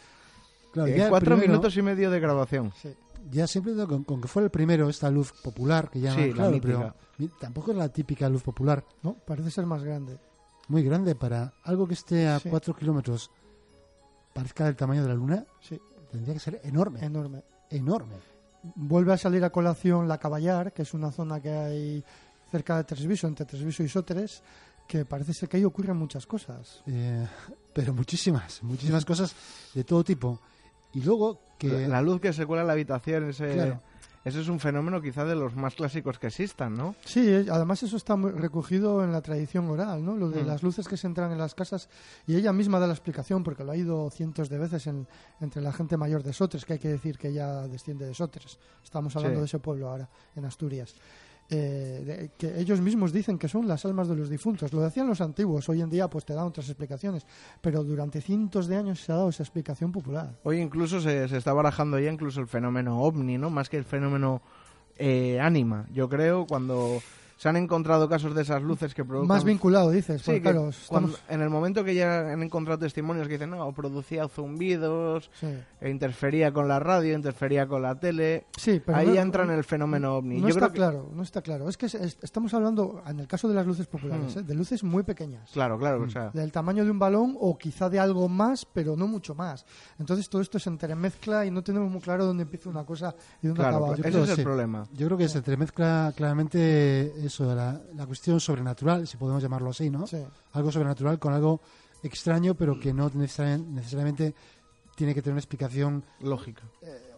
claro, 0.72 0.88
En 0.92 1.00
el 1.00 1.08
4 1.08 1.34
primero- 1.36 1.48
minutos 1.52 1.76
y 1.76 1.82
medio 1.82 2.10
de 2.10 2.20
grabación. 2.20 2.72
Sí. 2.80 2.94
Ya 3.30 3.46
siempre 3.46 3.74
con, 3.86 4.04
con 4.04 4.20
que 4.20 4.28
fuera 4.28 4.44
el 4.46 4.50
primero 4.50 4.88
esta 4.88 5.10
luz 5.10 5.32
popular 5.42 5.90
que 5.90 6.00
llaman, 6.00 6.18
Sí, 6.22 6.28
la 6.30 6.34
claro, 6.34 6.50
mítica. 6.52 6.94
pero 7.18 7.30
tampoco 7.40 7.70
es 7.72 7.76
la 7.76 7.88
típica 7.90 8.28
luz 8.28 8.42
popular, 8.42 8.84
¿No? 9.02 9.14
Parece 9.14 9.50
ser 9.50 9.66
más 9.66 9.82
grande. 9.84 10.16
muy 10.68 10.82
grande 10.84 11.14
para 11.16 11.52
algo 11.64 11.86
que 11.88 11.94
esté 11.94 12.28
a 12.28 12.38
Sí. 12.38 12.48
4 12.48 12.74
kilómetros, 12.74 13.30
parezca 14.32 14.64
del 14.64 14.76
tamaño 14.76 15.02
de 15.02 15.08
la 15.08 15.14
luna, 15.14 15.44
Sí, 15.60 15.78
tendría 16.10 16.34
que 16.34 16.40
ser 16.40 16.60
enorme, 16.64 17.04
enorme. 17.04 17.42
enorme. 17.70 18.14
Vuelve 18.76 19.12
a 19.12 19.16
salir 19.18 19.44
a 19.44 19.50
colación 19.50 20.06
la 20.06 20.18
Caballar, 20.18 20.72
que 20.72 20.82
es 20.82 20.94
una 20.94 21.10
zona 21.10 21.40
que 21.40 21.50
hay 21.50 22.04
cerca 22.50 22.76
de 22.76 22.84
Tresviso, 22.84 23.26
entre 23.26 23.46
Tresviso 23.46 23.82
y 23.82 23.88
Sotres, 23.88 24.42
que 24.86 25.04
parece 25.04 25.32
ser 25.32 25.48
que 25.48 25.56
ahí 25.56 25.64
ocurren 25.64 25.96
muchas 25.96 26.26
cosas. 26.26 26.82
Eh, 26.86 27.26
pero 27.72 27.94
muchísimas, 27.94 28.62
muchísimas 28.62 29.04
cosas 29.04 29.34
de 29.74 29.84
todo 29.84 30.02
tipo. 30.04 30.40
Y 30.92 31.02
luego 31.02 31.40
que... 31.58 31.86
La 31.86 32.02
luz 32.02 32.20
que 32.20 32.32
se 32.32 32.46
cuela 32.46 32.62
en 32.62 32.66
la 32.66 32.72
habitación, 32.72 33.28
ese, 33.30 33.52
Claro. 33.52 33.80
ese 34.24 34.40
es 34.40 34.48
un 34.48 34.58
fenómeno 34.58 35.00
quizá 35.00 35.24
de 35.24 35.36
los 35.36 35.54
más 35.54 35.76
clásicos 35.76 36.18
que 36.18 36.26
existan, 36.26 36.74
¿no? 36.74 36.96
Sí, 37.04 37.20
eh, 37.28 37.46
además 37.48 37.82
eso 37.84 37.96
está 37.96 38.16
muy 38.16 38.32
recogido 38.32 39.04
en 39.04 39.12
la 39.12 39.20
tradición 39.20 39.68
oral, 39.68 40.04
¿no? 40.04 40.16
Lo 40.16 40.30
de 40.30 40.42
Mm. 40.42 40.46
las 40.48 40.64
luces 40.64 40.88
que 40.88 40.96
se 40.96 41.06
entran 41.06 41.30
en 41.30 41.38
las 41.38 41.54
casas 41.54 41.88
y 42.26 42.34
ella 42.34 42.52
misma 42.52 42.80
da 42.80 42.88
la 42.88 42.94
explicación 42.94 43.44
porque 43.44 43.62
lo 43.62 43.70
ha 43.70 43.76
ido 43.76 44.10
cientos 44.10 44.48
de 44.48 44.58
veces 44.58 44.88
en- 44.88 45.06
entre 45.40 45.62
la 45.62 45.72
gente 45.72 45.96
mayor 45.96 46.24
de 46.24 46.32
Sotres, 46.32 46.64
que 46.64 46.72
hay 46.72 46.78
que 46.80 46.88
decir 46.88 47.16
que 47.16 47.28
ella 47.28 47.68
desciende 47.68 48.06
de 48.06 48.14
Sotres. 48.14 48.58
Estamos 48.82 49.14
hablando 49.14 49.36
Sí. 49.36 49.40
de 49.42 49.46
ese 49.46 49.58
pueblo 49.60 49.88
ahora, 49.90 50.08
en 50.34 50.44
Asturias. 50.46 50.96
Eh, 51.52 52.30
que 52.38 52.60
ellos 52.60 52.80
mismos 52.80 53.12
dicen 53.12 53.36
que 53.36 53.48
son 53.48 53.66
las 53.66 53.84
almas 53.84 54.08
de 54.08 54.14
los 54.14 54.28
difuntos. 54.28 54.72
Lo 54.72 54.82
decían 54.82 55.08
los 55.08 55.20
antiguos, 55.20 55.68
hoy 55.68 55.80
en 55.80 55.90
día 55.90 56.08
pues 56.08 56.24
te 56.24 56.32
dan 56.32 56.46
otras 56.46 56.68
explicaciones, 56.68 57.26
pero 57.60 57.82
durante 57.82 58.20
cientos 58.20 58.68
de 58.68 58.76
años 58.76 59.00
se 59.00 59.10
ha 59.10 59.16
dado 59.16 59.30
esa 59.30 59.42
explicación 59.42 59.90
popular. 59.90 60.38
Hoy 60.44 60.60
incluso 60.60 61.00
se, 61.00 61.28
se 61.28 61.36
está 61.36 61.52
barajando 61.52 61.98
ya 61.98 62.12
incluso 62.12 62.40
el 62.40 62.46
fenómeno 62.46 63.02
ovni, 63.02 63.36
¿no? 63.36 63.50
Más 63.50 63.68
que 63.68 63.78
el 63.78 63.84
fenómeno 63.84 64.42
eh, 64.96 65.40
ánima. 65.40 65.86
Yo 65.92 66.08
creo 66.08 66.46
cuando 66.46 67.00
se 67.40 67.48
han 67.48 67.56
encontrado 67.56 68.06
casos 68.06 68.34
de 68.34 68.42
esas 68.42 68.62
luces 68.62 68.92
que 68.92 69.02
provocan... 69.02 69.28
Más 69.28 69.44
vinculado, 69.44 69.90
dices. 69.90 70.20
Sí, 70.20 70.32
que 70.32 70.42
claro, 70.42 70.68
cuando- 70.88 71.16
en 71.26 71.40
el 71.40 71.48
momento 71.48 71.82
que 71.82 71.94
ya 71.94 72.32
han 72.32 72.42
encontrado 72.42 72.80
testimonios 72.80 73.26
que 73.28 73.32
dicen, 73.34 73.48
no, 73.48 73.72
producía 73.72 74.28
zumbidos, 74.28 75.30
sí. 75.40 75.46
e 75.80 75.88
interfería 75.88 76.52
con 76.52 76.68
la 76.68 76.78
radio, 76.78 77.14
interfería 77.14 77.66
con 77.66 77.80
la 77.80 77.98
tele... 77.98 78.44
Sí, 78.58 78.82
pero 78.84 78.98
Ahí 78.98 79.06
no- 79.06 79.14
entra 79.14 79.44
en 79.44 79.52
el 79.52 79.64
fenómeno 79.64 80.16
ovni. 80.16 80.36
No 80.36 80.42
Yo 80.42 80.48
está 80.48 80.60
creo 80.60 80.70
que- 80.72 80.76
claro, 80.76 81.10
no 81.14 81.22
está 81.22 81.40
claro. 81.40 81.68
Es 81.70 81.78
que 81.78 81.86
es- 81.86 81.94
es- 81.94 82.18
estamos 82.20 82.52
hablando, 82.52 83.02
en 83.06 83.20
el 83.20 83.26
caso 83.26 83.48
de 83.48 83.54
las 83.54 83.66
luces 83.66 83.86
populares, 83.86 84.36
Mm. 84.36 84.38
¿eh? 84.40 84.42
de 84.42 84.54
luces 84.54 84.84
muy 84.84 85.02
pequeñas. 85.02 85.50
Claro, 85.50 85.78
claro, 85.78 86.02
o 86.02 86.10
sea... 86.10 86.28
Del 86.34 86.52
tamaño 86.52 86.84
de 86.84 86.90
un 86.90 86.98
balón 86.98 87.38
o 87.40 87.56
quizá 87.56 87.88
de 87.88 87.98
algo 87.98 88.28
más, 88.28 88.66
pero 88.66 88.96
no 88.96 89.06
mucho 89.06 89.34
más. 89.34 89.64
Entonces 89.98 90.28
todo 90.28 90.42
esto 90.42 90.58
se 90.58 90.68
entremezcla 90.68 91.46
y 91.46 91.50
no 91.50 91.62
tenemos 91.62 91.90
muy 91.90 92.02
claro 92.02 92.26
dónde 92.26 92.42
empieza 92.42 92.68
una 92.68 92.84
cosa 92.84 93.14
y 93.42 93.46
dónde 93.46 93.62
Claro, 93.62 93.76
acaba 93.76 93.92
ese 93.94 94.00
otra. 94.02 94.10
creo 94.10 94.24
es 94.24 94.30
el 94.30 94.36
sí. 94.36 94.42
problema. 94.42 94.84
Yo 94.92 95.06
creo 95.06 95.16
que 95.16 95.28
se 95.30 95.38
entremezcla 95.38 96.12
claramente 96.14 97.12
eso, 97.32 97.54
la, 97.54 97.80
la 97.94 98.06
cuestión 98.06 98.38
sobrenatural, 98.40 99.06
si 99.06 99.16
podemos 99.16 99.42
llamarlo 99.42 99.70
así, 99.70 99.88
¿no? 99.90 100.06
Sí. 100.06 100.18
Algo 100.52 100.70
sobrenatural 100.70 101.18
con 101.18 101.32
algo 101.32 101.60
extraño, 102.02 102.54
pero 102.54 102.78
que 102.78 102.92
no 102.92 103.10
necesari- 103.10 103.64
necesariamente 103.64 104.34
tiene 104.96 105.14
que 105.14 105.22
tener 105.22 105.34
una 105.34 105.40
explicación 105.40 106.04
Lógica. 106.20 106.62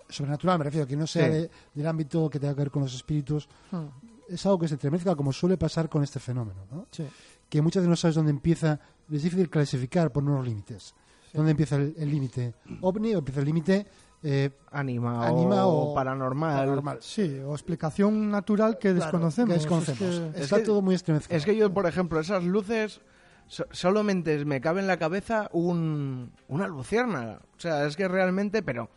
sobrenatural, 0.08 0.58
me 0.58 0.64
refiero, 0.64 0.86
que 0.86 0.96
no 0.96 1.06
sea 1.06 1.26
Sí. 1.26 1.32
de- 1.32 1.50
del 1.74 1.86
ámbito 1.86 2.28
que 2.28 2.38
tenga 2.38 2.54
que 2.54 2.60
ver 2.60 2.70
con 2.70 2.82
los 2.82 2.94
espíritus. 2.94 3.48
Hmm, 3.70 3.86
Es 4.28 4.46
algo 4.46 4.58
que 4.60 4.68
se 4.68 4.74
entremezcla 4.74 5.14
como 5.14 5.32
suele 5.32 5.58
pasar 5.58 5.88
con 5.90 6.02
este 6.02 6.18
fenómeno, 6.20 6.64
¿no? 6.70 6.86
sí. 6.90 7.04
que 7.50 7.60
muchas 7.60 7.82
veces 7.82 7.90
no 7.90 7.96
sabes 7.96 8.14
dónde 8.14 8.30
empieza, 8.30 8.80
es 9.10 9.22
difícil 9.22 9.50
clasificar 9.50 10.10
por 10.10 10.22
unos 10.22 10.42
límites. 10.46 10.94
¿Dónde 11.34 11.50
empieza 11.50 11.76
el 11.76 12.10
límite 12.10 12.54
ovni 12.80 13.14
o 13.14 13.18
empieza 13.18 13.40
el 13.40 13.46
límite 13.46 13.86
eh, 14.22 14.50
Anima, 14.70 15.26
Anima 15.26 15.66
o, 15.66 15.90
o 15.90 15.94
paranormal. 15.94 16.54
paranormal? 16.54 16.98
Sí, 17.00 17.40
o 17.44 17.52
explicación 17.52 18.30
natural 18.30 18.78
que 18.78 18.92
Claro, 18.94 19.00
desconocemos. 19.18 19.66
que 19.66 20.08
Es 20.08 20.42
Está 20.44 20.58
que- 20.58 20.62
todo 20.64 20.80
muy 20.82 20.94
estremecido. 20.94 21.36
Es 21.36 21.44
que 21.44 21.56
yo, 21.56 21.72
por 21.74 21.86
ejemplo, 21.86 22.20
esas 22.20 22.44
luces, 22.44 23.00
so- 23.48 23.66
solamente 23.72 24.44
me 24.44 24.60
cabe 24.60 24.80
en 24.80 24.86
la 24.86 24.96
cabeza 24.96 25.48
un, 25.52 26.30
una 26.48 26.68
luciérnaga. 26.68 27.40
O 27.56 27.60
sea, 27.60 27.84
es 27.86 27.96
que 27.96 28.06
realmente, 28.08 28.62
pero 28.62 28.88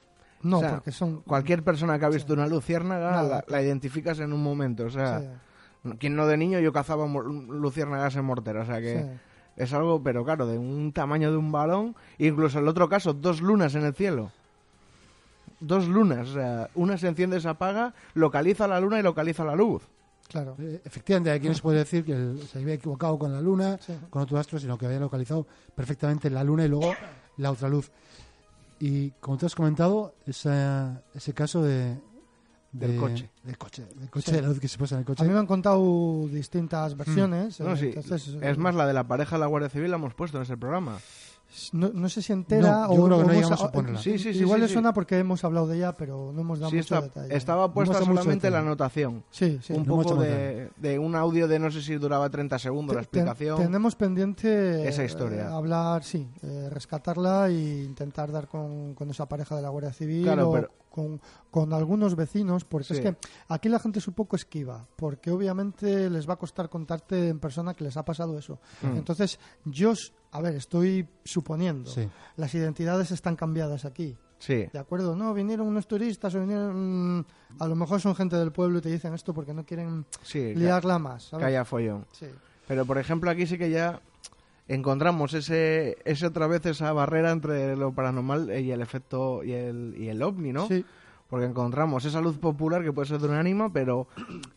no, 0.44 0.58
o 0.58 0.62
sea, 0.62 0.70
porque 0.76 0.92
son... 0.92 1.22
cualquier 1.22 1.64
persona 1.64 1.98
que 1.98 2.06
ha 2.06 2.10
visto 2.10 2.34
una 2.34 2.46
luciérnaga 2.48 3.12
Nada, 3.12 3.28
la, 3.30 3.46
la 3.48 3.62
identificas 3.64 4.20
en 4.20 4.32
un 4.32 4.44
momento. 4.44 4.86
O 4.86 4.90
sea, 4.92 5.22
sí, 5.84 5.90
quien 5.98 6.16
no 6.16 6.28
de 6.28 6.38
niño 6.38 6.60
yo 6.60 6.72
cazaba 6.72 7.08
luciérnagas 7.08 8.16
en 8.16 8.26
mortera. 8.26 8.62
O 8.62 8.66
sea 8.66 8.80
que 8.80 9.00
sí. 9.02 9.10
es 9.58 9.74
algo, 9.74 10.04
pero 10.04 10.24
claro, 10.24 10.46
de 10.46 10.58
un 10.60 10.92
tamaño 10.94 11.32
de 11.32 11.38
un 11.38 11.52
balón. 11.52 11.96
Incluso 12.20 12.60
el 12.60 12.68
otro 12.68 12.88
caso, 12.90 13.14
dos 13.14 13.42
lunas 13.42 13.74
en 13.76 13.86
el 13.86 13.94
cielo. 13.96 14.32
Dos 15.60 15.88
lunas, 15.88 16.30
o 16.30 16.34
sea, 16.34 16.70
una 16.76 16.98
se 16.98 17.08
enciende, 17.08 17.40
se 17.40 17.48
apaga, 17.48 17.94
localiza 18.14 18.68
la 18.68 18.80
luna 18.80 19.00
y 19.00 19.04
localiza 19.04 19.44
la 19.46 19.56
luz. 19.56 19.84
Claro. 20.28 20.56
Eh, 20.60 20.82
Efectivamente, 20.84 21.32
hay 21.32 21.40
quienes 21.40 21.62
puede 21.62 21.78
decir 21.80 22.04
que 22.04 22.14
el- 22.14 22.42
se 22.48 22.60
había 22.60 22.74
equivocado 22.74 23.18
con 23.20 23.32
la 23.32 23.42
luna, 23.42 23.78
Sí. 23.80 23.94
con 24.10 24.22
otro 24.24 24.38
astro, 24.40 24.60
sino 24.60 24.78
que 24.78 24.86
había 24.86 25.00
localizado 25.00 25.46
perfectamente 25.76 26.30
la 26.30 26.44
luna 26.44 26.66
y 26.66 26.68
luego 26.68 26.94
la 27.38 27.52
otra 27.52 27.70
luz. 27.70 27.92
Y 28.80 29.12
como 29.22 29.38
tú 29.38 29.46
has 29.46 29.56
comentado, 29.56 30.16
esa- 30.26 31.02
ese 31.14 31.34
caso 31.34 31.62
de, 31.64 31.98
Del 32.74 32.92
de- 32.94 32.98
coche. 32.98 33.30
Del 33.44 33.58
coche, 33.58 33.86
del 33.96 34.10
coche, 34.10 34.26
Sí. 34.32 34.36
de 34.36 34.42
la 34.42 34.48
luz 34.50 34.60
que 34.60 34.68
se 34.68 34.78
posa 34.78 34.96
en 34.96 35.00
el 35.00 35.06
coche. 35.06 35.24
A 35.24 35.28
mí 35.28 35.32
me 35.34 35.40
han 35.40 35.48
contado 35.48 36.28
distintas 36.28 36.98
versiones. 36.98 37.60
Mm. 37.60 37.64
No, 37.64 37.74
eh, 37.74 37.78
sí. 37.78 37.86
entonces, 37.96 38.38
Es 38.42 38.58
más, 38.58 38.76
la 38.76 38.86
de 38.86 38.94
la 38.94 39.08
pareja 39.08 39.38
de 39.38 39.40
la 39.40 39.46
Guardia 39.46 39.70
Civil 39.70 39.92
la 39.92 39.96
hemos 39.98 40.14
puesto 40.14 40.38
en 40.38 40.44
ese 40.44 40.58
programa. 40.58 40.98
No, 41.74 41.90
no 41.94 42.10
sé 42.10 42.22
si 42.22 42.34
entera 42.34 42.88
No, 42.88 42.96
yo 42.96 43.02
o 43.04 43.06
creo 43.06 43.18
que 43.20 43.26
no 43.26 43.34
llegamos 43.34 43.62
a 43.64 43.72
ponerla. 43.72 44.00
Sí, 44.00 44.18
sí, 44.20 44.34
sí, 44.34 44.40
Igual 44.40 44.58
sí, 44.60 44.62
le 44.64 44.68
sí. 44.68 44.74
suena 44.74 44.94
porque 44.94 45.18
hemos 45.20 45.44
hablado 45.44 45.68
de 45.68 45.78
ella, 45.78 45.94
pero 45.94 46.32
no 46.34 46.42
hemos 46.42 46.60
dado 46.60 46.70
Sí, 46.72 46.78
mucho 46.78 46.96
está- 46.96 47.02
detalle. 47.08 47.36
estaba 47.36 47.74
puesta 47.74 48.02
solamente 48.02 48.50
la 48.52 48.60
anotación. 48.60 49.24
Sí, 49.30 49.60
sí. 49.62 49.74
un 49.74 49.86
poco 49.86 50.16
de, 50.16 50.70
de 50.78 51.00
un 51.00 51.16
audio 51.16 51.48
de 51.48 51.60
no 51.60 51.72
sé 51.72 51.82
si 51.82 51.96
duraba 51.96 52.30
30 52.30 52.60
segundos 52.60 52.96
la 52.96 53.02
te- 53.02 53.06
explicación. 53.06 53.58
tenemos 53.58 53.96
pendiente 53.96 54.88
Esa 54.88 55.04
eh, 55.04 55.06
historia. 55.06 55.50
hablar, 55.56 56.04
sí, 56.04 56.28
eh, 56.44 56.70
rescatarla 56.72 57.50
e 57.50 57.84
intentar 57.84 58.32
dar 58.32 58.48
con, 58.48 58.94
con 58.96 59.10
esa 59.10 59.28
pareja 59.28 59.56
de 59.56 59.62
la 59.62 59.70
Guardia 59.70 59.94
Civil 59.94 60.24
Claro, 60.24 60.50
o 60.50 60.54
pero- 60.54 60.72
con, 60.96 61.20
con 61.52 61.74
algunos 61.74 62.16
vecinos, 62.16 62.64
porque 62.64 62.94
es 62.94 63.00
que 63.02 63.16
aquí 63.50 63.68
la 63.68 63.80
gente 63.80 64.00
es 64.00 64.08
un 64.08 64.14
poco 64.14 64.38
esquiva, 64.38 64.88
porque 64.96 65.30
obviamente 65.30 66.10
les 66.10 66.28
va 66.28 66.34
a 66.34 66.38
costar 66.38 66.70
contarte 66.70 67.28
en 67.30 67.40
persona 67.40 67.74
que 67.74 67.84
les 67.84 67.98
ha 67.98 68.06
pasado 68.06 68.38
eso. 68.40 68.60
Mm. 68.82 68.96
Entonces, 68.98 69.38
yo, 69.66 69.92
a 70.32 70.42
ver, 70.42 70.56
estoy 70.56 71.08
suponiendo, 71.26 71.90
Sí. 71.92 72.08
las 72.38 72.56
identidades 72.56 73.12
están 73.12 73.36
cambiadas 73.36 73.84
aquí. 73.84 74.18
Sí, 74.40 74.66
¿De 74.72 74.80
acuerdo? 74.80 75.16
No, 75.16 75.34
vinieron 75.34 75.66
unos 75.68 75.88
turistas 75.88 76.34
o 76.36 76.40
vinieron... 76.42 77.20
mm, 77.20 77.26
A 77.60 77.68
lo 77.68 77.76
mejor 77.76 78.00
son 78.02 78.16
gente 78.16 78.36
del 78.36 78.52
pueblo 78.52 78.80
y 78.80 78.82
te 78.82 78.90
dicen 78.90 79.14
esto 79.14 79.34
porque 79.34 79.54
no 79.54 79.66
quieren 79.66 80.06
sí, 80.24 80.54
liarla 80.56 81.00
más. 81.00 81.24
que 81.26 81.30
¿sabes? 81.32 81.46
haya 81.48 81.64
follón. 81.66 82.06
Sí. 82.12 82.28
Pero 82.68 82.86
por 82.86 82.98
ejemplo 82.98 83.30
aquí 83.32 83.48
sí 83.48 83.58
que 83.58 83.70
ya 83.70 84.02
encontramos 84.68 85.34
ese, 85.34 85.98
ese 86.06 86.26
otra 86.26 86.48
vez 86.48 86.66
esa 86.66 86.92
barrera 86.94 87.32
entre 87.32 87.76
lo 87.76 87.94
paranormal 87.94 88.52
y 88.60 88.72
el 88.72 88.82
efecto 88.82 89.44
y 89.44 89.54
el, 89.54 89.96
y 89.98 90.08
el 90.08 90.22
ovni, 90.24 90.52
¿no? 90.52 90.68
Sí, 90.68 90.84
Porque 91.30 91.46
encontramos 91.46 92.06
esa 92.06 92.22
luz 92.22 92.38
popular 92.38 92.84
que 92.84 92.94
puede 92.94 93.08
ser 93.08 93.20
de 93.20 93.28
un 93.28 93.36
ánima, 93.36 93.72
pero 93.72 94.08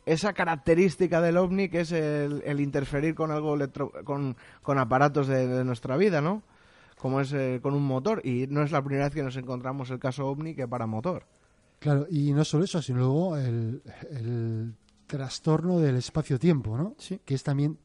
esa 0.07 0.33
característica 0.33 1.21
del 1.21 1.37
ovni 1.37 1.68
que 1.68 1.81
es 1.81 1.92
el, 1.92 2.42
el 2.44 2.61
interferir 2.61 3.14
con 3.14 3.31
algo 3.31 3.55
electro, 3.55 3.92
con, 4.05 4.37
con 4.62 4.79
aparatos 4.79 5.27
de, 5.27 5.47
de 5.47 5.64
nuestra 5.64 5.97
vida, 5.97 6.21
¿no? 6.21 6.42
Como 6.99 7.21
es 7.21 7.33
eh, 7.33 7.61
con 7.62 7.75
un 7.75 7.87
motor. 7.87 8.21
Y 8.25 8.47
no 8.49 8.62
es 8.62 8.73
la 8.73 8.83
primera 8.83 9.05
vez 9.05 9.14
que 9.14 9.23
nos 9.23 9.37
encontramos 9.37 9.90
el 9.90 9.99
caso 9.99 10.27
ovni 10.27 10.55
que 10.55 10.66
para 10.66 10.87
motor. 10.87 11.27
Claro, 11.79 12.07
y 12.11 12.33
no 12.33 12.44
solo 12.44 12.64
eso, 12.64 12.83
sino 12.83 12.99
luego 12.99 13.37
el, 13.37 13.83
el 14.11 14.75
trastorno 15.07 15.79
del 15.79 15.97
espacio-tiempo, 15.97 16.77
¿no? 16.77 16.94
Sí. 16.99 17.21
Que 17.25 17.35
es 17.35 17.42
también 17.44 17.79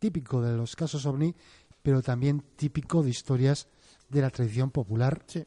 típico 0.00 0.42
de 0.42 0.56
los 0.56 0.76
casos 0.76 1.06
ovni, 1.06 1.34
pero 1.82 2.02
también 2.02 2.42
típico 2.56 3.02
de 3.02 3.10
historias 3.10 3.66
de 4.08 4.20
la 4.22 4.30
tradición 4.30 4.70
popular 4.70 5.22
sí. 5.26 5.44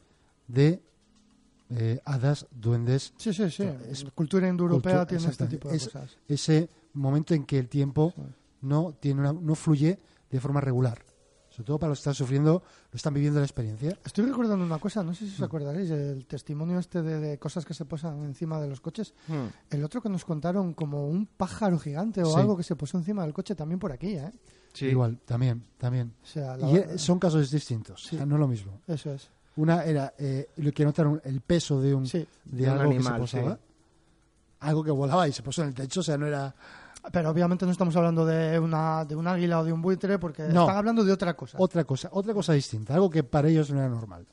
de 0.48 0.82
eh, 1.70 2.00
hadas, 2.04 2.46
duendes, 2.50 3.14
Sí, 3.16 3.32
sí, 3.32 3.50
sí. 3.50 3.62
Es- 3.88 4.04
cultura 4.14 4.46
indoeuropea 4.48 5.06
tiene 5.06 5.26
este 5.26 5.46
tipo 5.46 5.68
de 5.70 5.76
Es- 5.76 5.84
cosas. 5.86 6.16
ese 6.28 6.68
momento 6.94 7.32
en 7.34 7.44
que 7.44 7.58
el 7.58 7.68
tiempo 7.68 8.12
no 8.60 8.92
tiene 9.00 9.20
una- 9.20 9.32
no 9.32 9.54
fluye 9.54 9.98
de 10.30 10.40
forma 10.40 10.60
regular. 10.60 11.02
Sobre 11.48 11.66
todo 11.66 11.78
para 11.78 11.90
los 11.90 11.98
que 11.98 12.02
están 12.02 12.14
sufriendo, 12.14 12.62
lo 12.90 12.96
están 12.96 13.12
viviendo 13.12 13.38
la 13.38 13.44
experiencia. 13.46 13.98
Estoy 14.04 14.24
recordando 14.26 14.64
una 14.64 14.78
cosa, 14.78 15.02
no 15.02 15.12
sé 15.14 15.26
si 15.26 15.32
os 15.34 15.40
Mm. 15.40 15.44
acordaréis, 15.44 15.90
el 15.90 16.24
testimonio 16.26 16.78
este 16.78 17.02
de, 17.02 17.20
de 17.20 17.38
cosas 17.38 17.64
que 17.66 17.74
se 17.74 17.84
posan 17.84 18.22
encima 18.22 18.58
de 18.60 18.68
los 18.68 18.80
coches. 18.80 19.12
El 19.70 19.84
otro 19.84 20.00
que 20.02 20.08
nos 20.08 20.24
contaron 20.24 20.72
como 20.74 21.06
un 21.08 21.26
pájaro 21.26 21.78
gigante 21.78 22.22
o 22.22 22.26
Sí. 22.32 22.38
algo 22.40 22.56
que 22.56 22.62
se 22.62 22.74
posó 22.76 22.96
encima 22.98 23.22
del 23.22 23.32
coche 23.34 23.54
también 23.54 23.78
por 23.78 23.92
aquí, 23.92 24.14
¿eh? 24.14 24.30
Sí. 24.72 24.86
Igual, 24.86 25.18
también, 25.24 25.64
también. 25.78 26.14
O 26.22 26.26
sea, 26.26 26.56
la- 26.56 26.70
Y 26.70 26.76
eh, 26.76 26.98
son 26.98 27.18
casos 27.18 27.50
distintos, 27.50 28.02
Sí. 28.04 28.16
o 28.16 28.18
sea, 28.18 28.26
no 28.26 28.36
es 28.36 28.40
lo 28.40 28.48
mismo. 28.48 28.80
Eso 28.86 29.12
es. 29.12 29.28
Una 29.56 29.84
era 29.84 30.14
eh, 30.18 30.48
lo 30.56 30.72
que 30.72 30.84
notaron 30.84 31.20
el 31.24 31.40
peso 31.42 31.80
de 31.80 31.94
un, 31.94 32.06
Sí. 32.06 32.26
de 32.44 32.64
De 32.64 32.70
un 32.70 32.78
algo 32.78 32.90
animal, 32.92 33.20
que 33.20 33.26
se 33.26 33.36
posaba. 33.38 33.54
sí. 33.56 33.60
Algo 34.60 34.84
que 34.84 34.90
volaba 34.92 35.28
y 35.28 35.32
se 35.32 35.42
posó 35.42 35.62
en 35.62 35.68
el 35.68 35.74
techo, 35.74 36.00
o 36.00 36.02
sea, 36.02 36.16
no 36.16 36.26
era... 36.26 36.54
Pero 37.10 37.30
obviamente 37.30 37.66
no 37.66 37.72
estamos 37.72 37.96
hablando 37.96 38.24
de 38.24 38.58
una 38.60 39.04
de 39.04 39.16
un 39.16 39.26
águila 39.26 39.58
o 39.58 39.64
de 39.64 39.72
un 39.72 39.82
buitre 39.82 40.20
porque 40.20 40.44
No. 40.44 40.62
están 40.62 40.76
hablando 40.76 41.02
de 41.04 41.10
otra 41.12 41.34
cosa. 41.34 41.58
Otra 41.60 41.82
cosa, 41.82 42.08
otra 42.12 42.32
cosa 42.32 42.52
distinta, 42.52 42.94
algo 42.94 43.10
que 43.10 43.24
para 43.24 43.48
ellos 43.48 43.70
no 43.72 43.78
era 43.80 43.88
normal. 43.88 44.24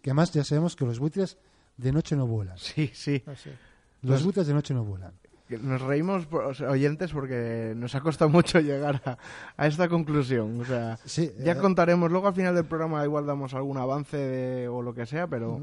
Que 0.00 0.10
además 0.10 0.30
ya 0.32 0.44
sabemos 0.44 0.76
que 0.76 0.84
los 0.86 1.00
buitres 1.00 1.36
de 1.76 1.90
noche 1.90 2.14
no 2.14 2.26
vuelan. 2.28 2.56
Sí, 2.58 2.90
sí. 2.94 3.22
Así. 3.26 3.50
Los 4.02 4.22
buitres 4.22 4.46
de 4.46 4.54
noche 4.54 4.72
no 4.72 4.84
vuelan. 4.84 5.12
Nos 5.58 5.80
reímos, 5.82 6.26
oyentes, 6.68 7.12
porque 7.12 7.72
nos 7.76 7.94
ha 7.94 8.00
costado 8.00 8.28
mucho 8.30 8.60
llegar 8.60 9.00
a, 9.04 9.18
a 9.56 9.66
esta 9.66 9.88
conclusión. 9.88 10.60
O 10.60 10.64
sea, 10.64 10.98
Sí, 11.04 11.32
ya 11.44 11.52
eh, 11.52 11.56
contaremos, 11.58 12.10
luego 12.10 12.28
al 12.28 12.34
final 12.34 12.54
del 12.54 12.64
programa 12.64 13.04
igual 13.04 13.26
damos 13.26 13.54
algún 13.54 13.78
avance 13.78 14.16
de- 14.16 14.68
o 14.68 14.82
lo 14.82 14.94
que 14.94 15.06
sea, 15.06 15.26
pero 15.26 15.60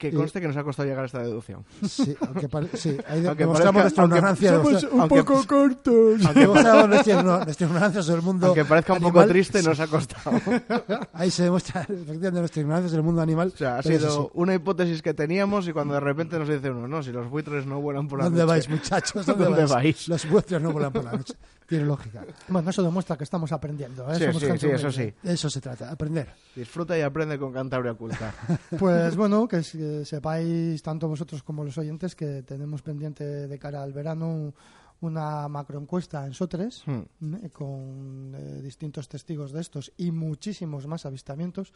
que 0.00 0.08
Y- 0.08 0.12
conste 0.12 0.40
que 0.40 0.48
nos 0.48 0.56
ha 0.56 0.64
costado 0.64 0.88
llegar 0.88 1.02
a 1.02 1.06
esta 1.06 1.18
deducción. 1.22 1.62
Sí, 1.86 2.16
aunque 2.22 2.48
pare- 2.48 2.68
sí, 2.72 2.96
ahí 3.06 3.24
Aunque 3.26 3.42
demostramos 3.44 3.82
parezca- 3.82 3.82
nuestra 3.82 4.04
ignorancia. 4.06 4.50
somos 4.50 4.70
nuestra- 4.72 4.90
un 4.90 5.00
Aunque- 5.02 5.22
poco 5.24 5.46
cortos. 5.46 6.24
aunque 6.24 6.40
demostramos 6.40 6.88
nuestra, 6.88 7.20
igno- 7.20 7.44
nuestra 7.44 7.66
ignorancia 7.66 8.02
sobre 8.02 8.16
el 8.16 8.22
mundo 8.24 8.46
Aunque 8.46 8.64
parezca 8.64 8.92
un 8.94 9.00
poco 9.00 9.20
animal, 9.20 9.28
triste, 9.28 9.62
nos 9.62 9.78
ha 9.78 9.86
costado. 9.88 10.30
Ahí 11.12 11.30
se 11.30 11.42
demuestra 11.44 11.82
efectivamente 11.82 12.38
nuestra 12.40 12.60
ignorancia 12.62 12.88
sobre 12.88 13.00
el 13.00 13.04
mundo 13.06 13.20
animal. 13.20 13.52
O 13.54 13.56
sea, 13.58 13.76
ha 13.78 13.82
sido 13.82 14.22
sí. 14.24 14.28
una 14.34 14.54
hipótesis 14.54 15.02
que 15.02 15.12
teníamos 15.12 15.68
y 15.68 15.72
cuando 15.74 15.92
de 15.94 16.00
repente 16.00 16.38
nos 16.38 16.48
dice 16.48 16.70
uno, 16.70 16.88
no, 16.88 17.02
si 17.02 17.12
los 17.12 17.28
buitres 17.28 17.66
no 17.66 17.78
vuelan 17.82 18.08
por 18.08 18.20
la 18.20 18.24
¿Dónde 18.24 18.40
noche. 18.40 18.48
vais, 18.48 18.68
muchachos? 18.70 19.26
¿Dónde, 19.26 19.44
¿Dónde 19.44 19.60
vais? 19.60 19.70
vais? 19.72 20.08
Los 20.08 20.28
buitres 20.30 20.62
no 20.62 20.72
vuelan 20.72 20.92
por 20.92 21.04
la 21.04 21.12
noche. 21.12 21.34
Tiene 21.66 21.84
lógica. 21.84 22.22
Bueno, 22.48 22.68
eso 22.70 22.82
demuestra 22.82 23.16
que 23.16 23.22
estamos 23.22 23.52
aprendiendo. 23.52 24.02
¿eh? 24.10 24.16
Sí, 24.16 24.24
Somos 24.24 24.40
sí, 24.40 24.46
gente 24.46 24.58
sí, 24.66 24.72
eso 24.74 24.90
sí. 24.90 25.12
De 25.22 25.34
eso 25.34 25.48
se 25.48 25.60
trata, 25.60 25.88
aprender. 25.92 26.28
Disfruta 26.56 26.98
y 26.98 27.02
aprende 27.02 27.38
con 27.38 27.52
Cantabria 27.52 27.92
Oculta. 27.92 28.34
Pues 28.76 29.14
bueno, 29.14 29.46
que, 29.46 29.58
s- 29.58 29.78
que 29.90 30.04
sepáis 30.04 30.82
tanto 30.82 31.08
vosotros 31.08 31.42
como 31.42 31.64
los 31.64 31.76
oyentes 31.78 32.14
que 32.14 32.42
tenemos 32.42 32.82
pendiente 32.82 33.24
de 33.24 33.58
cara 33.58 33.82
al 33.82 33.92
verano 33.92 34.54
una 35.00 35.48
macroencuesta 35.48 36.26
en 36.26 36.34
Sotres 36.34 36.84
Hmm. 36.86 37.34
¿eh? 37.34 37.50
con 37.50 38.34
eh, 38.36 38.60
distintos 38.62 39.08
testigos 39.08 39.52
de 39.52 39.60
estos 39.60 39.92
y 39.96 40.10
muchísimos 40.10 40.86
más 40.86 41.06
avistamientos 41.06 41.72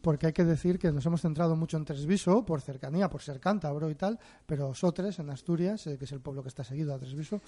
porque 0.00 0.28
hay 0.28 0.32
que 0.32 0.44
decir 0.44 0.78
que 0.78 0.90
nos 0.92 1.04
hemos 1.04 1.20
centrado 1.20 1.56
mucho 1.56 1.76
en 1.76 1.84
Tresviso 1.84 2.42
por 2.46 2.62
cercanía, 2.62 3.10
por 3.10 3.20
ser 3.20 3.38
cántabro 3.38 3.90
y 3.90 3.94
tal, 3.94 4.18
pero 4.46 4.72
Sotres 4.72 5.18
en 5.18 5.28
Asturias, 5.28 5.86
eh, 5.86 5.98
que 5.98 6.06
es 6.06 6.12
el 6.12 6.20
pueblo 6.20 6.42
que 6.42 6.48
está 6.48 6.64
seguido 6.64 6.94
a 6.94 6.98
Tresviso, 6.98 7.42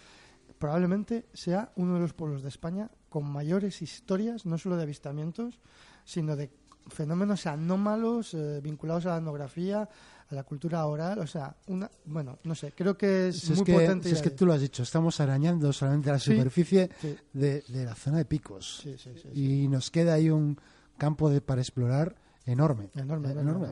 probablemente 0.59 1.27
sea 1.33 1.73
uno 1.77 1.95
de 1.95 2.01
los 2.01 2.13
pueblos 2.13 2.43
de 2.43 2.51
España 2.51 2.91
con 3.09 3.25
mayores 3.25 3.81
historias, 3.81 4.45
no 4.45 4.59
solo 4.59 4.77
de 4.77 4.83
avistamientos, 4.83 5.61
sino 6.05 6.37
de 6.37 6.51
fenómenos 6.89 7.47
anómalos 7.47 8.35
eh, 8.35 8.61
vinculados 8.63 9.07
a 9.07 9.11
la 9.11 9.17
etnografía, 9.19 9.89
a 10.31 10.35
la 10.35 10.43
cultura 10.45 10.85
oral, 10.87 11.19
o 11.19 11.27
sea, 11.27 11.55
una, 11.67 11.91
bueno, 12.07 12.39
no 12.45 12.55
sé, 12.55 12.73
creo 12.73 12.97
que 12.97 13.29
es 13.29 13.39
Si 13.41 13.51
muy 13.53 13.59
es 13.61 13.63
que, 13.65 13.73
potente. 13.75 14.09
si 14.09 14.15
es 14.15 14.23
que 14.23 14.31
tú 14.31 14.47
lo 14.47 14.53
has 14.55 14.61
dicho, 14.61 14.83
estamos 14.83 15.21
arañando 15.21 15.73
solamente 15.73 16.11
la 16.11 16.19
Sí, 16.19 16.33
superficie 16.33 16.91
sí. 17.01 17.17
de, 17.33 17.63
de 17.69 17.85
la 17.85 17.95
zona 17.95 18.19
de 18.19 18.25
picos. 18.25 18.79
Sí, 18.83 18.97
sí, 18.99 19.11
sí, 19.15 19.29
sí. 19.35 19.63
Y 19.65 19.69
nos 19.69 19.91
queda 19.91 20.15
ahí 20.15 20.31
un 20.31 20.59
campo 20.97 21.29
de, 21.31 21.41
para 21.41 21.61
explorar 21.61 22.15
enorme. 22.47 22.89
Enorme, 22.95 23.29
Eh, 23.29 23.33
enorme. 23.33 23.69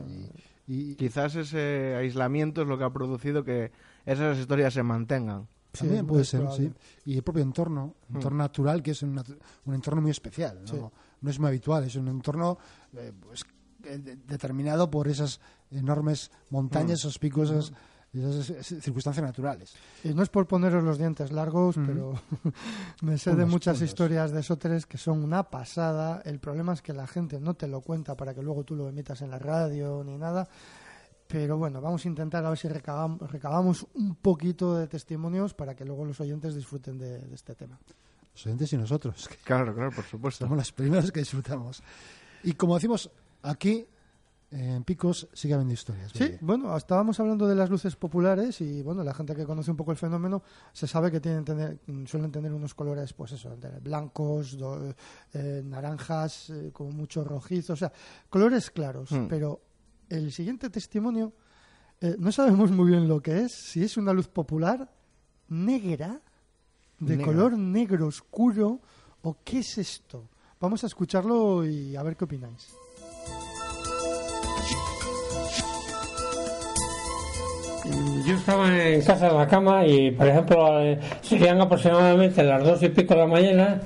Y, 0.67 0.91
y 0.91 0.95
Quizás 0.95 1.35
ese 1.35 1.95
aislamiento 1.95 2.61
es 2.61 2.67
lo 2.67 2.77
que 2.77 2.83
ha 2.83 2.89
producido 2.93 3.43
que 3.43 3.71
esas 4.05 4.37
historias 4.37 4.73
se 4.73 4.83
mantengan. 4.83 5.47
Sí, 5.73 5.85
también 5.85 6.05
puede 6.05 6.25
ser, 6.25 6.41
probable. 6.41 6.67
sí. 7.03 7.11
Y 7.11 7.15
el 7.15 7.23
propio 7.23 7.41
entorno, 7.43 7.95
entorno 8.13 8.37
natural, 8.39 8.83
que 8.83 8.91
es 8.91 9.01
un, 9.03 9.17
un 9.65 9.73
entorno 9.73 10.01
muy 10.01 10.11
especial. 10.11 10.59
¿no? 10.71 10.91
No 11.21 11.29
es 11.29 11.39
muy 11.39 11.47
habitual, 11.49 11.83
es 11.83 11.95
un 11.95 12.07
entorno 12.07 12.57
eh, 12.97 13.11
pues, 13.19 13.43
eh, 13.83 13.97
de- 13.99 14.15
determinado 14.17 14.89
por 14.89 15.07
esas 15.07 15.39
enormes 15.69 16.31
montañas, 16.49 16.99
esos 16.99 17.17
picos, 17.19 17.49
esas, 17.51 17.71
circunstancias 18.81 19.25
naturales. 19.25 19.73
Y 20.03 20.09
no 20.13 20.21
es 20.23 20.27
por 20.29 20.45
poneros 20.47 20.83
los 20.83 20.97
dientes 20.97 21.31
largos, 21.31 21.77
Ujú. 21.77 21.85
pero 21.85 22.13
me 23.03 23.17
sé 23.17 23.35
de 23.35 23.45
muchas 23.45 23.81
historias 23.81 24.31
de 24.31 24.43
Sóteres 24.43 24.85
que 24.85 24.97
son 24.97 25.23
una 25.23 25.43
pasada. 25.49 26.21
El 26.25 26.39
problema 26.39 26.73
es 26.73 26.81
que 26.81 26.91
la 26.93 27.07
gente 27.07 27.39
no 27.39 27.53
te 27.53 27.67
lo 27.67 27.79
cuenta 27.81 28.15
para 28.17 28.33
que 28.33 28.41
luego 28.43 28.63
tú 28.65 28.75
lo 28.75 28.89
emitas 28.89 29.21
en 29.21 29.29
la 29.31 29.39
radio 29.39 30.03
ni 30.03 30.17
nada. 30.17 30.47
Pero 31.27 31.57
bueno, 31.57 31.79
vamos 31.79 32.03
a 32.03 32.09
intentar 32.09 32.43
a 32.45 32.49
ver 32.49 32.57
si 32.57 32.67
recabam- 32.67 33.17
recabamos 33.27 33.87
un 33.93 34.15
poquito 34.15 34.75
de 34.75 34.87
testimonios 34.89 35.53
para 35.53 35.73
que 35.75 35.85
luego 35.85 36.03
los 36.03 36.19
oyentes 36.19 36.53
disfruten 36.55 36.97
de, 36.97 37.19
de 37.19 37.33
este 37.35 37.55
tema. 37.55 37.79
Los 38.33 38.45
oyentes 38.45 38.71
y 38.73 38.77
nosotros, 38.77 39.27
que 39.27 39.35
Claro, 39.37 39.73
claro, 39.73 39.91
por 39.91 40.05
supuesto. 40.05 40.45
somos 40.45 40.57
los 40.57 40.71
primeros 40.71 41.11
que 41.11 41.19
disfrutamos. 41.19 41.81
Y 42.43 42.53
como 42.53 42.75
decimos, 42.75 43.11
aquí 43.43 43.85
en 44.51 44.83
Picos 44.83 45.29
sigue 45.33 45.53
habiendo 45.53 45.73
historias. 45.73 46.11
Sí, 46.13 46.35
bueno, 46.41 46.75
estábamos 46.75 47.17
hablando 47.21 47.47
de 47.47 47.55
las 47.55 47.69
luces 47.69 47.95
populares 47.95 48.59
y 48.59 48.81
bueno, 48.81 49.01
la 49.03 49.13
gente 49.13 49.33
que 49.33 49.45
conoce 49.45 49.71
un 49.71 49.77
poco 49.77 49.91
el 49.91 49.97
fenómeno 49.97 50.43
se 50.73 50.87
sabe 50.87 51.09
que 51.09 51.21
tienen 51.21 51.45
tener, 51.45 51.79
suelen 52.05 52.31
tener 52.31 52.51
unos 52.53 52.73
colores, 52.73 53.13
pues 53.13 53.31
eso, 53.33 53.55
blancos, 53.81 54.57
do- 54.57 54.93
eh, 55.33 55.61
naranjas, 55.63 56.49
eh, 56.49 56.69
como 56.73 56.91
mucho 56.91 57.23
rojizo, 57.23 57.73
o 57.73 57.77
sea, 57.77 57.91
colores 58.29 58.71
claros. 58.71 59.11
Hmm. 59.11 59.27
Pero 59.29 59.61
el 60.09 60.33
siguiente 60.33 60.69
testimonio 60.69 61.31
eh, 62.01 62.15
no 62.19 62.31
sabemos 62.33 62.71
muy 62.71 62.89
bien 62.91 63.07
lo 63.07 63.21
que 63.21 63.43
es, 63.43 63.51
si 63.53 63.83
es 63.83 63.95
una 63.95 64.11
luz 64.11 64.27
popular 64.27 64.91
negra, 65.47 66.21
de 67.01 67.17
color 67.23 67.57
negro 67.57 68.07
oscuro, 68.07 68.79
o 69.23 69.35
qué 69.43 69.59
es 69.59 69.77
esto. 69.77 70.29
Vamos 70.59 70.83
a 70.83 70.87
escucharlo 70.87 71.65
y 71.65 71.95
a 71.95 72.03
ver 72.03 72.15
qué 72.15 72.23
opináis. 72.25 72.73
Yo 78.25 78.35
estaba 78.35 78.67
en 78.87 79.01
casa 79.01 79.27
en 79.29 79.37
la 79.37 79.47
cama 79.47 79.85
y, 79.85 80.11
por 80.11 80.27
ejemplo, 80.27 80.79
eh, 80.81 80.99
serían 81.21 81.59
aproximadamente 81.59 82.43
las 82.43 82.63
dos 82.63 82.83
y 82.83 82.89
pico 82.89 83.15
de 83.15 83.19
la 83.21 83.25
mañana 83.27 83.81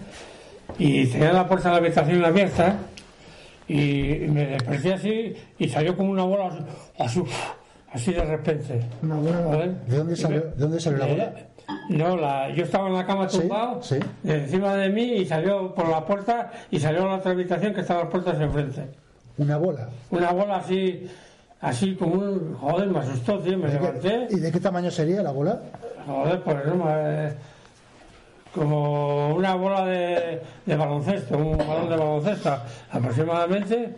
y 0.78 1.06
tenía 1.08 1.32
la 1.32 1.47
puerta 1.47 1.69
de 1.69 1.75
la 1.75 1.78
habitación 1.86 2.25
abierta 2.25 2.78
y 3.69 3.75
me 4.30 4.47
desperté 4.47 4.93
así 4.93 5.34
y 5.58 5.69
salió 5.69 5.95
como 5.95 6.12
una 6.12 6.23
bola 6.23 6.65
así, 6.99 7.23
así 7.93 8.12
de 8.13 8.25
repente. 8.25 8.82
Una 9.01 9.15
bola- 9.15 9.41
¿Vale? 9.41 9.71
¿De 9.88 9.97
dónde 9.97 10.15
salió- 10.17 10.41
de 10.41 10.56
dónde 10.58 10.80
salió 10.82 10.99
la 10.99 11.06
bola? 11.08 11.34
No, 11.89 12.15
la, 12.15 12.49
yo 12.51 12.63
estaba 12.63 12.88
en 12.88 12.93
la 12.93 13.06
cama 13.06 13.28
tumbado, 13.28 13.82
sí. 13.82 13.97
de 14.23 14.43
encima 14.43 14.75
de 14.75 14.89
mí 14.89 15.13
y 15.13 15.25
salió 15.25 15.73
por 15.73 15.88
la 15.89 16.06
puerta 16.06 16.51
y 16.71 16.80
salió 16.80 17.04
a 17.04 17.10
la 17.10 17.15
otra 17.15 17.32
habitación 17.32 17.73
que 17.73 17.82
estaba 17.82 18.01
las 18.01 18.10
puertas 18.10 18.39
enfrente. 18.39 18.88
Una 19.38 19.58
bola. 19.58 19.89
Una 20.12 20.32
bola 20.32 20.58
así, 20.58 21.08
así 21.62 21.95
como 21.95 22.15
un... 22.15 22.56
Joder, 22.56 22.88
me 22.88 22.99
asustó, 22.99 23.39
tío, 23.39 23.58
me 23.58 23.67
levanté. 23.67 24.28
¿Y 24.30 24.39
de 24.39 24.51
qué 24.51 24.60
tamaño 24.60 24.89
sería 24.91 25.21
la 25.21 25.32
bola? 25.32 25.60
Joder, 26.06 26.41
pues 26.41 26.65
no, 26.65 26.86
eh, 26.88 27.34
como 28.54 29.36
una 29.36 29.56
bola 29.56 29.86
de, 29.86 30.41
de 30.65 30.75
baloncesto, 30.75 31.38
un 31.38 31.58
balón 31.58 31.89
de 31.89 31.97
baloncesto 31.97 32.58
aproximadamente. 32.91 33.95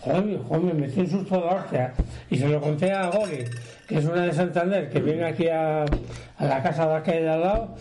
Joder, 0.00 0.38
joder, 0.48 0.62
me 0.62 0.74
metí 0.74 1.00
un 1.00 1.10
susto 1.10 1.36
de 1.36 1.42
hostia. 1.42 1.92
Y 2.30 2.38
se 2.38 2.48
lo 2.48 2.60
conté 2.60 2.92
a 2.92 3.10
Gori, 3.10 3.44
que 3.88 3.98
es 3.98 4.04
una 4.04 4.22
de 4.22 4.32
Santander, 4.32 4.90
que 4.90 5.00
viene 5.00 5.24
aquí 5.24 5.48
a, 5.48 5.84
a 5.84 6.44
la 6.44 6.62
casa 6.62 6.86
de 6.86 6.94
aquí 6.96 7.12
de 7.12 7.30
al 7.30 7.40
lado. 7.40 7.74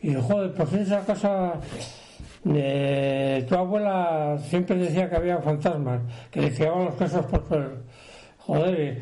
Y 0.00 0.14
joder, 0.14 0.54
pues 0.54 0.72
esa 0.74 1.04
casa 1.04 1.54
de 2.44 3.44
tu 3.48 3.54
abuela 3.56 4.38
siempre 4.38 4.76
decía 4.76 5.10
que 5.10 5.16
había 5.16 5.38
fantasmas, 5.38 6.00
que 6.30 6.40
le 6.40 6.50
tiraban 6.52 6.86
los 6.86 6.94
quesos 6.94 7.26
por 7.26 7.46
suelo. 7.48 7.70
Joder, 8.38 9.00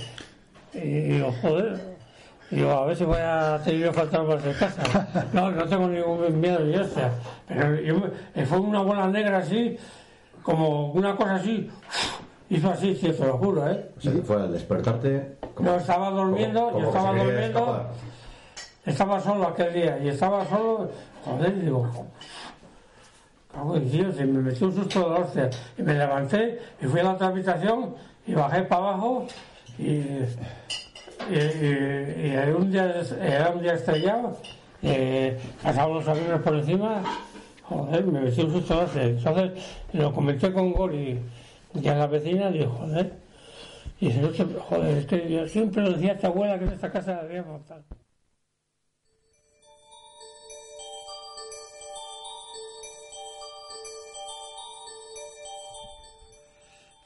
y, 0.73 0.79
y 0.79 1.01
digo, 1.03 1.33
joder. 1.43 1.99
Digo, 2.51 2.71
a 2.71 2.87
ver 2.87 2.97
si 2.97 3.05
voy 3.05 3.19
a 3.21 3.61
tener 3.63 3.93
fantasmas 3.93 4.43
de 4.43 4.55
casa. 4.55 5.27
No, 5.35 5.51
no 5.51 5.67
tengo 5.67 5.87
ningún 5.87 6.41
miedo 6.41 6.61
ni 6.61 6.77
hostia. 6.77 7.13
Pero 7.47 7.79
yo 7.83 8.11
fue 8.47 8.59
una 8.59 8.81
bola 8.81 9.07
negra 9.09 9.39
así, 9.39 9.77
como 10.43 10.93
una 10.93 11.15
cosa 11.15 11.35
así. 11.35 11.71
Hizo 12.51 12.71
así, 12.71 12.95
tío, 12.95 13.15
te 13.15 13.27
lo 13.27 13.37
juro, 13.39 13.71
¿eh? 13.71 13.91
O 13.97 14.01
sea, 14.01 14.13
que 14.13 14.23
fue 14.23 14.37
al 14.37 14.53
despertarte. 14.53 15.37
Yo 15.61 15.77
estaba 15.77 16.11
durmiendo, 16.11 16.61
como- 16.61 16.73
como 16.73 16.81
yo 16.83 16.89
estaba 16.89 17.13
se 17.13 17.19
durmiendo, 17.25 17.59
escapar. 17.61 17.87
estaba 18.87 19.21
solo 19.21 19.47
aquel 19.49 19.75
día 19.75 19.99
y 20.03 20.09
estaba 20.09 20.47
solo, 20.47 20.91
joder, 21.25 21.55
y 21.59 21.61
digo, 21.61 21.87
cago 23.53 23.77
en 23.77 23.91
Dios, 23.91 24.15
y 24.19 24.25
me 24.25 24.41
metí 24.41 24.65
un 24.65 24.75
susto 24.75 25.11
de 25.11 25.21
hostia. 25.21 25.51
Y 25.77 25.83
me 25.83 25.95
levanté 25.95 26.59
y 26.81 26.87
fui 26.87 27.01
a 27.01 27.05
la 27.05 27.11
otra 27.13 27.27
habitación 27.27 27.95
y 28.27 28.33
bajé 28.35 28.63
para 28.63 28.83
abajo 28.83 29.27
y, 29.79 29.83
y, 29.85 30.27
y- 31.31 32.53
un 32.57 32.71
día, 32.71 32.95
era 33.21 33.51
un 33.51 33.61
día 33.63 33.75
estrellado, 33.75 34.39
eh, 34.83 35.39
pasaban 35.63 35.95
los 35.95 36.09
aviones 36.09 36.41
por 36.41 36.55
encima, 36.55 37.03
joder, 37.65 38.07
me 38.07 38.21
metí 38.23 38.41
un 38.41 38.53
susto 38.53 38.75
de 38.77 38.85
hostia. 38.85 39.03
Entonces 39.03 39.51
lo 39.93 40.13
comenté 40.15 40.51
con 40.53 40.73
Gori 40.73 41.19
y 41.75 41.89
a 41.89 41.95
la 41.95 42.07
vecina, 42.07 42.51
digo, 42.51 42.71
joder. 42.71 43.13
Y 44.01 44.07
dice, 44.09 44.21
"No 44.23 44.29
te- 44.31 44.45
joder, 44.45 45.29
yo 45.29 45.49
siempre 45.49 45.83
lo 45.83 45.93
decía 45.93 46.13
a 46.13 46.15
esta 46.15 46.29
abuela 46.29 46.59
que 46.59 46.65
en 46.67 46.73
esta 46.73 46.91
casa 46.93 47.19
había 47.21 47.43
fantasmas. 47.45 47.99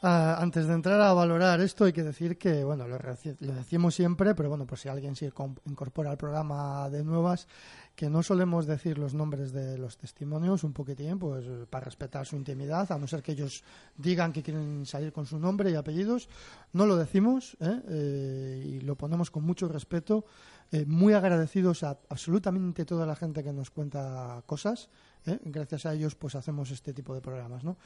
Ah, 0.04 0.36
antes 0.40 0.66
de 0.66 0.74
entrar 0.74 1.00
a 1.00 1.12
valorar 1.12 1.60
esto, 1.60 1.84
hay 1.84 1.92
que 1.92 2.02
decir 2.02 2.36
que, 2.36 2.64
bueno, 2.64 2.88
lo, 2.88 2.98
lo 2.98 3.54
decimos 3.54 3.94
siempre, 3.94 4.34
pero 4.34 4.48
bueno, 4.48 4.66
por 4.66 4.76
si 4.76 4.88
alguien 4.88 5.14
se 5.14 5.32
incorpora 5.66 6.10
al 6.10 6.16
programa 6.16 6.90
de 6.90 7.04
nuevas, 7.04 7.46
que 7.94 8.10
no 8.10 8.24
solemos 8.24 8.66
decir 8.66 8.98
los 8.98 9.14
nombres 9.14 9.52
de 9.52 9.78
los 9.78 9.98
testimonios 9.98 10.64
un 10.64 10.72
poquitín, 10.72 11.20
pues 11.20 11.44
para 11.70 11.84
respetar 11.84 12.26
su 12.26 12.34
intimidad, 12.34 12.90
a 12.90 12.98
no 12.98 13.06
ser 13.06 13.22
que 13.22 13.30
ellos 13.30 13.62
digan 13.96 14.32
que 14.32 14.42
quieren 14.42 14.86
salir 14.86 15.12
con 15.12 15.24
su 15.24 15.38
nombre 15.38 15.70
y 15.70 15.76
apellidos. 15.76 16.28
No 16.72 16.84
lo 16.86 16.96
decimos 16.96 17.56
¿eh? 17.60 17.80
Eh, 17.88 18.64
y 18.66 18.80
lo 18.80 18.96
ponemos 18.96 19.30
con 19.30 19.44
mucho 19.44 19.68
respeto. 19.68 20.24
Eh, 20.72 20.84
muy 20.84 21.12
agradecidos 21.12 21.84
a 21.84 21.98
absolutamente 22.08 22.84
toda 22.84 23.06
la 23.06 23.14
gente 23.14 23.44
que 23.44 23.52
nos 23.52 23.70
cuenta 23.70 24.42
cosas. 24.46 24.88
Gracias 25.44 25.86
a 25.86 25.94
ellos, 25.94 26.16
pues 26.16 26.34
hacemos 26.34 26.72
este 26.72 26.92
tipo 26.92 27.14
de 27.14 27.20
programas, 27.20 27.62
¿no? 27.62 27.76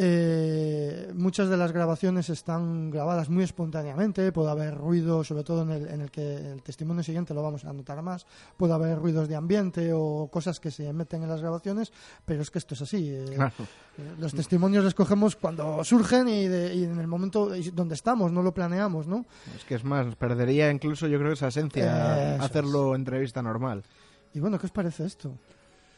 Eh, 0.00 1.10
muchas 1.12 1.48
de 1.48 1.56
las 1.56 1.72
grabaciones 1.72 2.30
están 2.30 2.88
grabadas 2.88 3.28
muy 3.28 3.42
espontáneamente, 3.42 4.30
puede 4.30 4.48
haber 4.50 4.76
ruido, 4.76 5.24
sobre 5.24 5.42
todo 5.42 5.62
en 5.62 5.70
el, 5.70 5.88
en 5.88 6.00
el 6.02 6.10
que 6.12 6.52
el 6.52 6.62
testimonio 6.62 7.02
siguiente 7.02 7.34
lo 7.34 7.42
vamos 7.42 7.64
a 7.64 7.72
notar 7.72 8.00
más, 8.00 8.24
puede 8.56 8.74
haber 8.74 8.96
ruidos 9.00 9.26
de 9.28 9.34
ambiente 9.34 9.90
o 9.92 10.28
cosas 10.32 10.60
que 10.60 10.70
se 10.70 10.92
meten 10.92 11.24
en 11.24 11.28
las 11.28 11.40
grabaciones, 11.40 11.92
pero 12.24 12.42
es 12.42 12.50
que 12.52 12.58
esto 12.58 12.74
es 12.74 12.82
así. 12.82 13.10
eh, 13.10 13.24
Claro. 13.34 13.52
eh, 13.98 14.14
Los 14.20 14.32
testimonios 14.34 14.84
los 14.84 14.94
cogemos 14.94 15.34
cuando 15.34 15.82
surgen 15.82 16.28
y, 16.28 16.46
de- 16.46 16.74
y 16.76 16.84
en 16.84 16.98
el 17.00 17.08
momento 17.08 17.50
donde 17.72 17.94
estamos, 17.96 18.30
no 18.30 18.42
lo 18.44 18.54
planeamos, 18.54 19.08
¿no? 19.08 19.26
Es 19.56 19.64
que 19.64 19.74
es 19.74 19.82
más, 19.82 20.14
perdería 20.14 20.70
incluso 20.70 21.08
yo 21.08 21.18
creo 21.18 21.32
esa 21.32 21.48
esencia 21.48 22.36
hacerlo 22.36 22.94
entrevista 22.94 23.42
normal. 23.42 23.82
Y 24.32 24.38
bueno, 24.38 24.58
¿qué 24.60 24.66
os 24.66 24.72
parece 24.72 25.04
esto? 25.06 25.32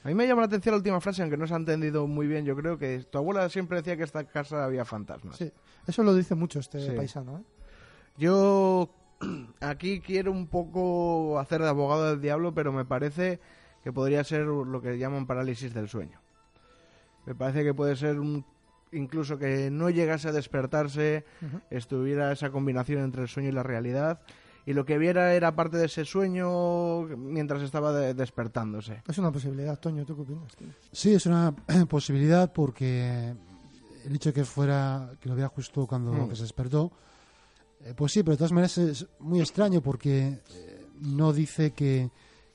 A 0.02 0.08
mí 0.08 0.14
me 0.14 0.26
llama 0.26 0.40
la 0.42 0.46
atención 0.46 0.72
la 0.72 0.78
última 0.78 1.00
frase, 1.00 1.20
aunque 1.22 1.36
no 1.36 1.46
se 1.46 1.52
ha 1.54 1.58
entendido 1.58 2.06
muy 2.06 2.26
bien. 2.26 2.44
Yo 2.44 2.56
creo 2.56 2.78
que 2.78 3.00
tu 3.10 3.18
abuela 3.18 3.48
siempre 3.50 3.78
decía 3.78 3.96
que 3.96 4.02
esta 4.04 4.24
casa 4.24 4.64
había 4.64 4.84
fantasmas. 4.84 5.36
Sí, 5.36 5.52
eso 5.86 6.02
lo 6.02 6.14
dice 6.14 6.34
mucho 6.34 6.58
este 6.58 6.80
Sí. 6.80 6.92
paisano, 6.96 7.38
¿eh? 7.38 7.42
Yo 8.16 8.88
aquí 9.60 10.00
quiero 10.00 10.32
un 10.32 10.46
poco 10.46 11.38
hacer 11.38 11.60
de 11.62 11.68
abogado 11.68 12.08
del 12.10 12.20
diablo, 12.20 12.54
pero 12.54 12.72
me 12.72 12.84
parece 12.84 13.40
que 13.84 13.92
podría 13.92 14.24
ser 14.24 14.42
lo 14.46 14.80
que 14.80 14.98
llaman 14.98 15.26
parálisis 15.26 15.74
del 15.74 15.88
sueño. 15.88 16.20
Me 17.26 17.34
parece 17.34 17.62
que 17.64 17.74
puede 17.74 17.96
ser 17.96 18.18
un 18.20 18.44
incluso 18.92 19.38
que 19.38 19.70
no 19.70 19.88
llegase 19.88 20.28
a 20.28 20.32
despertarse, 20.32 21.24
estuviera 21.70 22.32
esa 22.32 22.50
combinación 22.50 23.04
entre 23.04 23.22
el 23.22 23.28
sueño 23.28 23.50
y 23.50 23.52
la 23.52 23.62
realidad 23.62 24.20
y 24.66 24.72
lo 24.72 24.84
que 24.84 24.98
viera 24.98 25.34
era 25.34 25.54
parte 25.54 25.76
de 25.78 25.86
ese 25.86 26.04
sueño 26.04 27.02
mientras 27.16 27.62
estaba 27.62 27.92
de- 27.92 28.14
despertándose. 28.14 29.02
Es 29.08 29.18
una 29.18 29.32
posibilidad, 29.32 29.78
Toño, 29.78 30.04
¿tú 30.04 30.14
qué 30.16 30.22
opinas? 30.22 30.54
tío? 30.56 30.68
Sí, 30.92 31.14
es 31.14 31.26
una 31.26 31.54
posibilidad 31.88 32.52
porque 32.52 33.34
el 34.04 34.14
hecho 34.16 34.30
de 34.30 34.34
que 34.34 34.44
fuera, 34.44 35.12
que 35.20 35.28
lo 35.28 35.34
viera 35.34 35.48
justo 35.48 35.86
cuando 35.86 36.12
Mm. 36.12 36.28
que 36.28 36.36
se 36.36 36.42
despertó, 36.42 36.90
eh, 37.82 37.94
pues 37.96 38.12
sí, 38.12 38.22
pero 38.22 38.32
de 38.32 38.38
todas 38.38 38.52
maneras 38.52 38.76
es 38.78 39.06
muy 39.20 39.40
extraño 39.40 39.80
porque 39.80 40.40
eh, 40.54 40.86
no 41.00 41.32
dice 41.32 41.70
que, 41.72 42.10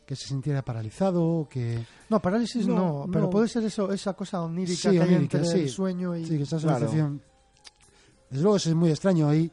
que 0.05 0.15
se 0.15 0.27
sintiera 0.27 0.63
paralizado, 0.63 1.47
que 1.49 1.83
No, 2.09 2.21
parálisis 2.21 2.67
no, 2.67 2.75
No, 2.75 3.05
pero 3.11 3.25
no. 3.25 3.29
puede 3.31 3.47
ser 3.47 3.63
eso, 3.63 3.91
esa 3.91 4.13
cosa 4.13 4.41
onírica 4.43 4.91
Sí, 4.91 4.97
que 4.97 5.01
hay 5.03 5.13
entre 5.15 5.43
sí. 5.45 5.59
el 5.61 5.69
sueño 5.69 6.15
y... 6.15 6.25
sí, 6.25 6.37
que 6.37 6.43
esa 6.43 6.59
Claro. 6.59 6.77
sensación. 6.79 7.21
Desde 8.29 8.43
luego 8.43 8.57
es 8.57 8.73
muy 8.75 8.89
extraño 8.91 9.27
ahí. 9.29 9.51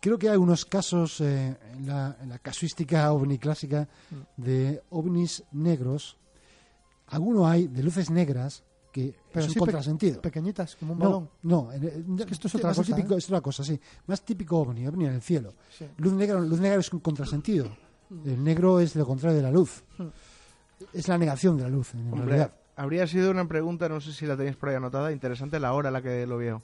Creo 0.00 0.18
que 0.18 0.28
hay 0.30 0.36
unos 0.36 0.64
casos 0.64 1.20
eh, 1.20 1.56
en, 1.72 1.86
la, 1.86 2.16
en 2.20 2.28
la 2.28 2.38
casuística 2.38 3.10
ovni 3.12 3.38
clásica 3.38 3.88
Mm. 4.10 4.42
de 4.42 4.82
ovnis 4.90 5.42
negros. 5.52 6.16
Alguno 7.08 7.46
hay 7.48 7.66
de 7.68 7.82
luces 7.82 8.10
negras 8.10 8.62
que 8.92 9.14
Pero 9.32 9.40
es 9.40 9.46
un 9.48 9.52
sí 9.52 9.54
pe- 9.54 9.60
contrasentido. 9.60 10.20
pequeñitos, 10.22 10.76
como 10.76 10.92
un 10.92 10.98
No, 10.98 11.04
balón. 11.04 11.30
no, 11.42 11.72
en- 11.72 12.16
esto 12.30 12.46
es 12.46 12.52
sí, 12.52 12.56
otra 12.58 12.70
más 12.70 12.76
cosa, 12.78 12.94
típico, 12.96 13.14
¿eh? 13.14 13.18
es 13.18 13.24
otra 13.26 13.40
cosa, 13.40 13.64
sí. 13.64 13.80
Más 14.06 14.22
típico 14.24 14.58
ovni, 14.58 14.86
ovni 14.86 15.06
en 15.06 15.14
el 15.14 15.22
cielo. 15.22 15.54
Sí. 15.76 15.86
Luz 15.98 16.12
negra, 16.12 16.38
luz 16.40 16.60
negra 16.60 16.78
es 16.80 16.92
un 16.92 17.00
contrasentido. 17.00 17.68
El 18.24 18.42
negro 18.42 18.80
es 18.80 18.94
lo 18.96 19.06
contrario 19.06 19.36
de 19.36 19.42
la 19.42 19.50
luz. 19.50 19.82
Hmm. 19.98 20.06
Es 20.94 21.08
la 21.08 21.18
negación 21.18 21.56
de 21.56 21.64
la 21.64 21.68
luz, 21.68 21.92
en 21.94 22.06
Hombre, 22.12 22.24
realidad. 22.26 22.52
habría 22.76 23.06
sido 23.06 23.30
una 23.30 23.46
pregunta, 23.48 23.88
no 23.88 24.00
sé 24.00 24.12
si 24.12 24.24
la 24.26 24.36
tenéis 24.36 24.56
por 24.56 24.68
ahí 24.68 24.76
anotada, 24.76 25.10
interesante 25.12 25.58
la 25.60 25.72
hora 25.74 25.88
a 25.88 25.92
la 25.92 26.00
que 26.00 26.24
lo 26.26 26.38
vio. 26.38 26.62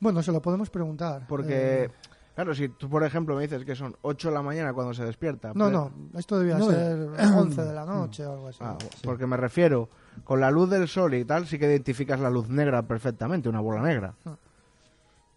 Bueno, 0.00 0.22
se 0.22 0.32
lo 0.32 0.42
podemos 0.42 0.68
preguntar. 0.70 1.26
Porque, 1.28 1.84
Eh, 1.84 1.90
claro, 2.34 2.54
si 2.54 2.68
tú, 2.68 2.88
por 2.88 3.04
ejemplo, 3.04 3.34
me 3.36 3.42
dices 3.42 3.64
que 3.64 3.74
son 3.74 3.96
8 4.02 4.28
de 4.28 4.34
la 4.34 4.42
mañana 4.42 4.72
cuando 4.72 4.94
se 4.94 5.04
despierta. 5.04 5.48
no, 5.54 5.64
pues- 5.70 5.72
no, 5.72 6.18
esto 6.18 6.38
debía 6.38 6.58
No, 6.58 6.70
ser 6.70 7.08
eh, 7.18 7.26
11 7.36 7.62
de 7.64 7.72
la 7.74 7.84
noche 7.84 8.24
o 8.26 8.32
algo 8.32 8.48
así. 8.48 8.58
Ah, 8.62 8.76
Porque 9.02 9.26
me 9.26 9.36
refiero, 9.36 9.88
con 10.24 10.40
la 10.40 10.50
luz 10.50 10.70
del 10.70 10.88
sol 10.88 11.14
y 11.14 11.24
tal, 11.24 11.46
sí 11.46 11.58
que 11.58 11.66
identificas 11.66 12.18
la 12.20 12.30
luz 12.30 12.48
negra 12.48 12.82
perfectamente, 12.82 13.48
una 13.48 13.60
bola 13.60 13.82
negra. 13.82 14.14
Ah. 14.24 14.36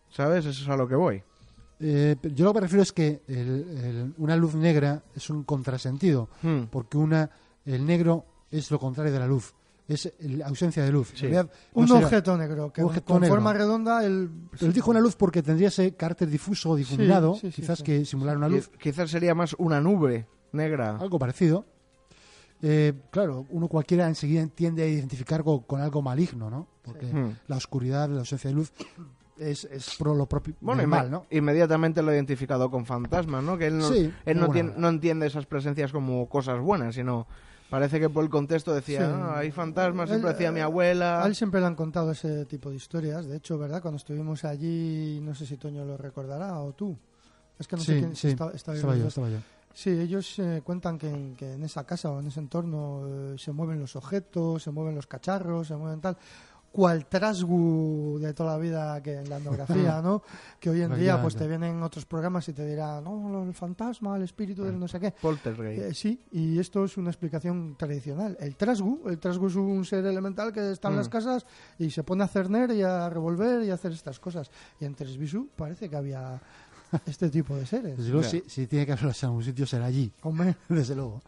¿Sabes? 0.10 0.46
Eso 0.46 0.64
es 0.64 0.70
a 0.70 0.78
lo 0.78 0.88
que 0.88 0.96
voy. 0.96 1.22
Eh, 1.80 2.16
pero 2.22 2.34
yo 2.34 2.46
lo 2.46 2.54
que 2.54 2.58
me 2.58 2.62
refiero 2.62 2.84
es 2.84 2.94
que 2.94 3.22
el- 3.28 3.78
el- 3.84 4.14
una 4.18 4.36
luz 4.38 4.56
negra 4.56 5.02
es 5.14 5.30
un 5.30 5.44
contrasentido, 5.44 6.30
Hmm. 6.42 6.64
porque 6.72 6.98
una 6.98 7.30
el 7.66 7.86
negro 7.86 8.24
es 8.52 8.72
lo 8.72 8.80
contrario 8.80 9.12
de 9.12 9.20
la 9.20 9.28
luz. 9.28 9.54
Es 9.88 10.12
la 10.20 10.48
ausencia 10.48 10.84
de 10.84 10.92
luz. 10.92 11.12
En 11.12 11.16
Sí. 11.18 11.22
realidad, 11.28 11.52
no 11.76 11.82
un 11.82 11.88
será- 11.88 12.00
objeto 12.00 12.38
negro 12.38 12.74
que 12.74 12.82
un 12.82 12.88
objeto 12.90 13.06
con 13.14 13.22
negro. 13.22 13.36
forma 13.36 13.54
redonda 13.54 14.04
el 14.04 14.30
Pero 14.60 14.72
dijo 14.72 14.90
una 14.90 15.00
luz 15.00 15.16
porque 15.16 15.44
tendría 15.44 15.68
ese 15.68 15.94
carácter 15.96 16.28
difuso 16.28 16.72
o 16.72 16.76
difuminado, 16.76 17.36
sí, 17.36 17.52
sí, 17.52 17.62
quizás 17.62 17.78
sí. 17.80 17.84
que 17.84 18.04
simular 18.06 18.36
una 18.38 18.50
luz. 18.50 18.72
Qui- 18.72 18.78
Quizás 18.80 19.12
sería 19.12 19.36
más 19.36 19.56
una 19.60 19.80
nube 19.82 20.26
negra. 20.54 20.98
algo 20.98 21.20
parecido. 21.20 21.66
Eh, 22.62 22.94
claro, 23.12 23.46
uno 23.50 23.68
cualquiera 23.68 24.08
enseguida 24.08 24.48
tiende 24.48 24.82
a 24.84 24.88
identificar 24.88 25.44
con, 25.44 25.60
con 25.60 25.82
algo 25.82 26.02
maligno, 26.02 26.50
¿no? 26.50 26.68
Porque 26.82 27.12
la 27.48 27.56
oscuridad, 27.58 28.10
la 28.10 28.20
ausencia 28.20 28.50
de 28.50 28.56
luz 28.56 28.72
es, 29.38 29.66
es 29.66 29.96
pro 30.00 30.16
lo 30.16 30.26
propio 30.28 30.56
Bueno, 30.62 30.82
del 30.82 30.88
inme- 30.90 30.96
mal, 30.96 31.12
¿no? 31.12 31.26
inmediatamente 31.30 32.02
lo 32.02 32.12
he 32.12 32.16
identificado 32.16 32.72
con 32.72 32.86
fantasmas, 32.86 33.44
¿no? 33.44 33.58
Que 33.58 33.68
él 33.68 33.78
no, 33.78 33.92
Sí, 33.92 34.12
él 34.26 34.40
no, 34.40 34.48
bueno. 34.48 34.72
tien- 34.72 34.76
no 34.78 34.88
entiende 34.90 35.28
esas 35.28 35.46
presencias 35.46 35.92
como 35.92 36.28
cosas 36.30 36.60
buenas, 36.62 36.96
sino 36.96 37.28
parece 37.76 38.00
que 38.00 38.10
por 38.10 38.24
el 38.24 38.30
contexto 38.30 38.74
decía, 38.74 39.00
Sí. 39.00 39.14
"Ah, 39.16 39.38
hay 39.40 39.52
fantasmas, 39.52 40.10
siempre 40.10 40.32
Él, 40.32 40.36
decía 40.38 40.52
mi 40.52 40.60
eh, 40.60 40.64
abuela. 40.64 41.24
A 41.24 41.28
él 41.28 41.36
siempre 41.36 41.60
le 41.62 41.68
han 41.68 41.76
contado 41.76 42.12
ese 42.12 42.46
tipo 42.46 42.70
de 42.70 42.76
historias. 42.78 43.26
De 43.28 43.38
hecho, 43.38 43.58
¿verdad? 43.58 43.82
Cuando 43.82 43.98
estuvimos 43.98 44.44
allí, 44.46 45.20
no 45.22 45.34
sé 45.36 45.46
si 45.46 45.58
Toño 45.58 45.86
lo 45.86 45.98
recordará 45.98 46.60
o 46.60 46.74
tú. 46.74 46.98
Es 47.60 47.68
que 47.68 47.76
no 47.76 47.82
sé 47.82 47.94
sí, 47.94 48.00
quién 48.00 48.16
sí, 48.16 48.28
está- 48.30 48.52
estaba- 48.54 48.76
estaba 48.78 48.96
yo, 48.96 49.08
estaba 49.08 49.30
yo. 49.30 49.38
Sí, 49.74 49.90
ellos 49.90 50.40
eh, 50.40 50.62
cuentan 50.64 50.98
que 50.98 51.10
en, 51.10 51.36
que 51.36 51.54
en 51.54 51.64
esa 51.64 51.84
casa 51.86 52.10
o 52.10 52.20
en 52.22 52.28
ese 52.28 52.40
entorno 52.40 53.04
eh, 53.08 53.36
se 53.38 53.52
mueven 53.52 53.80
los 53.80 53.96
objetos, 53.98 54.64
se 54.64 54.72
mueven 54.72 54.96
los 54.96 55.06
cacharros, 55.08 55.68
se 55.68 55.76
mueven 55.76 56.00
tal. 56.00 56.18
Cual 56.76 57.06
trasgu 57.06 58.20
de 58.20 58.34
toda 58.34 58.52
la 58.54 58.58
vida 58.58 59.02
que 59.02 59.14
en 59.20 59.30
la 59.30 59.38
etnografía, 59.38 60.02
¿no? 60.04 60.22
Que 60.60 60.70
hoy 60.70 60.82
en 60.82 60.94
día 61.00 61.22
pues 61.22 61.34
te 61.36 61.48
vienen 61.48 61.82
otros 61.82 62.06
programas 62.06 62.50
y 62.50 62.54
te 62.54 62.66
dirán, 62.66 63.02
no, 63.04 63.44
el 63.44 63.54
fantasma, 63.54 64.18
el 64.18 64.24
espíritu 64.24 64.64
del 64.66 64.78
no 64.78 64.86
sé 64.88 65.00
qué. 65.00 65.12
Poltergeist. 65.12 65.82
Eh, 65.84 65.94
sí, 65.94 66.20
y 66.34 66.60
esto 66.60 66.84
es 66.84 66.98
una 66.98 67.12
explicación 67.12 67.78
tradicional. 67.78 68.36
El 68.42 68.58
trasgu, 68.58 69.08
el 69.08 69.18
trasgu 69.20 69.48
es 69.48 69.56
un 69.56 69.86
ser 69.86 70.06
elemental 70.06 70.52
que 70.52 70.72
está 70.72 70.90
en 70.90 70.96
Mm. 70.96 70.98
las 70.98 71.08
casas 71.10 71.46
y 71.80 71.90
se 71.92 72.04
pone 72.04 72.24
a 72.26 72.28
cerner 72.28 72.70
y 72.72 72.82
a 72.82 73.10
revolver 73.10 73.64
y 73.64 73.70
a 73.72 73.76
hacer 73.76 73.94
estas 73.94 74.20
cosas. 74.20 74.52
Y 74.82 74.84
en 74.86 74.96
Tresbisu 74.96 75.48
parece 75.56 75.90
que 75.90 75.96
había 75.96 76.42
este 77.06 77.30
tipo 77.30 77.56
de 77.56 77.66
seres. 77.66 77.98
Desde 77.98 78.12
luego, 78.12 78.24
Ya. 78.24 78.30
si, 78.32 78.44
si 78.48 78.68
tiene 78.68 78.86
que 78.86 78.92
haberlo 78.92 79.12
en 79.12 79.26
algún 79.26 79.44
sitio, 79.44 79.66
será 79.66 79.86
allí, 79.86 80.12
Hombre, 80.24 80.58
desde 80.68 80.94
luego. 80.94 81.22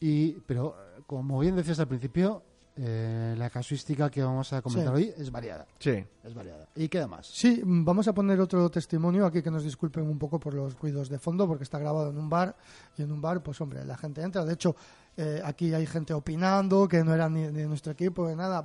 Y, 0.00 0.32
pero, 0.44 0.74
eh, 0.98 1.02
como 1.06 1.38
bien 1.38 1.54
decías 1.54 1.78
al 1.78 1.86
principio, 1.86 2.42
eh, 2.76 3.34
la 3.36 3.50
casuística 3.50 4.10
que 4.10 4.22
vamos 4.22 4.52
a 4.52 4.62
comentar 4.62 4.96
Sí. 4.96 5.02
hoy 5.04 5.14
es 5.16 5.30
variada. 5.30 5.66
Sí. 5.78 6.02
Es 6.24 6.34
variada. 6.34 6.66
¿Y 6.74 6.88
queda 6.88 7.06
más? 7.06 7.26
Sí, 7.26 7.60
mm, 7.62 7.84
vamos 7.84 8.08
a 8.08 8.14
poner 8.14 8.40
otro 8.40 8.70
testimonio 8.70 9.26
aquí 9.26 9.42
que 9.42 9.50
nos 9.50 9.62
disculpen 9.64 10.04
un 10.08 10.18
poco 10.18 10.40
por 10.40 10.54
los 10.54 10.78
ruidos 10.80 11.08
de 11.10 11.18
fondo 11.18 11.46
porque 11.46 11.64
está 11.64 11.78
grabado 11.78 12.10
en 12.10 12.16
un 12.18 12.30
bar 12.30 12.56
y 12.96 13.02
en 13.02 13.12
un 13.12 13.20
bar, 13.20 13.42
pues 13.42 13.60
hombre, 13.60 13.84
la 13.84 13.96
gente 13.96 14.22
entra. 14.22 14.44
De 14.44 14.54
hecho, 14.54 14.74
eh, 15.16 15.42
aquí 15.44 15.74
hay 15.74 15.86
gente 15.86 16.14
opinando 16.14 16.88
que 16.88 17.04
no 17.04 17.12
era 17.14 17.28
ni, 17.28 17.42
de 17.48 17.66
nuestro 17.66 17.92
equipo, 17.92 18.26
de 18.28 18.36
nada. 18.36 18.64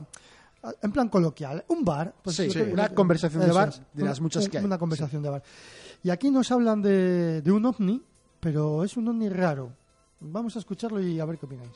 Ah, 0.64 0.72
En 0.82 0.92
plan 0.92 1.10
coloquial, 1.10 1.66
un 1.68 1.84
bar. 1.84 2.14
Pues, 2.24 2.36
Sí, 2.38 2.46
lo 2.48 2.52
sí, 2.54 2.60
que- 2.64 2.74
una 2.74 2.90
conversación 2.90 3.42
de 3.42 3.48
eso 3.48 3.56
bar 3.56 3.70
es, 3.70 3.82
de 3.94 4.04
las 4.06 4.22
muchas 4.22 4.48
que 4.48 4.58
hay. 4.58 4.64
Una 4.66 4.78
conversación 4.78 5.22
de 5.22 5.30
bar. 5.30 5.44
Y 6.02 6.10
aquí 6.10 6.32
nos 6.32 6.50
hablan 6.52 6.82
de, 6.82 7.42
de 7.42 7.52
un 7.52 7.66
ovni, 7.66 8.02
pero 8.40 8.84
es 8.86 8.96
un 8.98 9.08
ovni 9.10 9.28
raro. 9.30 9.74
Vamos 10.20 10.56
a 10.56 10.60
escucharlo 10.60 11.00
y 11.02 11.20
a 11.20 11.26
ver 11.26 11.38
qué 11.38 11.46
opináis. 11.46 11.76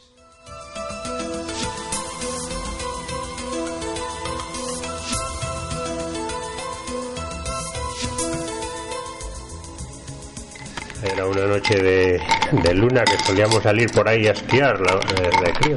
Era 11.04 11.26
una 11.26 11.48
noche 11.48 11.82
de, 11.82 12.74
luna 12.76 13.04
que 13.04 13.18
solíamos 13.26 13.64
salir 13.64 13.92
por 13.92 14.08
ahí 14.08 14.28
a 14.28 14.34
esquiar 14.34 14.80
eh, 15.18 15.30
de 15.44 15.54
crío. 15.54 15.76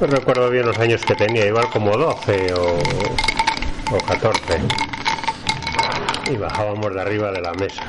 No 0.00 0.06
recuerdo 0.08 0.50
bien 0.50 0.66
los 0.66 0.76
años 0.78 1.04
que 1.04 1.14
tenía, 1.14 1.46
igual 1.46 1.68
como 1.70 1.96
12 1.96 2.52
o, 2.54 2.78
o 3.94 3.98
14. 3.98 4.58
Y 6.32 6.36
bajábamos 6.36 6.92
de 6.92 7.00
arriba 7.00 7.30
de 7.30 7.40
la 7.40 7.52
mesa. 7.54 7.84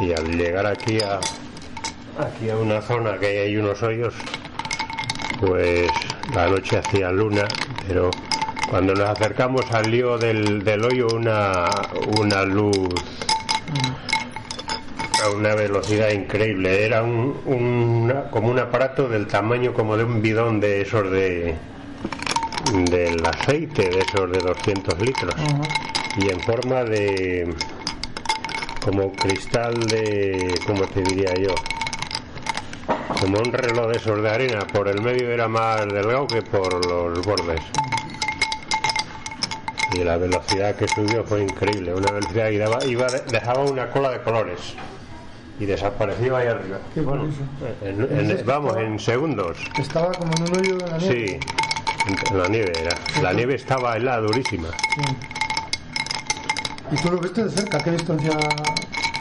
Y 0.00 0.12
al 0.12 0.26
llegar 0.36 0.66
aquí 0.66 0.98
a, 1.00 1.20
aquí 2.20 2.50
a 2.50 2.56
una 2.56 2.82
zona 2.82 3.16
que 3.18 3.26
hay 3.26 3.56
unos 3.56 3.80
hoyos, 3.80 4.14
pues 5.38 5.88
la 6.34 6.48
noche 6.48 6.78
hacía 6.78 7.12
luna, 7.12 7.46
pero 7.86 8.10
cuando 8.68 8.92
nos 8.92 9.08
acercamos 9.08 9.64
salió 9.70 10.18
del, 10.18 10.64
del 10.64 10.84
hoyo 10.84 11.06
una, 11.14 11.70
una 12.18 12.42
luz 12.42 12.88
a 15.24 15.30
una 15.30 15.54
velocidad 15.54 16.10
increíble. 16.10 16.84
Era 16.84 17.02
un, 17.02 17.36
una- 17.46 18.24
como 18.30 18.48
un 18.48 18.58
aparato 18.58 19.08
del 19.08 19.26
tamaño 19.26 19.72
como 19.74 19.96
de 19.96 20.04
un 20.04 20.22
bidón 20.22 20.60
de 20.60 20.82
esos 20.82 21.10
de 21.10 21.54
del 22.90 23.24
aceite, 23.24 23.88
de 23.88 23.98
esos 24.00 24.30
de 24.30 24.38
200 24.40 25.00
litros. 25.00 25.34
Y 26.18 26.28
en 26.30 26.40
forma 26.40 26.84
de 26.84 27.54
como 28.84 29.12
cristal 29.12 29.74
de, 29.86 30.54
¿cómo 30.66 30.82
te 30.86 31.02
diría 31.02 31.34
yo? 31.34 31.54
Como 33.20 33.38
un 33.38 33.52
reloj 33.52 33.88
de 33.90 33.96
esos 33.96 34.22
de 34.22 34.30
arena. 34.30 34.66
Por 34.66 34.88
el 34.88 35.00
medio 35.00 35.30
era 35.30 35.48
más 35.48 35.86
delgado 35.88 36.26
que 36.26 36.42
por 36.42 36.84
los 36.86 37.24
bordes. 37.26 37.60
Y 39.94 40.04
la 40.04 40.16
velocidad 40.18 40.76
que 40.76 40.86
subió 40.88 41.24
fue 41.24 41.42
increíble. 41.42 41.94
Una 41.94 42.12
velocidad 42.12 42.50
y 42.50 42.58
daba, 42.58 42.84
iba, 42.84 43.06
dejaba 43.30 43.62
una 43.64 43.88
cola 43.90 44.10
de 44.10 44.20
colores 44.22 44.74
y 45.60 45.66
desapareció 45.66 46.36
ahí 46.36 46.46
arriba. 46.48 46.78
Qué 46.94 47.00
Bueno, 47.00 47.28
en- 47.82 48.30
en- 48.30 48.46
vamos, 48.46 48.76
en 48.76 48.98
segundos. 48.98 49.58
Estaba 49.78 50.12
como 50.12 50.32
en 50.36 50.42
un 50.52 50.58
hoyo 50.58 50.76
de 50.78 50.86
la 50.90 50.98
nieve. 50.98 51.40
Sí, 51.40 51.40
en 52.30 52.38
la 52.38 52.48
nieve 52.48 52.72
era. 52.80 52.96
La 53.22 53.32
nieve 53.32 53.54
estaba 53.56 53.96
helada, 53.96 54.20
durísima. 54.20 54.68
¿Y 56.90 56.96
tú 56.96 57.10
lo 57.10 57.18
viste 57.18 57.44
de 57.44 57.50
cerca? 57.50 57.78
¿Qué 57.78 57.90
distancia? 57.92 58.30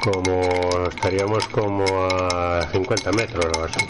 Como 0.04 0.42
estaríamos 0.90 1.46
como 1.50 1.84
a 1.86 2.66
50 2.72 3.12
metros 3.12 3.46
o 3.58 3.64
así. 3.66 3.86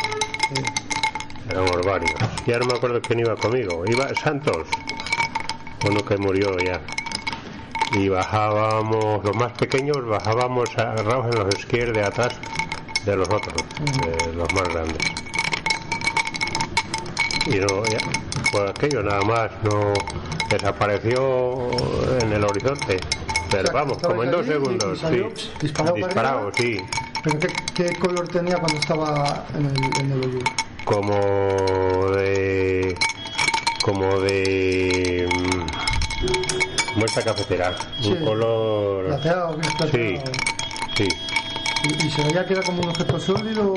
Éramos 1.49 1.85
varios. 1.85 2.11
Ya 2.47 2.57
no 2.59 2.65
me 2.65 2.73
acuerdo 2.73 3.01
quién 3.01 3.19
iba 3.19 3.35
conmigo. 3.35 3.83
Iba 3.87 4.09
Santos, 4.15 4.67
uno 5.87 6.03
que 6.03 6.17
murió 6.17 6.57
ya. 6.59 6.81
Y 7.93 8.09
bajábamos, 8.09 9.23
los 9.23 9.35
más 9.35 9.51
pequeños 9.53 10.05
bajábamos 10.05 10.69
agarrados 10.77 11.27
en 11.33 11.39
los 11.43 11.55
esquíes 11.55 11.93
de 11.93 12.03
atrás 12.03 12.33
de 13.05 13.15
los 13.15 13.27
otros, 13.29 13.55
de 14.05 14.33
los 14.33 14.53
más 14.53 14.63
grandes. 14.69 14.97
Y 17.45 17.55
no, 17.59 17.83
ya, 17.85 17.99
fue 18.51 18.69
aquello 18.69 19.01
nada 19.03 19.21
más, 19.21 19.51
no 19.63 19.93
desapareció 20.49 21.69
en 22.21 22.33
el 22.33 22.43
horizonte. 22.43 22.99
Pero 23.49 23.63
O 23.63 23.71
sea, 23.71 23.73
vamos, 23.73 23.97
como 23.99 24.23
en 24.23 24.31
dos 24.31 24.45
y- 24.45 24.49
segundos, 24.49 24.97
y 24.97 25.01
salió 25.01 25.29
sí. 25.33 25.49
disparado 25.61 25.95
para 25.95 26.07
Disparado, 26.07 26.47
arriba. 26.49 26.51
sí. 26.57 26.81
¿Pero 27.23 27.39
qué, 27.39 27.47
qué 27.73 27.95
color 27.99 28.27
tenía 28.27 28.57
cuando 28.57 28.77
estaba 28.79 29.45
en 29.57 29.65
el, 29.65 29.99
en 30.01 30.11
el 30.11 30.19
hoyo? 30.25 30.39
como 30.83 32.11
de 32.15 32.95
como 33.81 34.19
de 34.21 35.27
esta 37.05 37.23
cafetera 37.23 37.75
Sí. 38.01 38.11
un 38.13 38.25
color 38.25 39.05
¿Plateado? 39.05 39.57
¿Qué 39.57 39.61
es 39.61 39.67
sí 39.67 39.77
plateado? 39.77 40.21
sí 40.95 41.07
¿Y, 41.83 42.07
y 42.07 42.09
se 42.11 42.23
veía 42.23 42.45
que 42.45 42.53
era 42.53 42.63
como 42.63 42.81
un 42.81 42.89
objeto 42.89 43.19
sólido? 43.19 43.73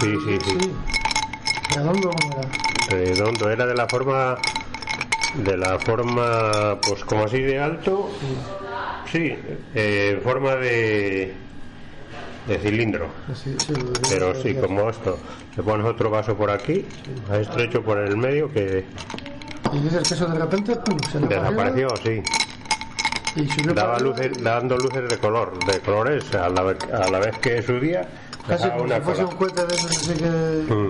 Sí, 0.00 0.14
sí, 0.26 0.38
sí. 0.44 0.72
¿Redondo 1.74 2.10
como 2.10 2.38
era? 2.40 2.48
redondo 2.90 3.50
era 3.50 3.66
de 3.66 3.74
la 3.74 3.86
forma 3.88 4.36
de 5.34 5.56
la 5.56 5.78
forma 5.78 6.78
pues 6.86 7.04
como 7.04 7.24
así 7.24 7.40
de 7.42 7.58
alto 7.58 8.10
sí 9.12 9.34
eh, 9.74 10.20
forma 10.24 10.56
de 10.56 11.34
de 12.46 12.58
cilindro 12.60 13.08
Sí, 13.34 13.54
sí, 13.58 13.74
pero 14.08 14.34
sí, 14.34 14.54
como 14.54 14.88
esto 14.88 15.18
le 15.56 15.62
pones 15.62 15.86
otro 15.86 16.08
vaso 16.08 16.34
por 16.34 16.50
aquí 16.50 16.86
más 17.28 17.40
estrecho 17.40 17.82
por 17.82 17.98
el 17.98 18.16
medio 18.16 18.50
que 18.50 18.86
Y 19.72 19.78
dices 19.80 20.08
que 20.08 20.14
eso 20.14 20.26
de 20.26 20.38
repente 20.38 20.76
pum, 20.76 20.96
se 21.12 21.18
desapareció 21.18 21.88
arriba 21.88 21.94
sí 22.02 22.22
y 23.38 23.74
daba 23.74 23.98
luces 24.00 24.42
dando 24.42 24.76
luces 24.76 25.08
de 25.08 25.16
color 25.18 25.52
de 25.64 25.78
colores 25.80 26.34
a 26.34 26.48
la, 26.48 26.62
vez- 26.62 26.92
a 26.92 27.08
la 27.10 27.18
vez 27.20 27.38
que 27.38 27.62
subía 27.62 28.06
Casi 28.46 28.68
como 28.70 28.84
una 28.84 28.96
si 28.96 29.02
fuese 29.02 29.22
cola 29.22 29.32
un 29.32 29.36
cohete 29.38 29.66
de 29.66 29.74
esos 29.74 29.90
así 29.90 30.14
que... 30.14 30.74
Mm. 30.74 30.88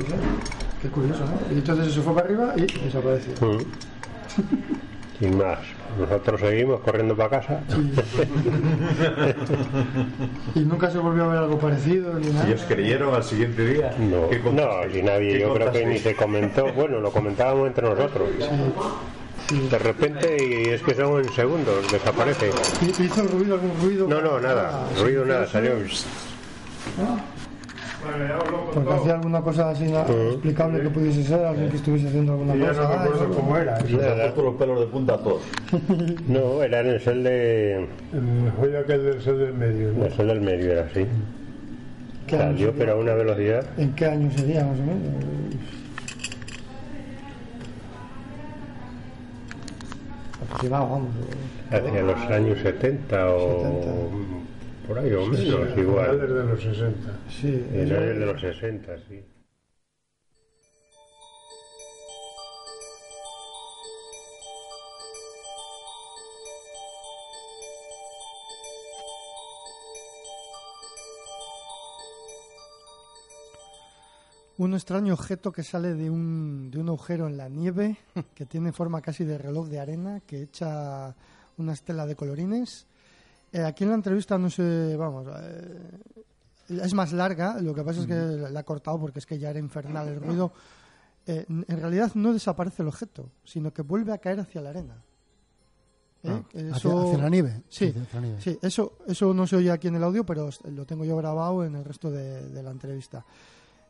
Qué 0.82 0.88
curioso, 0.88 1.24
¿no? 1.24 1.54
Y 1.54 1.58
entonces 1.58 1.92
se 1.92 2.00
fue 2.00 2.14
para 2.14 2.26
arriba 2.26 2.52
y 2.56 2.66
desapareció. 2.84 3.32
Mm. 3.40 3.58
sin 5.18 5.36
más 5.36 5.58
nosotros 5.98 6.40
seguimos 6.40 6.80
corriendo 6.80 7.16
para 7.16 7.40
casa 7.40 7.60
Y 10.54 10.60
nunca 10.60 10.90
se 10.90 10.98
volvió 10.98 11.24
a 11.24 11.28
ver 11.28 11.38
algo 11.38 11.58
parecido 11.58 12.14
ni 12.14 12.28
nada. 12.28 12.48
¿Y 12.48 12.52
os 12.52 12.62
creyeron 12.62 13.14
al 13.14 13.24
siguiente 13.24 13.64
día? 13.66 13.90
no, 13.98 14.28
¿Qué 14.28 14.38
no 14.38 14.68
si 14.92 15.02
nadie 15.02 15.32
¿Qué 15.32 15.40
yo 15.40 15.54
creo 15.54 15.72
que 15.72 15.86
ni 15.86 15.98
se 15.98 16.14
comentó 16.14 16.72
bueno 16.72 17.00
lo 17.00 17.10
comentábamos 17.10 17.66
entre 17.66 17.88
nosotros 17.88 18.28
de 19.50 19.78
repente 19.78 20.36
y 20.46 20.68
es 20.68 20.82
que 20.82 20.94
son 20.94 21.24
en 21.24 21.32
segundos 21.32 21.90
desaparece 21.90 22.50
¿Y- 22.82 23.02
¿Hizo 23.04 23.22
ruido 23.24 23.54
algún 23.54 23.72
ruido? 23.80 24.06
no 24.08 24.20
no 24.20 24.38
nada 24.40 24.70
Ah, 24.72 25.00
ruido 25.00 25.24
nada 25.24 25.46
salió 25.46 25.72
Porque 28.74 28.92
hacía 28.94 29.14
alguna 29.14 29.40
cosa 29.40 29.70
así 29.70 29.84
explicable 30.32 30.80
que 30.82 30.88
pudiese 30.90 31.24
ser, 31.24 31.44
alguien 31.44 31.68
que 31.68 31.76
estuviese 31.76 32.08
haciendo 32.08 32.32
alguna 32.32 32.52
cosa. 32.54 32.82
no 32.82 32.88
me 32.88 32.94
Ah, 32.94 33.28
cómo 33.34 33.56
era. 33.56 33.78
Los 33.80 34.54
pelos 34.54 34.80
de 34.80 34.86
punta 34.86 35.14
a 35.14 35.18
todos. 35.18 35.42
no 36.28 36.62
era 36.62 36.80
en 36.80 36.86
el 36.88 37.00
cel 37.00 37.24
de 37.24 37.88
El 38.12 38.50
del 39.02 39.20
sol 39.22 39.38
del 39.38 39.52
medio. 39.54 39.92
¿no? 39.92 40.04
el 40.06 40.12
cel 40.12 40.28
del 40.28 40.40
medio 40.40 40.72
era 40.72 40.82
así 40.82 41.06
¿Qué 42.26 42.36
año 42.36 42.52
salió 42.52 42.72
pero 42.78 42.92
a 42.92 42.96
una 42.96 43.14
velocidad 43.14 43.64
¿En 43.78 43.92
qué 43.94 44.06
año 44.06 44.30
sería 44.36 44.64
más 44.64 44.78
o 44.78 44.82
menos? 44.82 45.24
Aproximado, 50.48 50.88
vamos. 50.88 51.10
hacia 51.70 52.02
los 52.02 52.20
años 52.30 52.58
70 52.62 53.30
o 53.30 54.10
por 54.86 54.98
ahí 54.98 55.12
o 55.12 55.26
menos 55.26 55.76
igual 55.76 56.18
de 56.20 56.44
los 56.44 56.62
60. 56.62 57.12
Sí, 57.28 57.50
de 57.50 58.26
los 58.26 58.40
60 58.40 58.96
sí 59.08 59.22
un 74.58 74.74
extraño 74.74 75.14
objeto 75.14 75.50
que 75.52 75.62
sale 75.62 75.94
de 75.94 76.10
un, 76.10 76.70
de 76.70 76.78
un 76.78 76.88
agujero 76.88 77.26
en 77.26 77.36
la 77.36 77.48
nieve, 77.48 77.96
que 78.34 78.44
tiene 78.46 78.72
forma 78.72 79.00
casi 79.00 79.24
de 79.24 79.38
reloj 79.38 79.68
de 79.68 79.80
arena, 79.80 80.20
que 80.26 80.42
echa 80.42 81.14
una 81.56 81.72
estela 81.72 82.06
de 82.06 82.14
colorines. 82.16 82.86
Eh, 83.52 83.62
aquí 83.62 83.84
en 83.84 83.90
la 83.90 83.96
entrevista 83.96 84.36
no 84.36 84.50
sé, 84.50 84.94
vamos, 84.96 85.26
eh, 85.40 85.80
es 86.68 86.92
más 86.94 87.12
larga, 87.12 87.60
lo 87.60 87.74
que 87.74 87.82
pasa 87.82 88.00
es 88.00 88.06
que 88.06 88.14
la 88.14 88.60
he 88.60 88.64
cortado 88.64 89.00
porque 89.00 89.20
es 89.20 89.26
que 89.26 89.38
ya 89.38 89.50
era 89.50 89.58
infernal 89.58 90.08
el 90.08 90.20
ruido. 90.20 90.52
Eh, 91.26 91.44
en 91.48 91.80
realidad 91.80 92.12
no 92.14 92.32
desaparece 92.32 92.82
el 92.82 92.88
objeto, 92.88 93.30
sino 93.44 93.72
que 93.72 93.82
vuelve 93.82 94.12
a 94.12 94.18
caer 94.18 94.40
hacia 94.40 94.60
la 94.60 94.70
arena. 94.70 94.96
¿Eh? 96.24 96.30
Ah, 96.30 96.42
Hacia, 96.52 96.76
Eso- 96.76 97.06
hacia 97.06 97.18
la 97.18 97.28
nieve. 97.28 97.62
Sí, 97.68 97.86
hacia 97.88 98.20
la 98.20 98.26
nieve. 98.26 98.40
Sí, 98.42 98.58
eso, 98.60 98.98
eso 99.06 99.32
no 99.32 99.46
se 99.46 99.56
oye 99.56 99.70
aquí 99.70 99.88
en 99.88 99.94
el 99.96 100.04
audio, 100.04 100.24
pero 100.26 100.50
lo 100.70 100.84
tengo 100.84 101.04
yo 101.04 101.16
grabado 101.16 101.64
en 101.64 101.74
el 101.76 101.84
resto 101.84 102.10
de, 102.10 102.48
de 102.50 102.62
la 102.62 102.70
entrevista. 102.70 103.24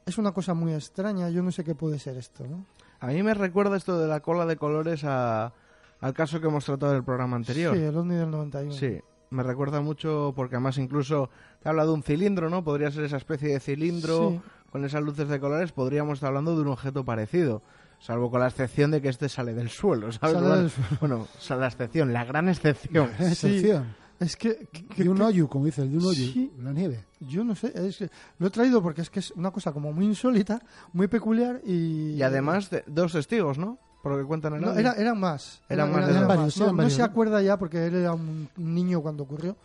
Es 0.08 0.18
una 0.18 0.32
cosa 0.32 0.54
muy 0.54 0.72
extraña, 0.72 1.28
yo 1.28 1.42
no 1.42 1.52
sé 1.52 1.64
qué 1.64 1.74
puede 1.74 1.98
ser 1.98 2.16
esto, 2.16 2.46
¿no? 2.46 2.64
A 3.00 3.08
mí 3.08 3.22
me 3.22 3.34
recuerda 3.34 3.76
esto 3.76 3.98
de 4.00 4.08
la 4.08 4.20
cola 4.20 4.46
de 4.46 4.56
colores 4.56 5.04
a- 5.04 5.52
al 6.00 6.14
caso 6.14 6.40
que 6.40 6.46
hemos 6.46 6.64
tratado 6.64 6.92
en 6.92 6.98
el 6.98 7.04
programa 7.04 7.36
anterior. 7.36 7.76
Sí, 7.76 7.82
el 7.82 7.96
OVNI 7.96 8.14
del 8.14 8.30
91. 8.30 8.72
Sí, 8.74 8.98
me 9.30 9.42
recuerda 9.42 9.80
mucho 9.80 10.32
porque 10.34 10.56
además 10.56 10.78
incluso 10.78 11.28
te 11.62 11.68
habla 11.68 11.84
de 11.84 11.92
un 11.92 12.02
cilindro, 12.02 12.48
¿no? 12.50 12.64
Podría 12.64 12.90
ser 12.90 13.04
esa 13.04 13.18
especie 13.18 13.50
de 13.50 13.60
cilindro 13.60 14.30
Sí. 14.30 14.40
con 14.72 14.84
esas 14.84 15.02
luces 15.02 15.28
de 15.28 15.38
colores, 15.40 15.72
podríamos 15.72 16.14
estar 16.14 16.28
hablando 16.28 16.54
de 16.56 16.62
un 16.62 16.68
objeto 16.68 17.04
parecido. 17.04 17.62
Salvo 18.00 18.30
con 18.30 18.40
la 18.40 18.46
excepción 18.46 18.90
de 18.92 19.02
que 19.02 19.08
este 19.08 19.28
sale 19.28 19.54
del 19.54 19.70
suelo, 19.70 20.10
¿sabes? 20.12 20.34
Sale 20.36 20.46
bueno, 20.46 20.62
del 20.62 20.70
suelo. 20.70 20.88
bueno, 21.00 21.16
o 21.36 21.40
sea, 21.40 21.56
la 21.56 21.66
excepción, 21.66 22.12
la 22.12 22.24
gran 22.24 22.48
excepción. 22.48 23.10
Excepción. 23.18 23.94
Es 24.20 24.36
que, 24.36 24.68
que- 24.72 25.04
De 25.04 25.08
un 25.08 25.16
que- 25.18 25.22
hoyo, 25.22 25.48
como 25.48 25.66
dice 25.66 25.82
el 25.82 25.92
de 25.92 25.98
un 25.98 26.04
hoyo, 26.06 26.24
Sí. 26.32 26.52
la 26.58 26.72
nieve. 26.72 27.04
yo 27.20 27.44
no 27.44 27.54
sé, 27.54 27.72
es 27.74 27.98
que 27.98 28.10
lo 28.38 28.46
he 28.48 28.50
traído 28.50 28.82
porque 28.82 29.02
es 29.02 29.10
que 29.10 29.20
es 29.20 29.30
una 29.32 29.50
cosa 29.50 29.72
como 29.72 29.92
muy 29.92 30.06
insólita, 30.06 30.60
muy 30.92 31.06
peculiar 31.08 31.60
y... 31.64 32.14
Y 32.14 32.22
además, 32.22 32.68
de- 32.70 32.82
dos 32.86 33.12
testigos, 33.12 33.58
¿no? 33.58 33.78
Por 34.02 34.12
lo 34.12 34.18
que 34.18 34.24
cuentan 34.24 34.52
en 34.54 34.60
el 34.60 34.64
No, 34.64 34.72
era, 34.78 34.92
eran 34.92 35.18
más. 35.18 35.60
Eran 35.68 35.90
más 35.92 36.06
de 36.06 36.12
eran 36.12 36.28
varios, 36.28 36.56
No, 36.56 36.64
eran 36.64 36.76
no 36.76 36.78
varios, 36.78 36.92
se 36.94 36.98
¿no? 37.00 37.04
acuerda 37.04 37.42
ya 37.42 37.58
porque 37.58 37.86
él 37.86 37.94
era 37.96 38.12
un 38.14 38.48
niño 38.56 39.00
cuando 39.02 39.24
ocurrió. 39.24 39.56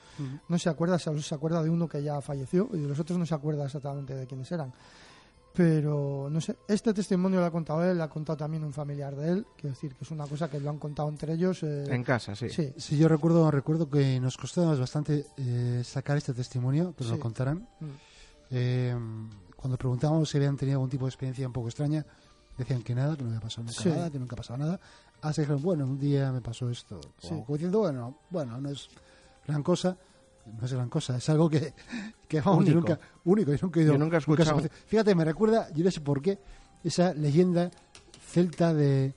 No 0.50 0.58
se 0.58 0.70
acuerda, 0.70 0.98
solo 0.98 1.22
se 1.22 1.36
acuerda 1.36 1.62
de 1.64 1.70
uno 1.70 1.88
que 1.88 2.02
ya 2.02 2.20
falleció 2.22 2.68
y 2.74 2.80
de 2.80 2.88
los 2.88 3.00
otros 3.00 3.18
no 3.20 3.26
se 3.28 3.36
acuerda 3.36 3.66
exactamente 3.66 4.16
de 4.16 4.26
quiénes 4.26 4.52
eran. 4.52 4.74
Pero 5.56 6.30
no 6.32 6.42
sé, 6.42 6.58
este 6.68 6.94
testimonio 6.94 7.40
lo 7.40 7.46
ha 7.46 7.52
contado 7.52 7.84
él, 7.84 7.98
lo 7.98 8.04
ha 8.04 8.10
contado 8.10 8.38
también 8.38 8.64
un 8.64 8.74
familiar 8.74 9.16
de 9.16 9.30
él. 9.32 9.46
Quiero 9.56 9.76
decir 9.76 9.94
que 9.96 10.04
es 10.04 10.10
una 10.12 10.26
cosa 10.26 10.50
que 10.50 10.60
lo 10.60 10.70
han 10.70 10.80
contado 10.80 11.08
entre 11.10 11.34
ellos. 11.34 11.62
eh, 11.62 11.86
En 11.94 12.04
casa, 12.04 12.36
sí. 12.36 12.50
sí, 12.50 12.74
Sí, 12.78 12.98
yo 12.98 13.08
recuerdo, 13.08 13.52
recuerdo 13.52 13.88
que 13.90 14.20
nos 14.20 14.36
costó 14.38 14.78
bastante 14.78 15.28
eh, 15.38 15.82
sacar 15.86 16.18
este 16.18 16.34
testimonio, 16.34 16.96
que 16.96 17.04
nos 17.04 17.12
Sí. 17.12 17.18
lo 17.18 17.22
contaran. 17.22 17.68
Mm. 17.80 17.86
Eh, 18.50 18.96
cuando 19.56 19.78
preguntábamos 19.78 20.28
si 20.30 20.38
habían 20.38 20.58
tenido 20.58 20.78
algún 20.78 20.90
tipo 20.90 21.06
de 21.06 21.10
experiencia 21.10 21.46
un 21.46 21.54
poco 21.54 21.68
extraña, 21.68 22.04
decían 22.58 22.82
que 22.82 22.96
nada, 22.96 23.16
que 23.16 23.22
no 23.24 23.30
había 23.30 23.40
pasado 23.42 23.64
nunca 23.68 23.82
Sí. 23.82 23.90
nada, 23.90 24.10
que 24.10 24.20
nunca 24.20 24.36
ha 24.36 24.38
pasado 24.38 24.58
nada. 24.58 24.80
Hasta 25.22 25.36
que 25.36 25.42
dijeron, 25.42 25.62
bueno, 25.62 25.86
un 25.86 26.00
día 26.00 26.32
me 26.32 26.42
pasó 26.42 26.70
esto. 26.70 27.00
Sí. 27.20 27.30
Como, 27.30 27.46
como 27.46 27.58
diciendo, 27.58 27.80
bueno, 27.80 28.18
bueno, 28.32 28.60
no 28.60 28.70
es 28.70 28.90
gran 29.48 29.62
cosa. 29.64 29.98
No 30.46 30.66
es 30.66 30.74
gran 30.74 30.90
cosa, 30.90 31.18
es 31.18 31.30
algo 31.30 31.50
que, 31.50 31.74
que 32.28 32.42
vamos, 32.42 32.66
yo 32.66 32.74
Único. 32.74 32.90
nunca, 32.90 33.00
único, 33.26 33.52
yo 33.54 33.58
nunca 33.62 33.80
he 33.80 33.84
ido- 33.84 33.94
Yo 33.94 34.00
nunca 34.00 34.18
he 34.18 34.20
escuchado. 34.20 34.62
Fíjate, 34.88 35.16
me 35.16 35.24
recuerda, 35.26 35.70
yo 35.74 35.84
no 35.86 35.92
sé 35.92 36.02
por 36.02 36.22
qué, 36.22 36.38
esa 36.84 37.14
leyenda 37.14 37.72
celta 38.28 38.74
de, 38.74 39.14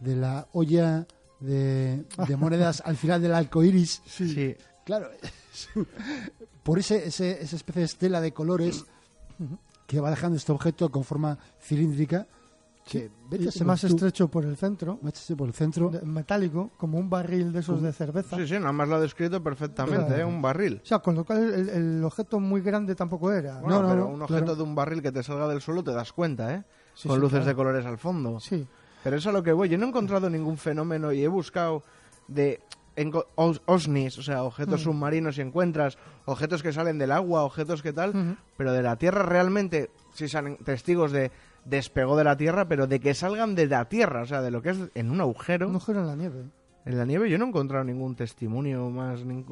de 0.00 0.16
la 0.16 0.46
olla 0.52 1.06
de, 1.40 2.04
de 2.26 2.36
monedas 2.36 2.82
al 2.84 2.96
final 2.96 3.20
del 3.20 3.34
arco 3.34 3.62
iris. 3.62 4.02
Sí. 4.06 4.56
Claro, 4.84 5.08
por 6.62 6.78
ese, 6.78 7.06
ese- 7.08 7.42
esa 7.42 7.56
especie 7.56 7.80
de 7.80 7.86
estela 7.86 8.20
de 8.20 8.32
colores 8.32 8.84
que 9.86 10.00
va 10.00 10.10
dejando 10.10 10.36
este 10.36 10.52
objeto 10.52 10.90
con 10.90 11.04
forma 11.04 11.38
cilíndrica, 11.60 12.26
que 12.84 13.10
vete 13.28 13.64
más 13.64 13.80
tú, 13.82 13.86
estrecho 13.88 14.28
por 14.28 14.44
el 14.44 14.56
centro, 14.56 14.98
métese 15.02 15.36
por 15.36 15.46
el 15.48 15.54
centro. 15.54 15.90
de- 15.90 16.00
metálico, 16.02 16.70
como 16.76 16.98
un 16.98 17.08
barril 17.08 17.52
de 17.52 17.60
esos 17.60 17.80
de 17.82 17.92
cerveza. 17.92 18.36
Sí, 18.36 18.46
sí, 18.48 18.54
nada 18.54 18.72
más 18.72 18.88
lo 18.88 18.96
ha 18.96 19.00
descrito 19.00 19.42
perfectamente, 19.42 20.06
Claro. 20.06 20.22
¿eh? 20.22 20.24
Un 20.24 20.42
barril. 20.42 20.80
O 20.82 20.86
sea, 20.86 20.98
con 20.98 21.14
lo 21.14 21.24
cual 21.24 21.52
el, 21.54 21.68
el 21.68 22.04
objeto 22.04 22.40
muy 22.40 22.62
grande 22.62 22.94
tampoco 22.94 23.30
era. 23.32 23.60
Bueno, 23.60 23.82
no, 23.82 23.88
pero 23.88 24.00
no, 24.00 24.06
un 24.08 24.22
objeto 24.22 24.40
claro. 24.44 24.56
de 24.56 24.62
un 24.62 24.74
barril 24.74 25.02
que 25.02 25.12
te 25.12 25.22
salga 25.22 25.46
del 25.46 25.60
suelo 25.60 25.84
te 25.84 25.92
das 25.92 26.12
cuenta, 26.12 26.54
¿eh? 26.54 26.64
Sí, 26.94 27.06
Con 27.08 27.18
sí, 27.18 27.20
luces 27.20 27.38
claro. 27.38 27.46
de 27.46 27.54
colores 27.54 27.86
al 27.86 27.98
fondo. 27.98 28.40
Sí, 28.40 28.66
Pero 29.04 29.16
es 29.16 29.26
a 29.26 29.32
lo 29.32 29.42
que 29.42 29.52
voy. 29.52 29.68
Yo 29.68 29.78
no 29.78 29.86
he 29.86 29.88
encontrado 29.88 30.28
ningún 30.28 30.56
fenómeno 30.58 31.12
y 31.12 31.22
he 31.22 31.28
buscado 31.28 31.82
de 32.28 32.60
os- 33.36 33.62
OSNIs, 33.66 34.18
o 34.18 34.22
sea, 34.22 34.42
objetos 34.42 34.80
Mm. 34.80 34.84
submarinos 34.84 35.38
y 35.38 35.40
encuentras 35.40 35.96
objetos 36.26 36.62
que 36.62 36.72
salen 36.72 36.98
del 36.98 37.12
agua, 37.12 37.44
objetos 37.44 37.80
que 37.82 37.92
tal, 37.92 38.36
pero 38.56 38.72
de 38.72 38.82
la 38.82 38.96
Tierra 38.96 39.22
realmente, 39.22 39.90
si 40.12 40.28
salen 40.28 40.56
testigos 40.58 41.12
de 41.12 41.30
despegó 41.64 42.16
de 42.16 42.24
la 42.24 42.36
Tierra, 42.36 42.66
pero 42.68 42.86
de 42.86 43.00
que 43.00 43.14
salgan 43.14 43.54
de 43.54 43.66
la 43.66 43.84
Tierra, 43.88 44.22
o 44.22 44.26
sea, 44.26 44.40
de 44.42 44.50
lo 44.50 44.62
que 44.62 44.70
es 44.70 44.78
en 44.94 45.10
un 45.10 45.20
agujero, 45.20 45.68
un 45.68 45.74
agujero 45.76 46.00
en 46.00 46.06
la 46.06 46.16
nieve. 46.16 46.44
en 46.86 46.96
la 46.98 47.04
nieve, 47.04 47.28
yo 47.30 47.36
no 47.38 47.44
he 47.44 47.48
encontrado 47.48 47.84
ningún 47.84 48.16
testimonio 48.16 48.88
más, 48.90 49.24
ni, 49.24 49.44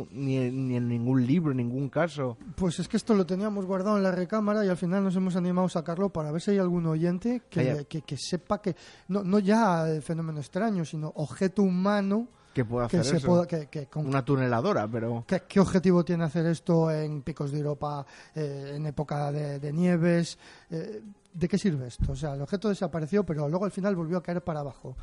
ni 0.51 0.77
en 0.77 0.89
ningún 0.89 1.27
libro, 1.27 1.53
ningún 1.53 1.89
caso. 1.91 2.37
Pues 2.57 2.79
es 2.79 2.89
que 2.89 2.97
esto 2.97 3.15
lo 3.15 3.27
teníamos 3.27 3.67
guardado 3.67 3.97
en 3.99 4.03
la 4.03 4.11
recámara 4.13 4.65
y 4.65 4.69
al 4.69 4.77
final 4.79 5.05
nos 5.05 5.15
hemos 5.15 5.37
animado 5.37 5.67
a 5.67 5.71
sacarlo 5.71 6.09
para 6.09 6.33
ver 6.33 6.41
si 6.41 6.53
hay 6.53 6.59
algún 6.59 6.87
oyente 6.87 7.43
que, 7.51 7.87
que, 7.89 8.01
que 8.03 8.17
sepa 8.17 8.61
que, 8.63 8.75
no, 9.09 9.23
no 9.23 9.39
ya 9.39 9.89
el 9.89 10.01
fenómeno 10.03 10.41
extraño, 10.41 10.85
sino 10.87 11.13
objeto 11.17 11.63
humano 11.63 12.29
que 12.55 12.65
pueda 12.65 12.87
hacer 12.87 13.03
eso. 13.17 13.27
pueda, 13.27 13.47
que, 13.47 13.67
que 13.67 13.87
con- 13.87 14.07
Una 14.07 14.25
tuneladora, 14.25 14.89
pero... 14.89 15.23
¿Qué, 15.29 15.43
qué 15.47 15.61
objetivo 15.61 16.05
tiene 16.05 16.25
hacer 16.25 16.47
esto 16.47 16.91
en 16.91 17.23
picos 17.23 17.53
de 17.53 17.59
Europa, 17.59 18.05
eh, 18.35 18.73
en 18.75 18.87
época 18.87 19.31
de, 19.31 19.61
de 19.61 19.73
nieves? 19.73 20.39
Eh, 20.71 21.03
¿De 21.39 21.47
qué 21.49 21.57
sirve 21.57 21.87
esto? 21.87 22.11
O 22.13 22.17
sea, 22.17 22.35
el 22.35 22.43
objeto 22.43 22.69
desapareció, 22.69 23.25
pero 23.25 23.49
luego 23.49 23.65
al 23.65 23.71
final 23.71 23.95
volvió 23.95 24.19
a 24.19 24.23
caer 24.23 24.43
para 24.43 24.61
abajo. 24.61 24.97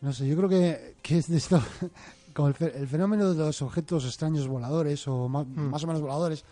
No 0.00 0.12
sé, 0.12 0.26
yo 0.28 0.36
creo 0.36 0.48
que, 0.48 0.96
que 1.02 1.18
es 1.18 1.28
de 1.28 1.38
esto, 1.38 1.62
como 2.34 2.48
el, 2.48 2.54
fe- 2.54 2.76
el 2.76 2.86
fenómeno 2.86 3.32
de 3.32 3.38
los 3.38 3.62
objetos 3.62 4.04
extraños 4.04 4.46
voladores 4.46 5.06
o 5.08 5.28
Hmm. 5.28 5.70
más 5.70 5.82
o 5.84 5.86
menos 5.86 6.02
voladores 6.02 6.44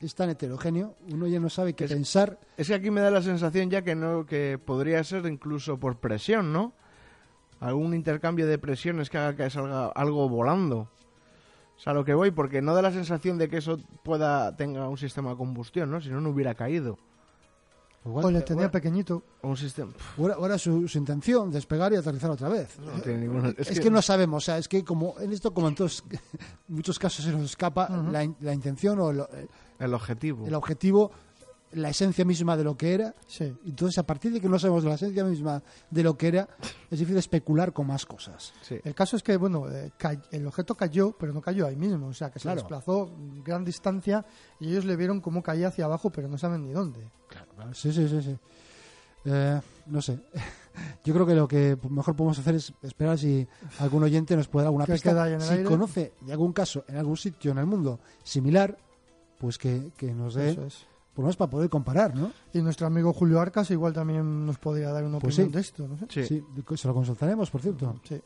es 0.00 0.14
tan 0.14 0.30
heterogéneo, 0.30 0.94
uno 1.10 1.26
ya 1.26 1.40
no 1.40 1.50
sabe 1.50 1.74
qué 1.74 1.86
pensar. 1.86 2.38
Es 2.56 2.68
que 2.68 2.74
aquí 2.74 2.90
me 2.90 3.00
da 3.00 3.10
la 3.10 3.20
sensación 3.20 3.68
ya 3.68 3.82
que 3.82 3.94
no 3.94 4.24
que 4.24 4.58
podría 4.64 5.02
ser 5.04 5.26
incluso 5.26 5.78
por 5.78 5.98
presión, 5.98 6.52
¿no? 6.52 6.72
Algún 7.60 7.92
intercambio 7.94 8.46
de 8.46 8.58
presiones 8.58 9.10
que 9.10 9.18
haga 9.18 9.36
que 9.36 9.50
salga 9.50 9.88
algo 9.88 10.28
volando. 10.28 10.88
O 11.78 11.80
sea, 11.80 11.92
a 11.92 11.94
lo 11.94 12.04
que 12.04 12.12
voy, 12.12 12.32
porque 12.32 12.60
no 12.60 12.74
da 12.74 12.82
la 12.82 12.90
sensación 12.92 13.38
de 13.38 13.48
que 13.48 13.58
eso 13.58 13.78
pueda 14.02 14.56
tenga 14.56 14.88
un 14.88 14.98
sistema 14.98 15.30
de 15.30 15.36
combustión, 15.36 15.90
¿no? 15.90 16.00
Si 16.00 16.08
no, 16.10 16.20
no 16.20 16.30
hubiera 16.30 16.54
caído. 16.54 16.98
Igual- 18.04 18.24
O 18.26 18.30
le 18.30 18.40
tenía 18.42 18.66
o- 18.66 18.70
pequeñito. 18.70 19.22
O 19.42 19.48
un 19.50 19.56
sistema... 19.56 19.92
o 20.16 20.26
era, 20.26 20.38
o 20.38 20.46
era 20.46 20.56
su, 20.58 20.88
su 20.88 20.98
intención, 20.98 21.50
despegar 21.50 21.92
y 21.92 21.96
aterrizar 21.96 22.30
otra 22.30 22.48
vez. 22.48 22.78
No 22.80 23.00
tiene 23.00 23.20
ningún- 23.26 23.54
Es, 23.58 23.78
que, 23.80 23.90
no 23.90 24.02
sabemos, 24.02 24.42
o 24.42 24.44
sea, 24.44 24.58
es 24.58 24.66
que 24.68 24.84
como 24.84 25.14
en 25.20 25.32
esto, 25.32 25.52
como 25.52 25.68
en 25.68 25.74
todos, 25.74 26.02
muchos 26.68 26.98
casos 26.98 27.24
se 27.24 27.32
nos 27.32 27.42
escapa 27.42 27.88
la, 28.10 28.24
in- 28.24 28.36
la 28.40 28.54
intención 28.54 28.98
o 29.00 29.12
lo- 29.12 29.28
El 29.78 29.94
objetivo. 29.94 30.46
el 30.46 30.54
objetivo, 30.54 31.10
la 31.72 31.90
esencia 31.90 32.24
misma 32.24 32.56
de 32.56 32.64
lo 32.64 32.76
que 32.76 32.94
era. 32.94 33.14
Sí. 33.26 33.54
Entonces, 33.66 33.98
a 33.98 34.02
partir 34.06 34.32
de 34.32 34.40
que 34.40 34.48
no 34.48 34.58
sabemos 34.58 34.84
la 34.84 34.94
esencia 34.94 35.22
misma 35.24 35.62
de 35.90 36.02
lo 36.02 36.16
que 36.16 36.28
era, 36.28 36.48
es 36.90 36.98
difícil 36.98 37.18
especular 37.18 37.72
con 37.72 37.86
más 37.86 38.06
cosas. 38.06 38.52
Sí. 38.62 38.76
El 38.84 38.94
caso 38.94 39.16
es 39.16 39.22
que, 39.22 39.36
bueno, 39.36 39.68
eh, 39.70 39.90
el 40.30 40.46
objeto 40.46 40.74
cayó, 40.74 41.12
pero 41.18 41.32
no 41.32 41.40
cayó 41.40 41.66
ahí 41.66 41.76
mismo. 41.76 42.06
O 42.08 42.14
sea, 42.14 42.30
que 42.30 42.38
se 42.38 42.44
Claro. 42.44 42.60
desplazó 42.62 43.10
gran 43.44 43.64
distancia 43.64 44.24
y 44.60 44.70
ellos 44.70 44.84
le 44.84 44.96
vieron 44.96 45.20
cómo 45.20 45.42
caía 45.42 45.68
hacia 45.68 45.84
abajo, 45.84 46.10
pero 46.10 46.28
no 46.28 46.38
saben 46.38 46.62
ni 46.62 46.72
dónde. 46.72 47.10
Sí, 47.74 47.92
sí, 47.92 48.08
sí, 48.08 48.22
sí. 48.22 48.36
Eh, 49.24 49.60
no 49.86 50.00
sé. 50.00 50.18
Yo 51.04 51.12
creo 51.12 51.26
que 51.26 51.34
lo 51.34 51.48
que 51.48 51.76
mejor 51.90 52.14
podemos 52.14 52.38
hacer 52.38 52.54
es 52.54 52.72
esperar 52.82 53.18
si 53.18 53.46
algún 53.80 54.02
oyente 54.04 54.36
nos 54.36 54.46
puede 54.46 54.62
dar 54.62 54.68
alguna 54.68 54.86
¿Qué 54.86 54.92
pista. 54.92 55.38
Si 55.40 55.52
aire? 55.52 55.64
conoce 55.64 56.12
de 56.20 56.32
algún 56.32 56.52
caso 56.52 56.84
en 56.86 56.96
algún 56.96 57.16
sitio 57.16 57.50
en 57.50 57.58
el 57.58 57.66
mundo 57.66 57.98
similar, 58.22 58.78
pues 59.38 59.58
que, 59.58 59.90
que 59.96 60.12
nos 60.14 60.34
dé, 60.34 60.50
Eso 60.50 60.64
es. 60.66 60.86
Por 61.18 61.24
lo 61.24 61.26
menos 61.26 61.36
para 61.36 61.50
poder 61.50 61.68
comparar, 61.68 62.14
¿no? 62.14 62.30
Y 62.54 62.62
nuestro 62.62 62.86
amigo 62.86 63.12
Julio 63.12 63.40
Arcas 63.40 63.68
igual 63.72 63.92
también 63.92 64.46
nos 64.46 64.56
podría 64.58 64.92
dar 64.92 65.02
una 65.02 65.18
Pues 65.18 65.34
opinión 65.34 65.50
sí. 65.50 65.54
de 65.56 65.60
esto, 65.60 65.88
no 65.88 65.98
sé. 65.98 66.06
Sí. 66.28 66.44
se 66.76 66.86
lo 66.86 66.94
consultaremos, 66.94 67.50
por 67.50 67.60
cierto. 67.60 67.96
Sí. 68.08 68.20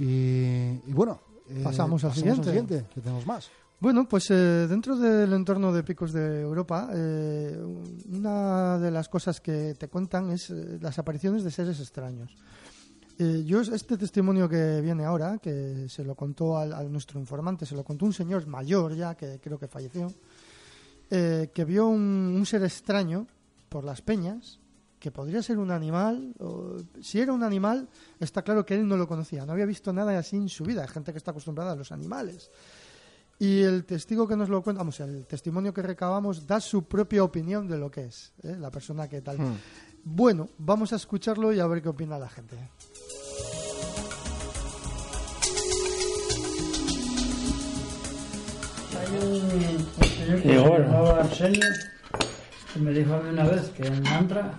Y, 0.00 0.90
y 0.90 0.92
bueno, 0.92 1.20
eh, 1.48 1.60
Pasamos 1.62 2.02
al 2.02 2.12
siguiente. 2.12 2.84
que 2.92 3.00
tenemos 3.00 3.24
más. 3.24 3.48
Bueno, 3.78 4.08
pues 4.08 4.32
eh, 4.32 4.66
dentro 4.68 4.96
del 4.96 5.32
entorno 5.32 5.72
de 5.72 5.84
picos 5.84 6.12
de 6.12 6.40
Europa, 6.40 6.90
eh, 6.92 7.56
una 8.10 8.78
de 8.80 8.90
las 8.90 9.08
cosas 9.08 9.40
que 9.40 9.76
te 9.78 9.86
cuentan 9.86 10.30
es 10.30 10.50
eh, 10.50 10.78
las 10.80 10.98
apariciones 10.98 11.44
de 11.44 11.52
seres 11.52 11.78
extraños. 11.78 12.34
Eh, 13.20 13.44
yo 13.46 13.60
este 13.60 13.96
testimonio 13.96 14.48
que 14.48 14.80
viene 14.80 15.04
ahora, 15.04 15.38
que 15.38 15.86
se 15.88 16.02
lo 16.02 16.16
contó 16.16 16.58
al, 16.58 16.72
a 16.72 16.82
nuestro 16.82 17.20
informante, 17.20 17.64
se 17.64 17.76
lo 17.76 17.84
contó 17.84 18.06
un 18.06 18.12
señor 18.12 18.44
mayor 18.48 18.96
ya, 18.96 19.14
que 19.14 19.38
creo 19.40 19.56
que 19.60 19.68
falleció, 19.68 20.12
eh, 21.10 21.50
que 21.54 21.64
vio 21.64 21.86
un, 21.88 22.00
un 22.36 22.46
ser 22.46 22.62
extraño 22.64 23.26
por 23.68 23.84
las 23.84 24.02
peñas, 24.02 24.58
que 24.98 25.10
podría 25.10 25.42
ser 25.42 25.58
un 25.58 25.70
animal. 25.70 26.34
o- 26.40 26.76
si 27.00 27.20
era 27.20 27.32
un 27.32 27.42
animal, 27.42 27.88
está 28.18 28.42
claro 28.42 28.64
que 28.66 28.74
él 28.74 28.86
no 28.88 28.96
lo 28.96 29.06
conocía, 29.06 29.46
no 29.46 29.52
había 29.52 29.66
visto 29.66 29.92
nada 29.92 30.18
así 30.18 30.36
en 30.36 30.48
su 30.48 30.64
vida. 30.64 30.82
Hay 30.82 30.88
gente 30.88 31.12
que 31.12 31.18
está 31.18 31.30
acostumbrada 31.30 31.72
a 31.72 31.76
los 31.76 31.92
animales. 31.92 32.50
Y 33.40 33.60
el 33.62 33.84
testigo 33.84 34.26
que 34.26 34.34
nos 34.36 34.48
lo 34.48 34.62
cuenta, 34.62 34.80
vamos, 34.80 34.98
el 34.98 35.24
testimonio 35.26 35.72
que 35.72 35.80
recabamos 35.82 36.44
da 36.44 36.60
su 36.60 36.82
propia 36.84 37.22
opinión 37.22 37.68
de 37.68 37.78
lo 37.78 37.88
que 37.90 38.06
es, 38.06 38.32
¿eh? 38.42 38.56
la 38.58 38.70
persona 38.72 39.06
que 39.08 39.20
tal. 39.20 39.38
Hmm. 39.38 39.54
Bueno, 40.02 40.48
vamos 40.58 40.92
a 40.92 40.96
escucharlo 40.96 41.52
y 41.52 41.60
a 41.60 41.66
ver 41.68 41.80
qué 41.80 41.88
opina 41.90 42.18
la 42.18 42.28
gente. 42.28 42.56
Hay 49.10 49.18
un, 49.26 49.86
un 49.96 50.04
señor 50.04 50.42
que 50.42 50.48
Y 50.48 50.52
se 50.52 50.58
bueno. 50.58 50.84
llamaba 50.86 51.20
Arsenio 51.20 51.60
que 52.72 52.80
me 52.80 52.90
dijo 52.92 53.14
a 53.14 53.18
mí 53.20 53.30
una 53.30 53.44
vez 53.44 53.70
que 53.70 53.86
en 53.86 54.02
Mantra 54.02 54.52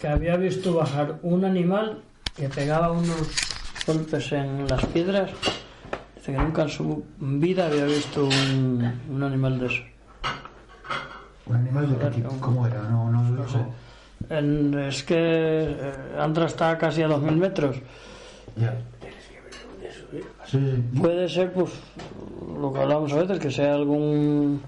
que 0.00 0.08
había 0.08 0.36
visto 0.36 0.74
bajar 0.74 1.18
un 1.22 1.44
animal 1.44 2.02
que 2.36 2.48
pegaba 2.48 2.90
unos 2.90 3.28
golpes 3.86 4.32
en 4.32 4.66
las 4.68 4.84
piedras. 4.86 5.30
Dice 6.16 6.32
que 6.32 6.38
nunca 6.38 6.62
en 6.62 6.68
su 6.68 7.04
vida 7.18 7.66
había 7.66 7.84
visto 7.84 8.24
un, 8.24 9.00
un 9.10 9.22
animal 9.22 9.60
de 9.60 9.66
eso. 9.66 9.82
¿Un 11.46 11.56
animal 11.56 11.90
de 11.90 11.98
qué 11.98 12.06
tipo? 12.10 12.30
¿Cómo 12.40 12.66
era? 12.66 12.82
No, 12.82 13.10
no, 13.10 13.22
No 13.22 13.48
sé. 13.48 13.58
En- 14.30 14.74
es 14.78 15.02
que 15.04 15.14
eh, 15.18 15.92
Andra 16.18 16.46
está 16.46 16.76
casi 16.78 17.02
a 17.02 17.08
2.000 17.08 17.36
metros. 17.36 17.76
Ya. 18.56 18.74
Sí, 20.46 20.58
sí. 20.58 20.98
Puede 21.00 21.28
ser, 21.28 21.52
pues, 21.52 21.70
lo 22.60 22.72
que 22.72 22.80
hablábamos 22.80 23.12
a 23.12 23.16
veces, 23.16 23.38
que 23.38 23.50
sea 23.50 23.74
algún. 23.74 24.60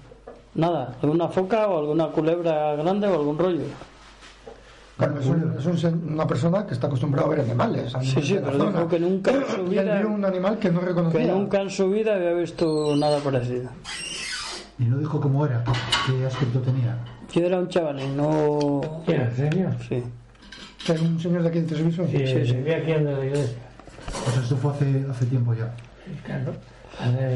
Nada, 0.55 0.95
alguna 1.01 1.27
foca 1.27 1.67
o 1.67 1.79
alguna 1.79 2.07
culebra 2.07 2.75
grande 2.75 3.07
o 3.07 3.13
algún 3.13 3.37
rollo. 3.37 3.61
Claro, 4.97 5.19
es, 5.19 5.27
un- 5.27 5.55
es 5.59 5.65
un 5.67 5.77
sen- 5.77 6.11
una 6.11 6.25
persona 6.25 6.65
que 6.65 6.73
está 6.73 6.87
acostumbrada 6.87 7.27
a 7.27 7.29
ver 7.29 7.41
animales. 7.41 7.93
Sí, 8.01 8.19
sí, 8.23 8.39
pero 8.43 8.65
dijo 8.71 8.87
que 8.87 8.99
nunca 8.99 9.29
en 9.31 9.45
su 9.45 9.61
Y 9.71 9.77
él 9.77 9.83
vida, 9.85 9.99
vio 9.99 10.09
un 10.09 10.25
animal 10.25 10.57
que 10.57 10.71
no 10.71 10.79
reconocía. 10.79 11.19
que 11.21 11.27
nunca 11.27 11.61
en 11.61 11.69
su 11.69 11.89
vida 11.91 12.15
había 12.15 12.33
visto 12.33 12.95
nada 12.95 13.19
parecido. 13.19 13.69
Y 14.79 14.85
no 14.85 14.97
dijo 14.97 15.19
cómo 15.21 15.45
era, 15.45 15.63
qué 16.07 16.25
aspecto 16.25 16.59
tenía. 16.61 16.97
Yo 17.31 17.45
era 17.45 17.59
un 17.59 17.67
chavalín, 17.67 18.17
no. 18.17 18.81
¿En 19.05 19.35
serio? 19.35 19.69
Sí. 19.87 20.03
Era 20.91 21.01
un 21.01 21.19
señor 21.19 21.43
de 21.43 21.49
aquí 21.49 21.59
de 21.59 21.67
Treviso. 21.75 22.07
Sí, 22.07 22.17
Sí, 22.25 22.45
sí. 22.47 22.53
vivía 22.55 22.77
aquí 22.77 22.91
en 22.93 23.05
la 23.05 23.23
iglesia. 23.25 23.57
Sea, 24.11 24.41
esto 24.41 24.55
fue 24.57 24.71
hace, 24.71 25.05
hace 25.09 25.25
tiempo 25.25 25.53
ya. 25.53 25.71
Claro. 26.25 26.53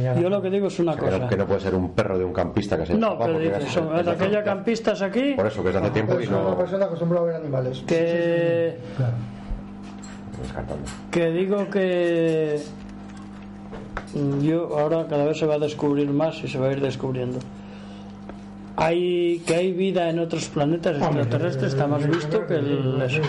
Ya- 0.01 0.19
Yo 0.19 0.29
lo 0.29 0.41
que 0.41 0.49
digo 0.49 0.67
es 0.67 0.79
una 0.79 0.95
Que 0.95 1.01
no, 1.05 1.11
cosa. 1.11 1.27
que 1.27 1.37
no 1.37 1.45
puede 1.45 1.59
ser 1.59 1.75
un 1.75 1.91
perro 1.93 2.17
de 2.17 2.25
un 2.25 2.33
campista 2.33 2.77
que 2.77 2.85
se 2.87 2.95
No, 2.95 3.17
pero 3.19 3.33
porque 3.33 3.49
dice, 3.49 3.63
es- 3.63 3.71
son 3.71 3.95
es 3.99 4.07
aquella 4.07 4.43
campistas 4.43 5.01
aquí 5.03 5.33
Por 5.35 5.45
eso, 5.45 5.61
que 5.61 5.69
es 5.69 5.75
de 5.75 5.81
hace 5.81 5.91
tiempo 5.91 6.19
y 6.19 6.23
Es 6.23 6.29
una 6.29 6.41
no. 6.41 6.57
persona 6.57 6.85
acostumbrada 6.85 7.25
a 7.25 7.27
ver 7.27 7.35
animales. 7.41 7.83
que. 7.85 8.77
Claro. 8.97 9.13
Descartando. 10.41 10.83
que 11.11 11.29
digo 11.31 11.69
que 11.69 12.59
yo 14.41 14.79
ahora 14.79 15.05
cada 15.07 15.25
vez 15.25 15.37
se 15.37 15.45
va 15.45 15.55
a 15.55 15.59
descubrir 15.59 16.09
más 16.09 16.43
y 16.43 16.47
se 16.47 16.57
va 16.57 16.67
a 16.67 16.71
ir 16.71 16.81
descubriendo 16.81 17.37
hay 18.75 19.39
que 19.45 19.55
hay 19.55 19.71
vida 19.73 20.09
en 20.09 20.17
otros 20.19 20.47
planetas 20.47 20.97
extraterrestres 20.97 21.73
está 21.73 21.85
más 21.87 22.07
visto 22.07 22.47
que 22.47 22.55
el 22.55 22.99
eso. 23.03 23.21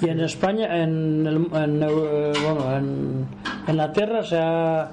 Y 0.00 0.08
en 0.08 0.20
España 0.20 0.82
en, 0.82 1.26
el, 1.26 1.36
en, 1.36 1.80
bueno, 1.80 2.76
en, 2.76 3.26
en 3.66 3.76
la 3.76 3.92
Tierra 3.92 4.22
se 4.22 4.38
ha 4.38 4.88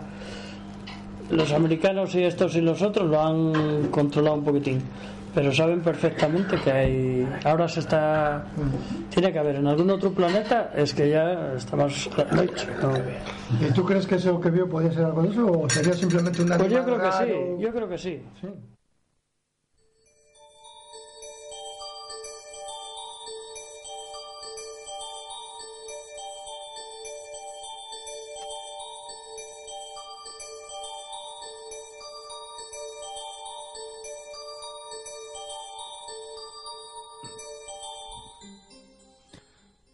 los 1.30 1.52
americanos 1.54 2.14
y 2.16 2.24
estos 2.24 2.56
y 2.56 2.62
los 2.62 2.82
otros 2.82 3.10
lo 3.10 3.22
han 3.22 3.88
controlado 3.90 4.36
un 4.36 4.44
poquitín 4.44 4.82
pero 5.34 5.52
saben 5.54 5.82
perfectamente 5.82 6.58
que 6.58 6.72
hay 6.72 7.28
ahora 7.46 7.68
se 7.68 7.80
está 7.80 8.44
tiene 9.10 9.32
que 9.32 9.40
haber 9.40 9.56
en 9.56 9.68
algún 9.68 9.90
otro 9.90 10.12
planeta 10.12 10.72
es 10.76 10.94
que 10.94 11.10
ya 11.10 11.54
está 11.56 11.78
más 11.78 12.08
hecho, 12.08 12.68
¿no? 12.82 13.66
¿Y 13.66 13.72
tú 13.72 13.86
crees 13.86 14.06
que 14.06 14.16
eso 14.16 14.40
que 14.42 14.50
vio 14.50 14.68
podía 14.68 14.92
ser 14.92 15.06
algo 15.06 15.24
de 15.24 15.30
eso 15.30 15.46
o 15.50 15.70
sería 15.70 15.94
simplemente 15.94 16.42
un 16.42 16.52
animal 16.52 16.68
pues 16.68 16.74
yo 16.74 16.84
creo 16.84 17.00
que 17.00 17.12
sí 17.12 17.64
yo 17.64 17.72
creo 17.72 17.90
que 17.90 17.98
sí 17.98 18.22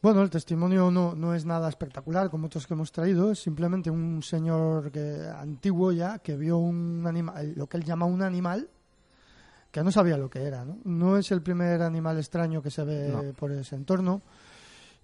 Bueno, 0.08 0.22
el 0.22 0.30
testimonio 0.30 0.90
no, 0.90 1.16
no 1.16 1.36
es 1.36 1.44
nada 1.44 1.68
espectacular 1.68 2.30
como 2.30 2.46
otros 2.46 2.66
que 2.66 2.74
hemos 2.74 2.94
traído, 2.94 3.30
es 3.30 3.40
simplemente 3.40 3.90
un 3.90 4.24
señor 4.24 4.90
que, 4.90 5.28
antiguo 5.38 5.92
ya 5.92 6.20
que 6.20 6.38
vio 6.38 6.58
un 6.60 7.04
animal, 7.06 7.52
lo 7.58 7.68
que 7.68 7.76
él 7.76 7.84
llama 7.84 8.06
un 8.06 8.22
animal, 8.22 8.70
que 9.70 9.84
no 9.84 9.92
sabía 9.92 10.18
lo 10.18 10.30
que 10.30 10.44
era. 10.44 10.64
No, 10.64 10.78
no 10.86 11.18
es 11.18 11.30
el 11.34 11.42
primer 11.42 11.82
animal 11.82 12.18
extraño 12.20 12.62
que 12.62 12.72
se 12.72 12.86
ve 12.86 13.10
No. 13.12 13.34
por 13.34 13.52
ese 13.52 13.76
entorno. 13.76 14.22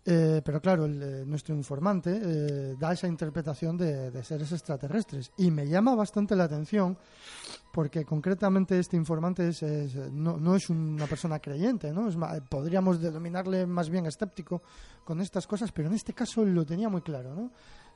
Eh, 0.05 0.41
pero 0.43 0.59
claro, 0.61 0.83
el, 0.83 1.01
eh, 1.01 1.23
nuestro 1.25 1.55
informante 1.55 2.19
eh, 2.21 2.75
da 2.77 2.91
esa 2.91 3.07
interpretación 3.07 3.77
de, 3.77 4.21
seres 4.23 4.51
extraterrestres 4.51 5.31
y 5.37 5.49
me 5.49 5.65
llama 5.65 5.95
bastante 5.95 6.35
la 6.35 6.43
atención 6.43 6.97
porque 7.71 8.03
concretamente 8.03 8.77
este 8.77 8.97
informante 8.97 9.47
es, 9.47 9.63
es, 9.63 9.95
eh, 9.95 10.09
no, 10.11 10.35
no 10.35 10.57
es 10.57 10.69
una 10.69 11.07
persona 11.07 11.39
creyente, 11.39 11.93
¿no? 11.93 12.09
Es 12.09 12.17
ma- 12.17 12.33
podríamos 12.49 12.99
denominarle 12.99 13.65
más 13.65 13.89
bien 13.89 14.05
escéptico 14.05 14.61
con 15.05 15.21
estas 15.21 15.47
cosas, 15.47 15.71
pero 15.71 15.87
en 15.87 15.93
este 15.95 16.13
caso 16.13 16.43
lo 16.43 16.65
tenía 16.65 16.89
muy 16.89 17.01
claro, 17.01 17.33
¿no? 17.33 17.51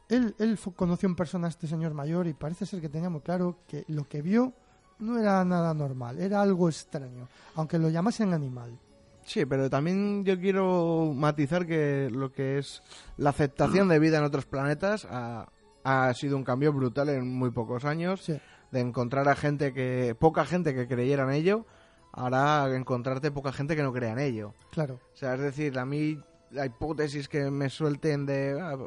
Él, 0.08 0.34
él 0.40 0.58
conoció 0.78 1.10
en 1.10 1.16
persona 1.18 1.48
a 1.48 1.50
este 1.50 1.68
señor 1.68 1.94
mayor 1.94 2.26
y 2.28 2.34
parece 2.34 2.66
ser 2.66 2.80
que 2.80 2.88
tenía 2.88 3.10
muy 3.10 3.20
claro 3.20 3.58
que 3.68 3.84
lo 3.90 4.08
que 4.08 4.22
vio 4.22 4.54
no 5.00 5.20
era 5.20 5.44
nada 5.44 5.74
normal, 5.74 6.20
era 6.20 6.42
algo 6.42 6.70
extraño, 6.70 7.28
aunque 7.56 7.78
lo 7.78 7.90
llamasen 7.90 8.34
animal. 8.34 8.80
Sí, 9.28 9.46
pero 9.46 9.70
también 9.70 10.24
yo 10.24 10.40
quiero 10.40 11.12
matizar 11.14 11.66
que 11.68 12.10
lo 12.10 12.32
que 12.32 12.58
es 12.60 12.82
la 13.18 13.32
aceptación 13.32 13.90
de 13.90 14.00
vida 14.00 14.18
en 14.20 14.24
otros 14.24 14.46
planetas 14.46 15.06
ha, 15.12 15.50
ha 15.84 16.14
sido 16.14 16.38
un 16.38 16.46
cambio 16.46 16.72
brutal 16.72 17.10
en 17.10 17.28
muy 17.28 17.52
pocos 17.52 17.84
años. 17.84 18.22
Sí. 18.24 18.40
De 18.72 18.80
encontrar 18.80 19.28
a 19.28 19.36
gente 19.36 19.74
que. 19.74 20.16
poca 20.18 20.46
gente 20.46 20.74
que 20.74 20.88
creyera 20.88 21.24
en 21.24 21.32
ello, 21.32 21.66
ahora 22.14 22.74
encontrarte 22.76 23.30
poca 23.32 23.52
gente 23.52 23.76
que 23.76 23.84
no 23.84 23.92
crea 23.94 24.14
en 24.14 24.20
ello. 24.20 24.54
Claro. 24.72 24.96
O 25.14 25.16
sea, 25.18 25.36
es 25.36 25.42
decir, 25.42 25.78
a 25.78 25.86
mí 25.86 26.18
la 26.52 26.66
hipótesis 26.66 27.28
que 27.28 27.52
me 27.52 27.70
suelten 27.70 28.26
de. 28.26 28.58
ah, 28.62 28.78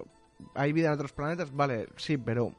¿Hay 0.55 0.73
vida 0.73 0.89
en 0.89 0.95
otros 0.95 1.13
planetas? 1.13 1.55
Vale, 1.55 1.87
sí, 1.97 2.17
pero. 2.17 2.53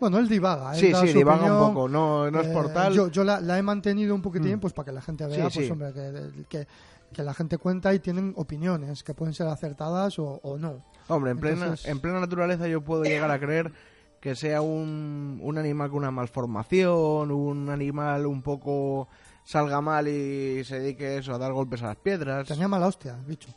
Bueno, 0.00 0.18
él 0.18 0.28
divaga. 0.28 0.74
él 0.74 0.80
Sí, 0.80 0.92
sí, 1.08 1.12
divaga 1.18 1.44
un 1.60 1.68
poco. 1.74 1.88
No, 1.88 2.30
no 2.30 2.40
es 2.40 2.48
Eh, 2.48 2.52
por 2.52 2.72
tal. 2.72 2.92
Yo, 2.92 3.08
yo 3.08 3.22
la, 3.22 3.40
la 3.40 3.58
he 3.58 3.62
mantenido 3.62 4.14
un 4.14 4.20
poquitín 4.22 4.56
Mm. 4.56 4.60
pues 4.60 4.72
para 4.72 4.86
que 4.86 4.92
la 4.92 5.00
gente 5.02 5.26
vea 5.26 5.48
Sí, 5.50 5.58
pues, 5.58 5.66
sí. 5.66 5.70
hombre, 5.72 5.92
que, 5.92 6.44
que, 6.48 6.66
que 7.12 7.22
la 7.22 7.34
gente 7.34 7.58
cuenta 7.58 7.92
y 7.94 7.98
tienen 8.00 8.32
opiniones 8.36 9.02
que 9.02 9.14
pueden 9.14 9.34
ser 9.34 9.46
acertadas 9.48 10.18
o, 10.18 10.40
o 10.42 10.58
no. 10.58 10.84
Hombre, 11.08 11.32
en 11.32 11.38
plena, 11.38 11.62
Entonces- 11.64 11.86
en 11.88 12.00
plena 12.00 12.20
naturaleza 12.20 12.66
yo 12.68 12.80
puedo 12.82 13.04
llegar 13.04 13.30
a 13.30 13.38
creer 13.38 13.72
que 14.20 14.34
sea 14.36 14.60
un, 14.62 15.40
un 15.42 15.58
animal 15.58 15.88
con 15.90 15.98
una 15.98 16.10
malformación, 16.12 17.30
un 17.32 17.68
animal 17.70 18.26
un 18.26 18.40
poco 18.42 19.08
salga 19.44 19.80
mal 19.80 20.06
y 20.06 20.62
se 20.64 20.78
dedique 20.78 21.18
eso 21.18 21.34
a 21.34 21.38
dar 21.38 21.52
golpes 21.52 21.82
a 21.82 21.86
las 21.88 21.96
piedras. 21.96 22.46
Tenía 22.46 22.68
mala 22.68 22.86
hostia, 22.86 23.16
el 23.18 23.24
bicho. 23.24 23.48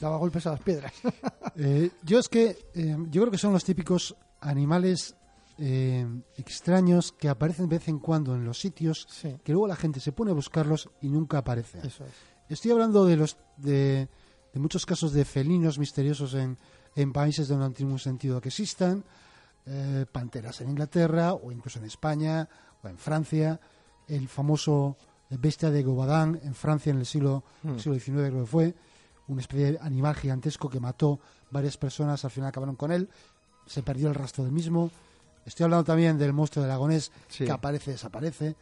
Daba 0.00 0.16
golpes 0.16 0.46
a 0.46 0.52
las 0.52 0.60
piedras. 0.60 0.92
Eh, 1.56 1.90
yo 2.04 2.18
es 2.20 2.28
que 2.28 2.56
eh, 2.74 2.96
yo 3.10 3.20
creo 3.22 3.30
que 3.32 3.36
son 3.36 3.52
los 3.52 3.64
típicos 3.64 4.16
animales 4.40 5.14
eh, 5.58 6.06
extraños 6.38 7.12
que 7.12 7.28
aparecen 7.28 7.68
de 7.68 7.76
vez 7.76 7.88
en 7.88 7.98
cuando 7.98 8.34
en 8.34 8.44
los 8.44 8.58
sitios 8.58 9.06
Sí. 9.10 9.36
que 9.44 9.52
luego 9.52 9.66
la 9.66 9.76
gente 9.76 10.00
se 10.00 10.12
pone 10.12 10.30
a 10.30 10.34
buscarlos 10.34 10.88
y 11.02 11.08
nunca 11.10 11.38
aparecen. 11.38 11.80
Eso 11.84 12.04
es. 12.04 12.12
Estoy 12.50 12.72
hablando 12.72 13.04
de 13.06 13.16
los 13.16 13.36
de, 13.56 14.08
de 14.52 14.60
muchos 14.60 14.84
casos 14.84 15.12
de 15.12 15.24
felinos 15.24 15.78
misteriosos 15.78 16.34
en, 16.34 16.58
en 16.96 17.12
países 17.12 17.48
donde 17.48 17.66
no 17.68 17.72
tiene 17.72 17.92
un 17.92 17.98
sentido 17.98 18.40
que 18.40 18.48
existan, 18.48 19.04
eh, 19.66 20.04
panteras 20.10 20.60
en 20.60 20.70
Inglaterra 20.70 21.32
o 21.34 21.52
incluso 21.52 21.78
en 21.78 21.84
España 21.86 22.48
o 22.82 22.88
en 22.88 22.98
Francia, 22.98 23.60
el 24.08 24.28
famoso 24.28 24.96
bestia 25.30 25.70
de 25.70 25.82
Gobadán 25.84 26.40
en 26.42 26.54
Francia 26.54 26.90
en 26.90 26.98
el 26.98 27.06
siglo, 27.06 27.44
Hmm. 27.62 27.78
siglo 27.78 27.94
XIX 27.98 28.28
creo 28.30 28.40
que 28.40 28.46
fue, 28.50 28.74
una 29.28 29.40
especie 29.42 29.72
de 29.72 29.78
animal 29.80 30.16
gigantesco 30.16 30.68
que 30.68 30.80
mató 30.80 31.20
varias 31.52 31.76
personas, 31.76 32.24
al 32.24 32.32
final 32.32 32.48
acabaron 32.48 32.74
con 32.74 32.90
él, 32.90 33.08
se 33.66 33.82
perdió 33.84 34.08
el 34.08 34.16
rastro 34.16 34.42
del 34.42 34.52
mismo. 34.52 34.90
Estoy 35.46 35.64
hablando 35.64 35.84
también 35.84 36.18
del 36.18 36.32
monstruo 36.32 36.64
del 36.64 36.70
lagonés 36.70 37.12
Sí. 37.28 37.44
que 37.44 37.52
aparece, 37.52 37.92
desaparece. 37.92 38.56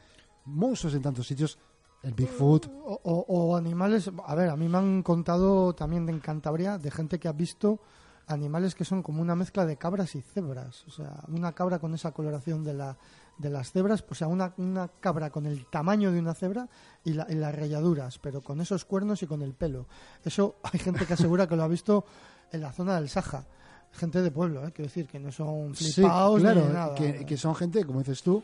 Monstruos 0.45 0.95
en 0.95 1.01
tantos 1.03 1.27
sitios, 1.27 1.59
el 2.03 2.15
Bigfoot. 2.15 2.67
O, 2.67 3.01
o- 3.03 3.25
o 3.29 3.57
animales, 3.57 4.11
a 4.27 4.35
ver, 4.35 4.49
a 4.51 4.57
mí 4.57 4.69
me 4.69 4.79
han 4.79 5.03
contado 5.03 5.75
también 5.75 6.07
de 6.07 6.13
en 6.13 6.21
Cantabria 6.21 6.79
de 6.79 6.91
gente 6.91 7.19
que 7.19 7.29
ha 7.29 7.33
visto 7.33 7.81
animales 8.27 8.75
que 8.75 8.85
son 8.85 9.03
como 9.03 9.23
una 9.23 9.35
mezcla 9.35 9.65
de 9.65 9.77
cabras 9.79 10.15
y 10.15 10.21
cebras. 10.21 10.85
O 10.87 10.91
sea, 10.91 11.25
una 11.29 11.53
cabra 11.53 11.79
con 11.79 11.95
esa 11.95 12.13
coloración 12.13 12.63
de, 12.63 12.75
la, 12.75 12.99
de 13.39 13.49
las 13.49 13.73
cebras, 13.73 14.05
o 14.07 14.15
sea, 14.15 14.29
una, 14.29 14.53
una 14.59 14.89
cabra 15.01 15.31
con 15.31 15.47
el 15.47 15.65
tamaño 15.67 16.13
de 16.13 16.19
una 16.21 16.35
cebra 16.35 16.69
y, 17.05 17.15
la- 17.15 17.27
y 17.31 17.35
las 17.37 17.55
rayaduras, 17.55 18.19
pero 18.19 18.43
con 18.43 18.61
esos 18.61 18.85
cuernos 18.85 19.23
y 19.23 19.27
con 19.27 19.41
el 19.41 19.55
pelo. 19.55 19.87
Eso 20.25 20.57
hay 20.73 20.79
gente 20.79 21.07
que 21.07 21.15
asegura 21.15 21.47
que 21.47 21.57
lo 21.57 21.63
ha 21.63 21.69
visto 21.69 22.05
en 22.53 22.61
la 22.61 22.71
zona 22.73 22.97
del 22.97 23.09
Saja. 23.09 23.47
Gente 23.93 24.21
de 24.21 24.31
pueblo, 24.31 24.67
¿eh? 24.67 24.73
quiero 24.73 24.89
decir, 24.89 25.07
que 25.09 25.19
no 25.19 25.33
son 25.33 25.75
Sí, 25.75 25.91
flipados 25.95 26.41
claro, 26.43 26.67
ni 26.67 26.73
nada. 26.75 26.95
que, 26.95 27.25
que 27.25 27.37
son 27.39 27.55
gente, 27.55 27.87
como 27.87 28.01
dices 28.01 28.23
tú, 28.23 28.43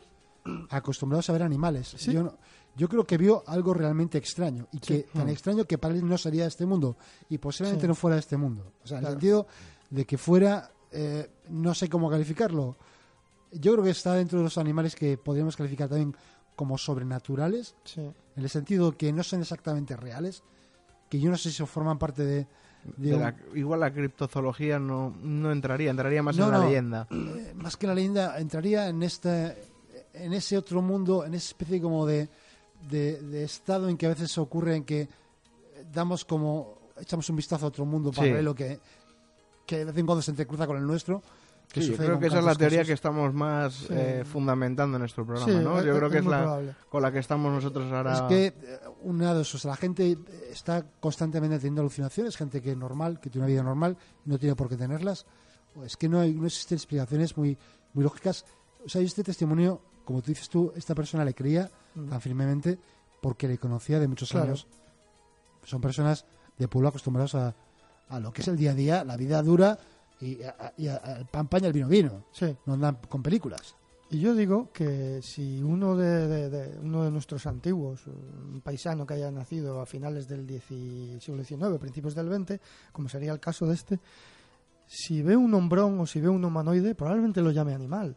acostumbrados 0.71 1.29
a 1.29 1.33
ver 1.35 1.43
animales. 1.43 1.95
Sí. 1.99 2.13
Yo, 2.13 2.23
no- 2.23 2.35
yo 2.77 2.89
creo 2.89 3.05
que 3.05 3.17
vio 3.19 3.43
algo 3.47 3.73
realmente 3.75 4.19
extraño 4.19 4.67
y 4.73 4.79
que 4.81 5.07
tan 5.13 5.27
Mm. 5.27 5.31
extraño 5.31 5.65
que 5.65 5.79
para 5.79 5.95
él 5.95 6.07
no 6.09 6.19
sería 6.19 6.43
de 6.43 6.49
este 6.49 6.67
mundo 6.67 6.97
y 7.29 7.39
posiblemente 7.39 7.83
Sí. 7.83 7.89
no 7.89 7.95
fuera 7.95 8.17
de 8.17 8.21
este 8.21 8.37
mundo. 8.37 8.73
O 8.83 8.87
sea, 8.87 8.99
en 8.99 9.05
el 9.05 9.11
sentido 9.13 9.47
de 9.91 10.05
que 10.05 10.19
fuera, 10.19 10.71
eh, 10.91 11.31
no 11.51 11.75
sé 11.75 11.89
cómo 11.89 12.11
calificarlo. 12.11 12.77
Yo 13.53 13.73
creo 13.73 13.85
que 13.85 13.91
está 13.91 14.15
dentro 14.15 14.39
de 14.39 14.45
los 14.45 14.59
animales 14.59 14.97
que 14.97 15.17
podríamos 15.17 15.57
calificar 15.57 15.89
también 15.89 16.17
como 16.57 16.77
sobrenaturales, 16.79 17.75
Sí. 17.85 18.01
en 18.01 18.43
el 18.43 18.49
sentido 18.51 18.97
que 18.97 19.13
no 19.13 19.23
son 19.23 19.41
exactamente 19.41 19.97
reales, 19.97 20.43
que 21.09 21.21
yo 21.21 21.31
no 21.31 21.37
sé 21.37 21.51
si 21.53 21.65
forman 21.67 21.99
parte 21.99 22.25
de... 22.25 22.47
de 22.97 23.09
De 23.11 23.15
un- 23.15 23.21
la- 23.23 23.37
igual 23.55 23.81
la 23.81 23.93
criptozoología 23.93 24.79
no, 24.79 25.15
no 25.23 25.53
entraría, 25.53 25.91
entraría 25.91 26.23
más 26.23 26.37
No, 26.37 26.47
en 26.47 26.51
la 26.53 26.59
no. 26.59 26.65
leyenda. 26.67 27.07
eh, 27.11 27.53
más 27.57 27.77
que 27.77 27.87
la 27.87 27.95
leyenda, 27.95 28.39
entraría 28.39 28.89
en 28.89 29.03
este, 29.03 29.57
en 30.13 30.33
ese 30.33 30.57
otro 30.59 30.83
mundo, 30.83 31.25
en 31.25 31.35
esa 31.35 31.49
especie 31.49 31.81
como 31.81 32.05
de, 32.07 32.29
de, 32.91 33.21
de 33.21 33.45
estado 33.45 33.89
en 33.89 33.97
que 33.97 34.07
a 34.07 34.11
veces 34.11 34.37
ocurre 34.39 34.77
en 34.77 34.85
que 34.85 35.09
damos 35.93 36.25
como, 36.25 36.79
echamos 37.01 37.29
un 37.31 37.37
vistazo 37.37 37.67
a 37.67 37.69
otro 37.69 37.85
mundo 37.85 38.11
Sí. 38.13 38.21
paralelo 38.21 38.55
que, 38.55 38.79
que 39.67 39.79
de 39.79 39.85
vez 39.87 39.97
en 39.99 40.07
cuando 40.07 40.23
se 40.23 40.31
entrecruza 40.31 40.67
con 40.67 40.77
el 40.77 40.87
nuestro. 40.87 41.23
Que 41.73 41.81
Sí, 41.81 41.91
yo 41.91 41.97
creo 41.97 42.19
que 42.21 42.27
esa 42.27 42.39
es 42.41 42.45
la 42.45 42.55
teoría 42.55 42.81
casos. 42.81 42.89
que 42.89 42.93
estamos 42.93 43.33
más 43.35 43.73
Sí. 43.75 43.87
eh, 43.91 44.23
fundamentando 44.25 44.97
en 44.97 45.01
nuestro 45.01 45.25
programa, 45.27 45.51
Sí, 45.51 45.59
¿no? 45.65 45.79
es- 45.81 45.87
Yo 45.87 45.97
creo 45.97 46.11
que 46.11 46.19
es 46.19 46.25
es 46.25 46.31
la 46.31 46.43
probable. 46.43 46.75
con 46.91 47.03
la 47.03 47.11
que 47.13 47.19
estamos 47.19 47.53
nosotros 47.53 47.91
ahora. 47.91 48.13
Es 48.13 48.21
que 48.23 48.47
eh, 48.47 48.79
una 49.03 49.33
de 49.35 49.41
o 49.41 49.45
sea, 49.45 49.71
la 49.71 49.77
gente 49.77 50.17
está 50.53 50.85
constantemente 51.01 51.57
teniendo 51.59 51.81
alucinaciones, 51.81 52.37
gente 52.37 52.61
que 52.61 52.73
es 52.73 52.77
normal, 52.77 53.19
que 53.19 53.31
tiene 53.31 53.47
una 53.47 53.53
vida 53.53 53.63
normal, 53.63 53.97
no 54.27 54.39
tiene 54.39 54.55
por 54.55 54.69
qué 54.69 54.77
tenerlas. 54.77 55.25
Es 55.85 55.97
que 55.97 56.09
no, 56.09 56.21
hay, 56.21 56.33
no 56.35 56.47
existen 56.47 56.77
explicaciones 56.77 57.37
muy, 57.37 57.57
muy 57.95 58.05
lógicas. 58.05 58.45
O 58.85 58.89
sea, 58.89 59.01
yo 59.01 59.07
este 59.07 59.25
testimonio, 59.25 59.81
como 60.05 60.21
tú 60.23 60.29
dices 60.31 60.49
tú, 60.49 60.71
esta 60.77 60.95
persona 60.95 61.25
le 61.25 61.35
creía 61.35 61.69
Mm. 61.95 62.09
tan 62.09 62.21
firmemente 62.21 62.79
porque 63.21 63.49
le 63.49 63.59
conocía 63.59 63.99
de 63.99 64.09
muchos 64.09 64.31
Claro. 64.31 64.47
años. 64.47 64.67
Son 65.65 65.81
personas 65.81 66.25
de 66.59 66.69
pueblo 66.69 66.89
acostumbrados 66.89 67.35
a, 67.35 67.55
a 68.09 68.21
lo 68.21 68.33
que 68.33 68.43
es 68.43 68.49
el 68.49 68.57
día 68.57 68.73
a 68.73 68.75
día, 68.75 69.05
la 69.05 69.17
vida 69.17 69.43
dura 69.43 69.79
y, 70.21 70.43
a- 70.43 70.73
y 70.77 70.89
a- 70.89 70.97
al 70.97 71.27
pan 71.27 71.49
pan 71.49 71.63
y 71.65 71.67
al 71.67 71.73
vino 71.73 71.89
vino. 71.89 72.25
Sí. 72.33 72.55
No 72.67 72.75
andan 72.75 72.99
con 73.09 73.23
películas. 73.23 73.75
Y 74.11 74.21
yo 74.21 74.35
digo 74.35 74.71
que 74.73 75.21
si 75.23 75.63
uno 75.63 75.97
de, 75.97 76.29
de- 76.29 76.51
de- 76.51 76.79
uno 76.81 77.05
de 77.05 77.11
nuestros 77.11 77.47
antiguos, 77.47 78.07
un 78.07 78.61
paisano 78.63 79.07
que 79.07 79.15
haya 79.15 79.31
nacido 79.31 79.81
a 79.81 79.87
finales 79.87 80.29
del 80.29 80.47
siglo 81.21 81.43
XIX, 81.43 81.79
principios 81.81 82.15
del 82.15 82.29
XX, 82.33 82.61
como 82.93 83.09
sería 83.09 83.33
el 83.33 83.41
caso 83.41 83.67
de 83.67 83.75
este, 83.75 83.99
si 84.87 85.23
ve 85.23 85.37
un 85.37 85.55
hombrón 85.55 85.99
o 85.99 86.07
si 86.07 86.21
ve 86.21 86.29
un 86.29 86.45
humanoide, 86.45 86.95
probablemente 86.95 87.41
lo 87.41 87.51
llame 87.51 87.75
animal. 87.75 88.17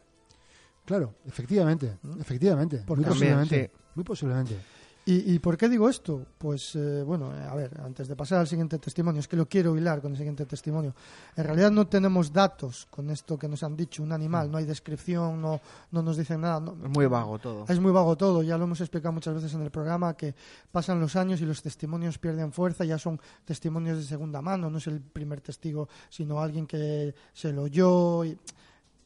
Claro, 0.87 1.15
efectivamente, 1.25 1.97
¿Mm? 2.01 2.21
efectivamente. 2.21 2.83
Porque 2.87 3.01
muy 3.05 3.09
también, 3.11 3.33
posiblemente. 3.39 3.71
sí. 3.75 3.81
Muy 3.95 4.03
posiblemente. 4.05 4.57
¿Y, 5.05 5.33
y 5.35 5.39
por 5.39 5.55
qué 5.57 5.69
digo 5.69 5.87
esto? 5.89 6.25
Pues 6.37 6.75
eh, 6.75 7.01
bueno, 7.01 7.31
a 7.31 7.55
ver, 7.55 7.79
antes 7.81 8.07
de 8.09 8.15
pasar 8.17 8.39
al 8.39 8.47
siguiente 8.47 8.77
testimonio, 8.77 9.19
es 9.21 9.27
que 9.27 9.37
lo 9.37 9.45
quiero 9.45 9.77
hilar 9.77 10.01
con 10.01 10.11
el 10.11 10.17
siguiente 10.17 10.45
testimonio. 10.45 10.93
En 11.35 11.43
realidad 11.45 11.71
no 11.71 11.87
tenemos 11.87 12.31
datos 12.33 12.87
con 12.89 13.09
esto 13.09 13.37
que 13.39 13.47
nos 13.47 13.63
han 13.63 13.75
dicho, 13.77 14.03
un 14.03 14.11
animal, 14.11 14.49
no 14.51 14.57
hay 14.57 14.65
descripción, 14.65 15.41
no, 15.41 15.61
no 15.91 16.01
nos 16.01 16.17
dicen 16.17 16.41
nada. 16.41 16.59
no- 16.59 16.75
es 16.83 16.89
muy 16.89 17.05
vago 17.05 17.37
todo. 17.39 17.65
Es 17.69 17.79
muy 17.79 17.91
vago 17.93 18.17
todo, 18.17 18.43
ya 18.43 18.57
lo 18.57 18.65
hemos 18.65 18.81
explicado 18.81 19.13
muchas 19.13 19.33
veces 19.35 19.53
en 19.53 19.61
el 19.61 19.71
programa, 19.71 20.15
que 20.15 20.35
pasan 20.73 20.99
los 20.99 21.15
años 21.15 21.39
y 21.41 21.45
los 21.45 21.61
testimonios 21.61 22.17
pierden 22.17 22.51
fuerza, 22.51 22.83
ya 22.83 22.97
son 22.97 23.19
testimonios 23.45 23.97
de 23.97 24.03
segunda 24.03 24.41
mano, 24.41 24.69
no 24.69 24.77
es 24.77 24.87
el 24.87 24.99
primer 25.01 25.39
testigo, 25.41 25.87
sino 26.09 26.41
alguien 26.41 26.67
que 26.67 27.13
se 27.33 27.53
lo 27.53 27.63
oyó 27.63 28.25
y 28.25 28.37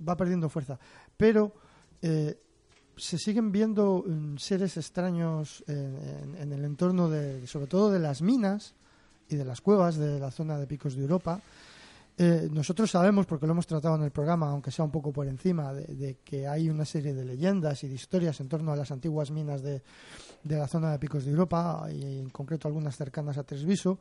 va 0.07 0.17
perdiendo 0.17 0.49
fuerza. 0.49 0.79
Pero 1.15 1.53
eh, 2.01 2.37
se 2.97 3.17
siguen 3.17 3.51
viendo 3.51 4.03
mm, 4.05 4.37
seres 4.37 4.77
extraños 4.77 5.63
en, 5.67 6.51
el 6.51 6.65
entorno, 6.65 7.09
de, 7.09 7.47
sobre 7.47 7.67
todo 7.67 7.91
de 7.91 7.99
las 7.99 8.21
minas 8.21 8.73
y 9.29 9.35
de 9.35 9.45
las 9.45 9.61
cuevas 9.61 9.95
de 9.95 10.19
la 10.19 10.31
zona 10.31 10.57
de 10.57 10.67
Picos 10.67 10.95
de 10.95 11.01
Europa. 11.01 11.41
Eh, 12.17 12.49
nosotros 12.51 12.91
sabemos, 12.91 13.25
porque 13.25 13.47
lo 13.47 13.53
hemos 13.53 13.65
tratado 13.65 13.95
en 13.95 14.03
el 14.03 14.11
programa, 14.11 14.49
aunque 14.49 14.69
sea 14.69 14.85
un 14.85 14.91
poco 14.91 15.11
por 15.11 15.27
encima, 15.27 15.73
de, 15.73 15.85
de 15.95 16.17
que 16.23 16.47
hay 16.47 16.69
una 16.69 16.85
serie 16.85 17.13
de 17.13 17.25
leyendas 17.25 17.83
y 17.83 17.87
de 17.87 17.95
historias 17.95 18.39
en 18.41 18.49
torno 18.49 18.71
a 18.71 18.75
las 18.75 18.91
antiguas 18.91 19.31
minas 19.31 19.63
de, 19.63 19.81
de 20.43 20.57
la 20.57 20.67
zona 20.67 20.91
de 20.91 20.99
Picos 20.99 21.25
de 21.25 21.31
Europa, 21.31 21.87
y 21.91 22.19
en 22.19 22.29
concreto 22.29 22.67
algunas 22.67 22.95
cercanas 22.95 23.37
a 23.37 23.43
Tresviso, 23.43 23.97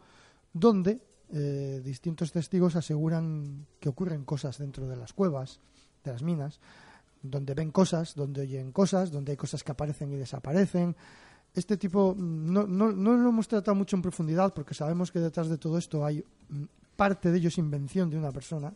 donde 0.52 1.00
eh, 1.32 1.80
distintos 1.84 2.32
testigos 2.32 2.74
aseguran 2.74 3.66
que 3.78 3.88
ocurren 3.88 4.24
cosas 4.24 4.58
dentro 4.58 4.88
de 4.88 4.96
las 4.96 5.12
cuevas, 5.12 5.60
de 6.02 6.12
las 6.12 6.22
minas, 6.22 6.58
donde 7.22 7.54
ven 7.54 7.70
cosas, 7.70 8.14
donde 8.14 8.42
oyen 8.42 8.72
cosas, 8.72 9.10
donde 9.10 9.32
hay 9.32 9.36
cosas 9.36 9.62
que 9.62 9.72
aparecen 9.72 10.12
y 10.12 10.16
desaparecen. 10.16 10.96
Este 11.54 11.76
tipo 11.76 12.14
mm, 12.16 12.52
no, 12.52 12.66
no, 12.66 12.92
no 12.92 13.16
lo 13.16 13.28
hemos 13.28 13.48
tratado 13.48 13.74
mucho 13.74 13.96
en 13.96 14.02
profundidad 14.02 14.54
porque 14.54 14.74
sabemos 14.74 15.10
que 15.10 15.18
detrás 15.18 15.48
de 15.48 15.58
todo 15.58 15.78
esto 15.78 16.04
hay 16.04 16.24
mm, 16.48 16.64
parte 16.96 17.30
de 17.30 17.38
ello 17.38 17.48
es 17.48 17.58
invención 17.58 18.10
de 18.10 18.18
una 18.18 18.32
persona. 18.32 18.72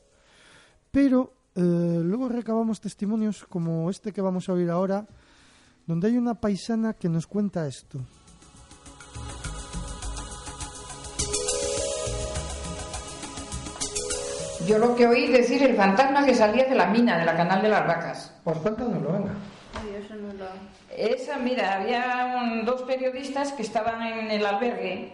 Pero 0.90 1.32
eh, 1.54 1.60
luego 1.60 2.28
recabamos 2.28 2.80
testimonios 2.80 3.44
como 3.44 3.88
este 3.90 4.12
que 4.12 4.20
vamos 4.20 4.48
a 4.48 4.52
oír 4.52 4.70
ahora, 4.70 5.06
donde 5.86 6.08
hay 6.08 6.16
una 6.16 6.34
paisana 6.34 6.94
que 6.94 7.08
nos 7.08 7.26
cuenta 7.26 7.66
esto. 7.66 8.00
Yo 14.66 14.78
lo 14.78 14.94
que 14.94 15.06
oí 15.06 15.26
decir 15.28 15.62
el 15.62 15.74
fantasma 15.76 16.24
que 16.24 16.34
salía 16.34 16.64
de 16.64 16.74
la 16.74 16.86
mina, 16.86 17.18
de 17.18 17.24
la 17.24 17.36
canal 17.36 17.60
de 17.62 17.68
las 17.68 17.86
vacas. 17.86 18.32
Pues 18.44 18.58
cuéntanoslo, 18.58 19.12
venga. 19.12 19.32
Esa, 20.96 21.38
mira, 21.38 21.74
había 21.74 22.40
un- 22.42 22.64
dos 22.64 22.82
periodistas 22.82 23.52
que 23.52 23.62
estaban 23.62 24.02
en 24.02 24.30
el 24.30 24.46
albergue 24.46 25.12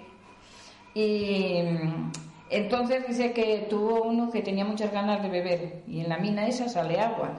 y 0.95 1.63
mm, 1.63 2.13
entonces 2.51 3.07
dice 3.09 3.33
que 3.33 3.67
tuvo 3.71 4.03
uno 4.03 4.31
que 4.31 4.43
tenía 4.43 4.65
muchas 4.65 4.93
ganas 4.93 5.23
de 5.23 5.29
beber 5.31 5.83
y 5.89 6.01
en 6.01 6.09
la 6.09 6.19
mina 6.19 6.47
esa 6.47 6.69
sale 6.69 7.01
agua. 7.01 7.31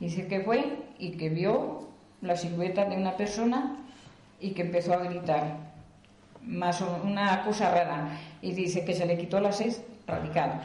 Dice 0.00 0.26
que 0.26 0.40
fue 0.40 0.78
y 0.98 1.12
que 1.12 1.28
vio 1.28 1.88
la 2.22 2.36
silueta 2.36 2.84
de 2.86 2.96
una 2.96 3.16
persona 3.16 3.76
y 4.40 4.50
que 4.50 4.62
empezó 4.62 4.94
a 4.94 4.98
gritar, 4.98 5.56
más 6.42 6.80
o- 6.82 7.00
una 7.04 7.42
cosa 7.44 7.70
rara, 7.70 8.08
y 8.42 8.52
dice 8.52 8.84
que 8.84 8.94
se 8.94 9.06
le 9.06 9.16
quitó 9.18 9.40
la 9.40 9.52
sed 9.52 9.72
radical. 10.06 10.62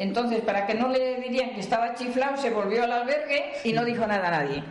Entonces, 0.00 0.40
para 0.40 0.66
que 0.66 0.74
no 0.74 0.88
le 0.88 1.20
dirían 1.20 1.50
que 1.50 1.60
estaba 1.60 1.94
chiflado, 1.94 2.36
se 2.36 2.50
volvió 2.50 2.82
al 2.82 2.92
albergue 2.92 3.52
y 3.64 3.72
no 3.72 3.84
dijo 3.84 4.06
nada 4.06 4.26
a 4.28 4.30
nadie 4.30 4.64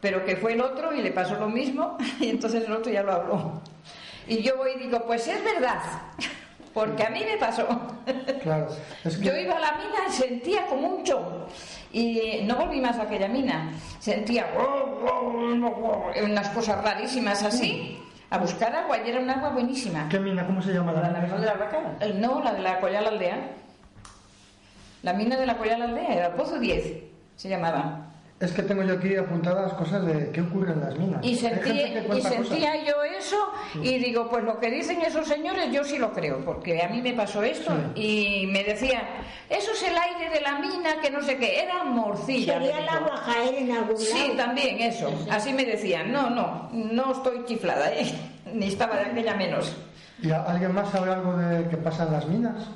pero 0.00 0.24
que 0.24 0.36
fue 0.36 0.52
el 0.52 0.60
otro 0.60 0.92
y 0.92 1.02
le 1.02 1.10
pasó 1.10 1.34
lo 1.34 1.48
mismo 1.48 1.96
y 2.20 2.30
entonces 2.30 2.64
el 2.64 2.72
otro 2.72 2.92
ya 2.92 3.02
lo 3.02 3.12
habló. 3.12 3.62
Y 4.26 4.42
yo 4.42 4.56
voy 4.56 4.72
y 4.76 4.78
digo, 4.80 5.04
pues 5.06 5.26
es 5.26 5.42
verdad, 5.42 5.80
porque 6.74 7.02
a 7.02 7.10
mí 7.10 7.24
me 7.24 7.36
pasó. 7.36 7.66
Claro, 8.42 8.68
es 9.04 9.18
que 9.18 9.24
Yo 9.24 9.36
iba 9.36 9.56
a 9.56 9.60
la 9.60 9.72
mina 9.72 9.98
y 10.08 10.12
sentía 10.12 10.64
como 10.66 10.86
un 10.88 11.02
show 11.02 11.46
y 11.92 12.40
no 12.44 12.56
volví 12.56 12.80
más 12.80 12.98
a 12.98 13.02
aquella 13.02 13.28
mina. 13.28 13.72
Sentía 13.98 14.46
unas 16.22 16.48
cosas 16.50 16.82
rarísimas 16.82 17.42
así, 17.42 17.98
a 18.30 18.38
buscar 18.38 18.74
agua 18.74 18.96
y 19.04 19.10
era 19.10 19.20
un 19.20 19.28
agua 19.28 19.50
buenísima. 19.50 20.08
¿Qué 20.08 20.18
mina? 20.18 20.46
¿Cómo 20.46 20.62
se 20.62 20.72
llama 20.72 20.92
la 20.92 21.00
mina? 21.08 21.20
Eh, 22.00 22.14
No, 22.14 22.42
la 22.42 22.52
de 22.54 22.60
la 22.60 22.80
Collal 22.80 23.06
Aldea. 23.06 23.50
La 25.02 25.12
mina 25.12 25.36
de 25.36 25.46
la 25.46 25.56
Collal 25.56 25.82
Aldea, 25.82 26.14
era 26.14 26.34
Pozo 26.34 26.58
10, 26.58 26.84
se 27.36 27.48
llamaba. 27.48 28.08
Es 28.40 28.52
que 28.52 28.62
tengo 28.62 28.84
yo 28.84 28.94
aquí 28.94 29.16
apuntadas 29.16 29.72
cosas 29.72 30.06
de 30.06 30.30
qué 30.30 30.42
ocurre 30.42 30.72
en 30.72 30.80
las 30.80 30.96
minas. 30.96 31.24
Y 31.24 31.34
sentía, 31.34 31.88
y 32.14 32.22
sentía 32.22 32.72
cosas. 32.72 32.86
yo 32.86 33.02
eso 33.02 33.52
y 33.82 33.98
digo, 33.98 34.28
pues 34.30 34.44
lo 34.44 34.60
que 34.60 34.70
dicen 34.70 35.00
esos 35.02 35.26
señores 35.26 35.72
yo 35.72 35.82
sí 35.82 35.98
lo 35.98 36.12
creo, 36.12 36.44
porque 36.44 36.80
a 36.80 36.88
mí 36.88 37.02
me 37.02 37.14
pasó 37.14 37.42
esto 37.42 37.72
y 37.96 38.46
me 38.46 38.62
decían, 38.62 39.02
eso 39.50 39.72
es 39.72 39.82
el 39.82 39.96
aire 39.96 40.30
de 40.32 40.40
la 40.40 40.60
mina, 40.60 41.00
que 41.02 41.10
no 41.10 41.20
sé 41.20 41.36
qué, 41.36 41.62
era 41.62 41.82
morcilla. 41.82 42.60
Sería 42.60 42.78
el 42.78 42.88
agua 42.88 43.22
caer 43.26 43.54
en 43.56 43.72
algún 43.72 43.98
Sí, 43.98 44.32
también 44.36 44.80
eso, 44.82 45.12
así 45.30 45.52
me 45.52 45.64
decían, 45.64 46.12
no, 46.12 46.30
no, 46.30 46.68
no 46.72 47.12
estoy 47.12 47.44
chiflada, 47.44 47.92
¿eh? 47.92 48.14
ni 48.54 48.68
estaba 48.68 48.98
de 48.98 49.06
aquella 49.06 49.34
menos. 49.34 49.76
¿Y 50.22 50.30
alguien 50.30 50.72
más 50.72 50.90
sabe 50.90 51.12
algo 51.12 51.36
de 51.36 51.68
qué 51.68 51.76
pasa 51.76 52.04
en 52.04 52.12
las 52.12 52.26
minas? 52.28 52.68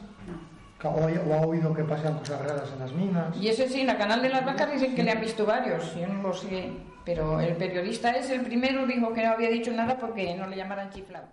¿O, 0.85 1.35
ha- 1.35 1.47
oído 1.47 1.73
que 1.75 1.85
pasan 1.85 2.19
cosas 2.19 2.41
raras 2.41 2.71
en 2.73 2.79
las 2.81 2.93
minas? 2.93 3.37
Y 3.37 3.49
ese 3.49 3.69
sí, 3.69 3.81
en 3.83 3.87
la 3.87 3.99
canal 3.99 4.21
de 4.23 4.29
las 4.31 4.45
vacas 4.45 4.73
dicen 4.73 4.95
que 4.95 5.03
le 5.03 5.13
han 5.13 5.21
visto 5.21 5.47
varios, 5.47 5.95
yo 5.95 6.07
no 6.09 6.23
lo 6.23 6.35
sé, 6.35 6.73
pero 7.05 7.41
el 7.41 7.57
periodista 7.57 8.11
es 8.13 8.31
el 8.31 8.43
primero, 8.43 8.87
dijo 8.87 9.13
que 9.13 9.23
no 9.25 9.33
había 9.33 9.51
dicho 9.51 9.71
nada 9.73 9.97
porque 9.99 10.35
no 10.35 10.47
le 10.47 10.57
llamaran 10.57 10.91
chiflado. 10.91 11.29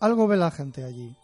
Algo 0.00 0.26
ve 0.28 0.36
la 0.36 0.50
gente 0.50 0.84
allí. 0.84 1.14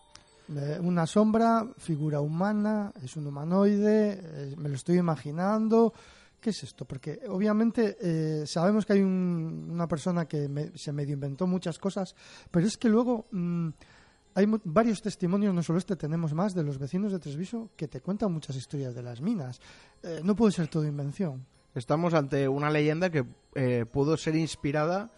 Eh, 0.48 0.78
una 0.82 1.06
sombra, 1.06 1.66
figura 1.78 2.20
humana, 2.20 2.92
es 3.02 3.16
un 3.16 3.26
humanoide, 3.26 4.20
eh, 4.22 4.54
me 4.58 4.68
lo 4.68 4.74
estoy 4.74 4.98
imaginando. 4.98 5.92
¿Qué 6.40 6.50
es 6.50 6.62
esto? 6.62 6.84
Porque 6.84 7.20
obviamente 7.28 7.96
eh, 8.00 8.46
sabemos 8.46 8.84
que 8.84 8.92
hay 8.92 9.00
un- 9.00 9.68
una 9.72 9.88
persona 9.88 10.26
que 10.26 10.46
me- 10.48 10.76
se 10.76 10.92
medio 10.92 11.14
inventó 11.14 11.46
muchas 11.46 11.78
cosas, 11.78 12.14
pero 12.50 12.66
es 12.66 12.76
que 12.76 12.90
luego 12.90 13.26
mm, 13.30 13.68
hay 14.34 14.46
varios 14.64 15.00
testimonios, 15.00 15.54
no 15.54 15.62
solo 15.62 15.78
este, 15.78 15.96
tenemos 15.96 16.34
más, 16.34 16.54
de 16.54 16.62
los 16.62 16.78
vecinos 16.78 17.12
de 17.12 17.18
Tresviso 17.20 17.70
que 17.76 17.88
te 17.88 18.02
cuentan 18.02 18.30
muchas 18.32 18.56
historias 18.56 18.94
de 18.94 19.02
las 19.02 19.22
minas. 19.22 19.60
Eh, 20.02 20.20
no 20.22 20.36
puede 20.36 20.52
ser 20.52 20.68
todo 20.68 20.84
invención. 20.84 21.46
Estamos 21.74 22.12
ante 22.12 22.46
una 22.48 22.68
leyenda 22.68 23.08
que 23.10 23.24
eh, 23.54 23.86
pudo 23.90 24.16
ser 24.18 24.36
inspirada 24.36 25.10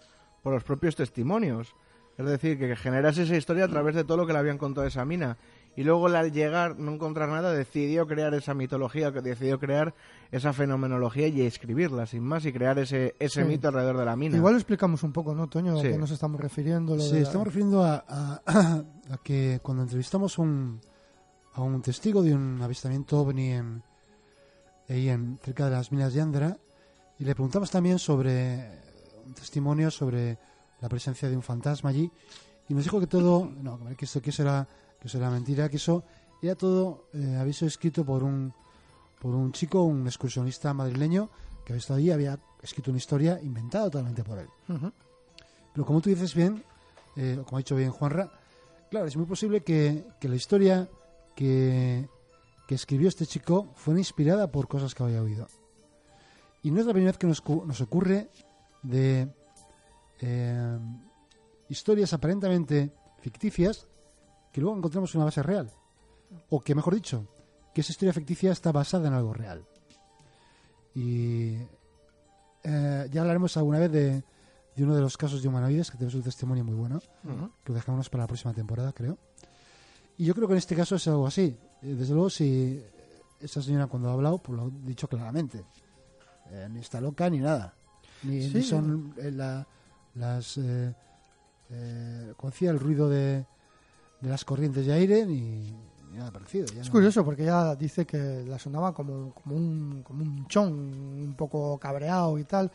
por 0.43 0.53
los 0.55 0.63
propios 0.63 0.95
testimonios. 0.95 1.75
Es 2.19 2.25
decir, 2.27 2.59
que 2.59 2.75
generase 2.77 3.25
esa 3.25 3.37
historia 3.37 3.65
a 3.65 3.69
través 3.69 3.95
de 3.95 4.05
todo 4.05 4.17
lo 4.17 4.27
que 4.27 4.33
le 4.33 4.39
habían 4.39 4.57
contado 4.59 4.83
de 4.83 4.89
esa 4.89 5.05
mina. 5.05 5.37
Y 5.77 5.85
luego, 5.85 6.07
al 6.07 6.33
llegar, 6.33 6.79
no 6.79 6.93
encontrar 6.95 7.29
nada, 7.29 7.53
decidió 7.53 8.07
crear 8.07 8.33
esa 8.33 8.55
mitología, 8.55 9.13
que 9.13 9.21
decidió 9.21 9.61
crear 9.61 9.95
esa 10.33 10.55
fenomenología 10.55 11.29
y 11.29 11.43
escribirla, 11.43 12.07
sin 12.07 12.23
más, 12.23 12.47
y 12.47 12.53
crear 12.55 12.79
ese, 12.79 13.15
ese 13.19 13.43
Sí. 13.43 13.47
mito 13.49 13.69
alrededor 13.69 13.99
de 13.99 14.07
la 14.07 14.17
mina. 14.17 14.37
Igual 14.39 14.55
lo 14.55 14.59
explicamos 14.59 15.03
un 15.03 15.13
poco, 15.13 15.35
¿no, 15.35 15.49
Toño? 15.49 15.77
¿A 15.79 15.83
Sí. 15.83 15.89
qué 15.89 15.99
nos 15.99 16.11
estamos 16.11 16.41
refiriendo? 16.41 16.97
Lo 16.97 17.03
Sí, 17.03 17.11
de 17.17 17.21
la- 17.21 17.27
estamos 17.27 17.47
refiriendo 17.47 17.85
a, 17.85 18.03
a- 18.09 18.41
a 19.11 19.19
que 19.23 19.61
cuando 19.63 19.83
entrevistamos 19.83 20.39
un, 20.39 20.81
a 21.53 21.61
un 21.61 21.83
testigo 21.83 22.23
de 22.23 22.35
un 22.35 22.63
avistamiento 22.63 23.21
ovni 23.21 23.51
en, 23.53 23.83
ahí 24.89 25.11
en, 25.11 25.39
cerca 25.43 25.67
de 25.67 25.73
las 25.73 25.93
minas 25.93 26.15
de 26.15 26.21
Andra 26.23 26.57
y 27.19 27.25
le 27.25 27.35
preguntamos 27.35 27.71
también 27.71 27.99
sobre 27.99 28.71
un 29.27 29.35
testimonio 29.35 29.91
sobre 29.91 30.39
la 30.81 30.89
presencia 30.89 31.29
de 31.29 31.37
un 31.37 31.43
fantasma 31.43 31.91
allí 31.91 32.11
y 32.69 32.75
nos 32.75 32.85
dijo 32.85 33.01
que 33.01 33.07
todo, 33.07 33.51
no, 33.63 33.79
que 33.97 34.05
eso, 34.05 34.21
que 34.21 34.31
eso 34.31 34.43
era, 34.43 34.67
que 35.01 35.09
eso 35.09 35.19
era 35.19 35.31
mentira, 35.31 35.69
que 35.69 35.77
eso 35.77 36.05
era 36.43 36.55
todo 36.55 37.09
eh, 37.13 37.37
había 37.39 37.53
sido 37.53 37.69
escrito 37.69 38.05
por 38.05 38.23
un, 38.23 38.53
por 39.21 39.35
un 39.35 39.53
chico, 39.53 39.83
un 39.83 40.07
excursionista 40.07 40.75
madrileño 40.75 41.31
que 41.65 41.73
había 41.73 41.81
estado 41.81 41.99
allí, 41.99 42.11
había 42.11 42.39
escrito 42.63 42.91
una 42.91 42.99
historia 42.99 43.41
inventada 43.43 43.87
totalmente 43.87 44.23
por 44.23 44.39
él. 44.39 44.49
Pero 45.73 45.87
como 45.87 46.01
tú 46.01 46.11
dices 46.11 46.35
bien, 46.35 46.63
eh, 47.17 47.41
como 47.45 47.57
ha 47.57 47.61
dicho 47.61 47.77
bien 47.77 47.91
Juanra, 47.91 48.33
claro, 48.91 49.07
es 49.07 49.17
muy 49.17 49.27
posible 49.27 49.63
que, 49.63 50.05
que 50.21 50.29
la 50.29 50.37
historia 50.37 50.89
que, 51.35 52.09
que 52.67 52.75
escribió 52.75 53.09
este 53.09 53.27
chico 53.27 53.69
fuera 53.75 54.01
inspirada 54.01 54.51
por 54.51 54.69
cosas 54.69 54.95
que 54.95 55.03
había 55.03 55.23
oído. 55.23 55.47
Y 56.63 56.71
no 56.71 56.81
es 56.81 56.87
la 56.87 56.93
primera 56.93 57.13
vez 57.13 57.19
que 57.19 57.27
nos, 57.27 57.43
nos 57.47 57.81
ocurre 57.81 58.29
de 58.83 59.29
eh, 60.21 60.79
historias 61.69 62.13
aparentemente 62.13 62.93
ficticias 63.21 63.87
que 64.53 64.61
luego 64.61 64.77
encontramos 64.77 65.15
una 65.15 65.25
base 65.25 65.43
real. 65.43 65.71
O 66.51 66.61
que, 66.61 66.75
mejor 66.75 66.95
dicho, 66.95 67.27
que 67.75 67.81
esa 67.83 67.93
historia 67.93 68.13
ficticia 68.13 68.53
está 68.53 68.73
basada 68.73 69.09
en 69.09 69.15
algo 69.15 69.33
real. 69.35 69.65
Y 70.95 71.57
eh, 72.65 73.09
ya 73.13 73.21
hablaremos 73.21 73.57
alguna 73.57 73.79
vez 73.79 73.93
de, 73.93 74.25
de 74.75 74.85
uno 74.85 74.95
de 74.95 75.01
los 75.03 75.17
casos 75.17 75.43
de 75.43 75.49
humanoides, 75.49 75.91
que 75.91 75.99
tenemos 75.99 76.15
un 76.15 76.23
testimonio 76.23 76.65
muy 76.65 76.75
bueno, 76.75 77.01
que 77.65 77.73
lo 77.73 77.75
dejamos 77.75 78.09
para 78.09 78.25
la 78.25 78.29
próxima 78.29 78.55
temporada, 78.55 78.93
creo. 78.93 79.19
Y 80.19 80.25
yo 80.25 80.35
creo 80.35 80.49
que 80.49 80.55
en 80.55 80.59
este 80.59 80.75
caso 80.75 80.97
es 80.97 81.07
algo 81.09 81.27
así. 81.27 81.57
Eh, 81.83 81.95
Desde 81.95 82.15
luego, 82.15 82.31
si 82.31 82.83
esa 83.41 83.61
señora 83.61 83.87
cuando 83.87 84.09
ha 84.09 84.15
hablado, 84.15 84.39
pues 84.39 84.57
lo 84.59 84.65
ha 84.65 84.71
dicho 84.87 85.07
claramente. 85.09 85.63
Eh, 86.51 86.69
ni 86.71 86.81
está 86.81 87.01
loca 87.01 87.29
ni 87.29 87.39
nada. 87.41 87.75
Ni, 88.23 88.43
Sí. 88.43 88.53
ni 88.55 88.63
son 88.63 89.15
eh, 89.19 89.31
la- 89.31 89.67
las... 90.17 90.59
Eh, 90.59 90.95
eh, 91.71 92.33
¿cómo 92.37 92.51
decía? 92.51 92.71
El 92.71 92.79
ruido 92.79 93.09
de, 93.09 93.45
de 94.21 94.29
las 94.29 94.45
corrientes 94.45 94.87
de 94.87 94.93
aire, 94.93 95.27
ni, 95.27 95.73
ni 96.11 96.17
nada 96.19 96.31
parecido. 96.33 96.67
Ya 96.67 96.81
Es 96.81 96.87
no- 96.89 96.93
curioso 96.93 97.25
porque 97.25 97.43
ella 97.43 97.75
dice 97.75 98.07
que 98.07 98.45
la 98.47 98.59
sonaba 98.59 98.93
como, 98.95 99.33
como, 99.35 99.57
un, 99.57 100.03
como 100.05 100.23
un 100.23 100.47
chon, 100.47 100.73
un 100.73 101.35
poco 101.37 101.79
cabreado 101.79 102.39
y 102.39 102.45
tal. 102.45 102.71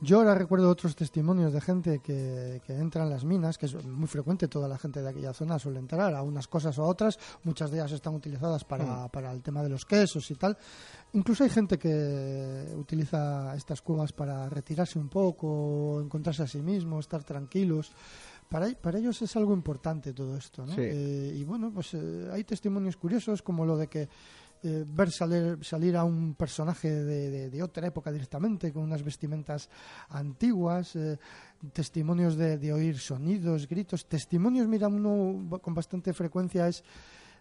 Yo 0.00 0.18
ahora 0.18 0.34
recuerdo 0.34 0.68
otros 0.68 0.94
testimonios 0.94 1.54
de 1.54 1.60
gente 1.62 2.00
que, 2.00 2.60
que 2.66 2.74
entra 2.74 3.04
en 3.04 3.10
las 3.10 3.24
minas, 3.24 3.56
que 3.56 3.64
es 3.64 3.84
muy 3.86 4.06
frecuente, 4.06 4.46
toda 4.46 4.68
la 4.68 4.76
gente 4.76 5.00
de 5.00 5.08
aquella 5.08 5.32
zona 5.32 5.58
suele 5.58 5.78
entrar 5.78 6.14
a 6.14 6.22
unas 6.22 6.48
cosas 6.48 6.78
o 6.78 6.82
a 6.82 6.86
otras, 6.86 7.18
muchas 7.44 7.70
de 7.70 7.78
ellas 7.78 7.92
están 7.92 8.14
utilizadas 8.14 8.64
para, 8.64 9.08
para 9.08 9.32
el 9.32 9.42
tema 9.42 9.62
de 9.62 9.70
los 9.70 9.86
quesos 9.86 10.30
y 10.30 10.34
tal. 10.34 10.58
Incluso 11.14 11.44
hay 11.44 11.50
gente 11.50 11.78
que 11.78 12.74
utiliza 12.76 13.54
estas 13.56 13.80
cuevas 13.80 14.12
para 14.12 14.50
retirarse 14.50 14.98
un 14.98 15.08
poco, 15.08 15.98
encontrarse 16.02 16.42
a 16.42 16.46
sí 16.46 16.60
mismo, 16.60 17.00
estar 17.00 17.24
tranquilos. 17.24 17.90
Para, 18.50 18.68
para 18.74 18.98
ellos 18.98 19.20
es 19.22 19.34
algo 19.34 19.54
importante 19.54 20.12
todo 20.12 20.36
esto, 20.36 20.66
¿no? 20.66 20.74
Sí. 20.74 20.82
Eh, 20.82 21.32
y 21.36 21.44
bueno, 21.44 21.72
pues 21.72 21.94
eh, 21.94 22.28
hay 22.30 22.44
testimonios 22.44 22.96
curiosos 22.96 23.42
como 23.42 23.64
lo 23.64 23.76
de 23.76 23.88
que 23.88 24.08
eh, 24.62 24.84
ver 24.86 25.10
salir, 25.10 25.58
salir 25.62 25.96
a 25.96 26.04
un 26.04 26.34
personaje 26.34 26.90
de, 26.90 27.30
de- 27.30 27.50
de 27.50 27.62
otra 27.62 27.86
época 27.86 28.10
directamente, 28.12 28.72
con 28.72 28.82
unas 28.82 29.02
vestimentas 29.02 29.68
antiguas, 30.08 30.96
eh, 30.96 31.18
testimonios 31.72 32.36
de, 32.36 32.58
de 32.58 32.72
oír 32.72 32.98
sonidos, 32.98 33.68
gritos, 33.68 34.06
testimonios, 34.06 34.66
mira, 34.68 34.88
uno 34.88 35.58
con 35.60 35.74
bastante 35.74 36.12
frecuencia 36.12 36.68
es 36.68 36.82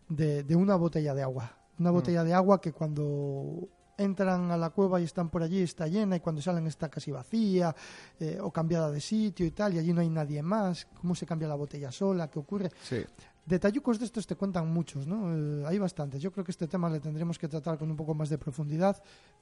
de, 0.09 0.55
una 0.55 0.75
botella 0.75 1.13
de 1.13 1.23
agua. 1.23 1.51
Una 1.79 1.91
botella 1.91 2.23
de 2.23 2.33
agua 2.33 2.61
que 2.61 2.71
cuando 2.71 3.67
entran 3.97 4.51
a 4.51 4.57
la 4.57 4.69
cueva 4.71 4.99
y 4.99 5.05
están 5.05 5.29
por 5.29 5.41
allí 5.41 5.61
está 5.61 5.87
llena 5.87 6.17
y 6.17 6.19
cuando 6.19 6.41
salen 6.41 6.67
está 6.67 6.89
casi 6.89 7.11
vacía 7.11 7.73
eh, 8.19 8.37
o 8.41 8.51
cambiada 8.51 8.91
de 8.91 8.99
sitio 8.99 9.45
y 9.45 9.51
tal 9.51 9.73
y 9.73 9.79
allí 9.79 9.93
no 9.93 10.01
hay 10.01 10.09
nadie 10.09 10.41
más. 10.43 10.85
¿Cómo 10.99 11.15
se 11.15 11.25
cambia 11.25 11.47
la 11.47 11.55
botella 11.55 11.91
sola? 11.91 12.29
¿Qué 12.29 12.39
ocurre? 12.39 12.71
Sí. 12.83 12.97
Detallucos 13.45 13.99
de 13.99 14.05
estos 14.05 14.25
te 14.25 14.35
cuentan 14.35 14.71
muchos, 14.73 15.05
¿no? 15.05 15.31
Eh, 15.35 15.63
hay 15.67 15.77
bastantes. 15.77 16.21
Yo 16.21 16.31
creo 16.31 16.43
que 16.43 16.51
este 16.51 16.67
tema 16.67 16.89
le 16.89 16.99
tendremos 16.99 17.37
que 17.37 17.47
tratar 17.47 17.77
con 17.77 17.89
un 17.91 17.95
poco 17.97 18.13
más 18.15 18.29
de 18.29 18.37
profundidad, 18.39 19.01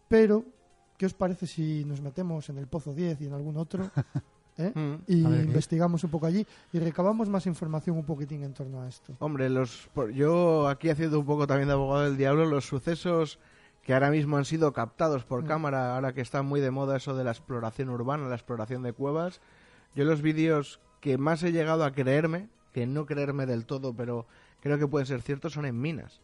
pero 0.10 0.44
¿qué 0.98 1.06
os 1.06 1.14
parece 1.14 1.48
si 1.48 1.86
nos 1.86 2.02
metemos 2.02 2.50
en 2.50 2.58
el 2.58 2.68
Pozo 2.68 2.94
10 2.94 3.22
y 3.22 3.26
en 3.28 3.34
algún 3.34 3.56
otro? 3.56 3.90
¿eh? 4.58 4.72
Mm. 4.76 4.96
Y 5.08 5.22
investigamos 5.24 6.04
un 6.04 6.10
poco 6.12 6.26
allí 6.26 6.46
y 6.74 6.80
recabamos 6.80 7.30
más 7.30 7.46
información 7.46 7.98
un 7.98 8.04
poquitín 8.06 8.44
en 8.44 8.54
torno 8.54 8.82
a 8.82 8.90
esto. 8.90 9.16
Hombre, 9.20 9.50
los, 9.50 9.90
por- 9.94 10.12
yo 10.12 10.68
aquí 10.68 10.90
haciendo 10.90 11.20
un 11.20 11.26
poco 11.26 11.48
también 11.48 11.68
de 11.70 11.74
abogado 11.74 12.04
del 12.04 12.18
diablo, 12.18 12.46
los 12.46 12.66
sucesos 12.68 13.40
que 13.84 13.94
ahora 13.94 14.12
mismo 14.12 14.36
han 14.38 14.46
sido 14.46 14.74
captados 14.74 15.24
por 15.24 15.44
Mm. 15.44 15.48
cámara, 15.48 15.96
ahora 15.96 16.14
que 16.14 16.22
está 16.22 16.42
muy 16.42 16.60
de 16.60 16.72
moda 16.72 16.98
eso 16.98 17.16
de 17.16 17.24
la 17.24 17.32
exploración 17.32 17.90
urbana, 17.90 18.28
la 18.28 18.36
exploración 18.36 18.84
de 18.84 18.92
cuevas, 18.92 19.40
yo 19.96 20.04
los 20.04 20.22
vídeos 20.22 20.82
que 21.00 21.18
más 21.18 21.42
he 21.44 21.52
llegado 21.54 21.84
a 21.86 21.92
creerme, 21.92 22.48
que 22.74 22.86
no 22.86 23.06
creerme 23.06 23.46
del 23.46 23.66
todo, 23.66 23.94
pero 23.94 24.26
creo 24.60 24.78
que 24.78 24.88
pueden 24.88 25.06
ser 25.06 25.22
ciertos, 25.22 25.54
son 25.54 25.66
en 25.66 25.80
minas. 25.80 26.20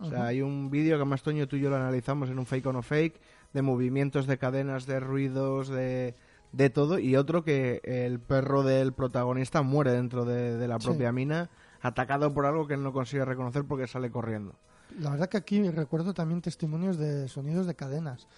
O 0.00 0.08
sea, 0.08 0.26
hay 0.26 0.42
un 0.42 0.70
vídeo 0.70 0.96
que 0.96 1.04
más 1.04 1.22
Toño 1.24 1.48
tú 1.48 1.56
y 1.56 1.60
yo 1.60 1.70
lo 1.70 1.76
analizamos 1.76 2.30
en 2.30 2.38
un 2.38 2.46
fake 2.46 2.66
o 2.66 2.72
no 2.72 2.82
fake, 2.82 3.20
de 3.52 3.62
movimientos 3.62 4.28
de 4.28 4.38
cadenas, 4.38 4.86
de 4.86 5.00
ruidos, 5.00 5.68
de, 5.68 6.14
de 6.52 6.70
todo, 6.70 7.00
y 7.00 7.16
otro 7.16 7.42
que 7.42 7.80
el 7.82 8.20
perro 8.20 8.62
del 8.62 8.92
protagonista 8.92 9.62
muere 9.62 9.90
dentro 9.90 10.24
de, 10.24 10.56
de 10.56 10.68
la 10.68 10.78
Sí. 10.78 10.86
propia 10.86 11.10
mina, 11.10 11.50
atacado 11.80 12.32
por 12.32 12.46
algo 12.46 12.68
que 12.68 12.74
él 12.74 12.82
no 12.84 12.92
consigue 12.92 13.24
reconocer 13.24 13.64
porque 13.64 13.88
sale 13.88 14.10
corriendo. 14.10 14.54
La 15.00 15.10
verdad 15.10 15.28
que 15.28 15.36
aquí 15.36 15.68
recuerdo 15.70 16.14
también 16.14 16.42
testimonios 16.42 16.96
de 16.96 17.26
sonidos 17.28 17.66
de 17.66 17.74
cadenas. 17.74 18.28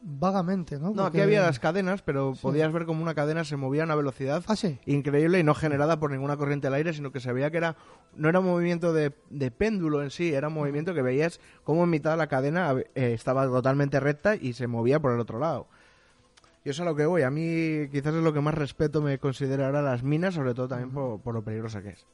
Vagamente, 0.00 0.78
¿no? 0.78 0.90
No, 0.92 1.06
aquí 1.06 1.20
había 1.20 1.40
las 1.42 1.58
cadenas, 1.58 2.02
pero 2.02 2.34
Sí. 2.34 2.42
podías 2.42 2.72
ver 2.72 2.84
como 2.86 3.02
una 3.02 3.14
cadena 3.14 3.44
se 3.44 3.56
movía 3.56 3.82
a 3.82 3.86
una 3.86 3.94
velocidad 3.96 4.44
Ah, 4.46 4.54
sí. 4.54 4.78
increíble 4.86 5.38
y 5.40 5.42
no 5.42 5.54
generada 5.54 5.98
por 5.98 6.10
ninguna 6.12 6.36
corriente 6.36 6.66
del 6.68 6.74
aire, 6.74 6.92
sino 6.92 7.10
que 7.12 7.18
se 7.20 7.32
veía 7.32 7.50
que 7.50 7.56
era 7.56 7.76
no 8.14 8.28
era 8.28 8.40
un 8.40 8.46
movimiento 8.46 8.92
de, 8.92 9.12
de 9.30 9.50
péndulo 9.50 10.02
en 10.02 10.10
sí, 10.10 10.32
era 10.32 10.48
un 10.48 10.54
movimiento 10.54 10.94
que 10.94 11.02
veías 11.02 11.40
como 11.64 11.84
en 11.84 11.90
mitad 11.90 12.12
de 12.12 12.16
la 12.18 12.28
cadena 12.28 12.74
eh, 12.94 13.12
estaba 13.14 13.46
totalmente 13.46 13.98
recta 13.98 14.36
y 14.36 14.52
se 14.52 14.66
movía 14.66 15.00
por 15.00 15.12
el 15.12 15.20
otro 15.20 15.38
lado. 15.38 15.66
Y 16.64 16.70
eso 16.70 16.82
es 16.82 16.86
a 16.86 16.90
lo 16.90 16.96
que 16.96 17.06
voy. 17.06 17.22
A 17.22 17.30
mí 17.30 17.88
quizás 17.90 18.14
es 18.14 18.22
lo 18.22 18.32
que 18.32 18.40
más 18.40 18.54
respeto 18.54 19.00
me 19.00 19.18
considera 19.18 19.66
ahora 19.66 19.82
las 19.82 20.02
minas, 20.02 20.34
sobre 20.34 20.52
todo 20.54 20.68
también 20.68 20.90
por, 20.90 21.20
por 21.20 21.32
lo 21.34 21.42
peligrosa 21.42 21.80
que 21.82 21.90
es. 21.90 22.06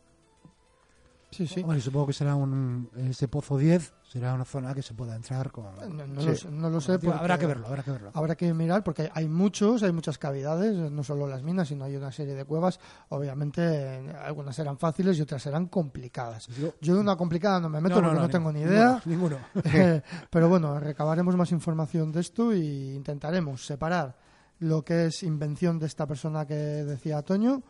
Sí, 1.33 1.47
sí. 1.47 1.63
Bueno, 1.63 1.79
y 1.79 1.81
supongo 1.81 2.07
que 2.09 2.13
será 2.13 2.35
un. 2.35 2.91
Ese 2.95 3.27
pozo 3.27 3.57
10 3.57 3.95
será 4.03 4.35
una 4.35 4.45
zona 4.45 4.75
que 4.75 4.83
se 4.83 4.93
pueda 4.93 5.17
entrar 5.17 5.51
con. 5.51 5.65
No, 5.97 6.07
no 6.07 6.21
Sí. 6.21 6.27
lo 6.29 6.35
sé, 6.37 6.51
no 6.51 6.69
lo 6.71 6.81
sé 6.81 6.99
Digo, 6.99 7.15
habrá 7.15 7.39
que 7.39 7.47
verlo, 7.47 7.67
habrá 7.67 7.83
que 7.83 7.91
verlo. 7.91 8.11
Habrá 8.13 8.35
que 8.37 8.53
mirar 8.53 8.85
porque 8.85 9.11
hay 9.15 9.27
muchos, 9.29 9.83
hay 9.83 9.93
muchas 9.93 10.19
cavidades, 10.19 10.77
no 10.93 11.03
solo 11.03 11.27
las 11.27 11.43
minas, 11.43 11.69
sino 11.69 11.85
hay 11.87 11.97
una 11.97 12.13
serie 12.13 12.35
de 12.35 12.45
cuevas. 12.45 12.79
Obviamente, 13.09 13.63
eh, 13.65 14.13
algunas 14.25 14.55
serán 14.55 14.77
fáciles 14.79 15.19
y 15.19 15.23
otras 15.23 15.43
serán 15.43 15.69
complicadas. 15.69 16.49
Yo 16.83 16.95
de 16.95 17.01
una 17.01 17.17
complicada 17.17 17.59
no 17.61 17.71
me 17.71 17.81
meto 17.81 17.95
No, 17.97 18.03
no, 18.03 18.09
porque 18.09 18.21
no, 18.21 18.27
no, 18.27 18.31
tengo 18.31 18.53
ni 18.53 18.61
idea. 18.61 19.01
ninguno. 19.07 19.39
Eh, 19.65 20.03
Pero 20.31 20.49
bueno, 20.51 20.79
recabaremos 20.79 21.35
más 21.35 21.51
información 21.51 22.13
de 22.13 22.21
esto 22.21 22.55
y 22.55 22.93
intentaremos 22.95 23.65
separar 23.65 24.17
lo 24.59 24.85
que 24.85 25.07
es 25.07 25.23
invención 25.23 25.79
de 25.79 25.87
esta 25.87 26.07
persona 26.07 26.47
que 26.47 26.55
decía 26.55 27.23
Toño, 27.23 27.63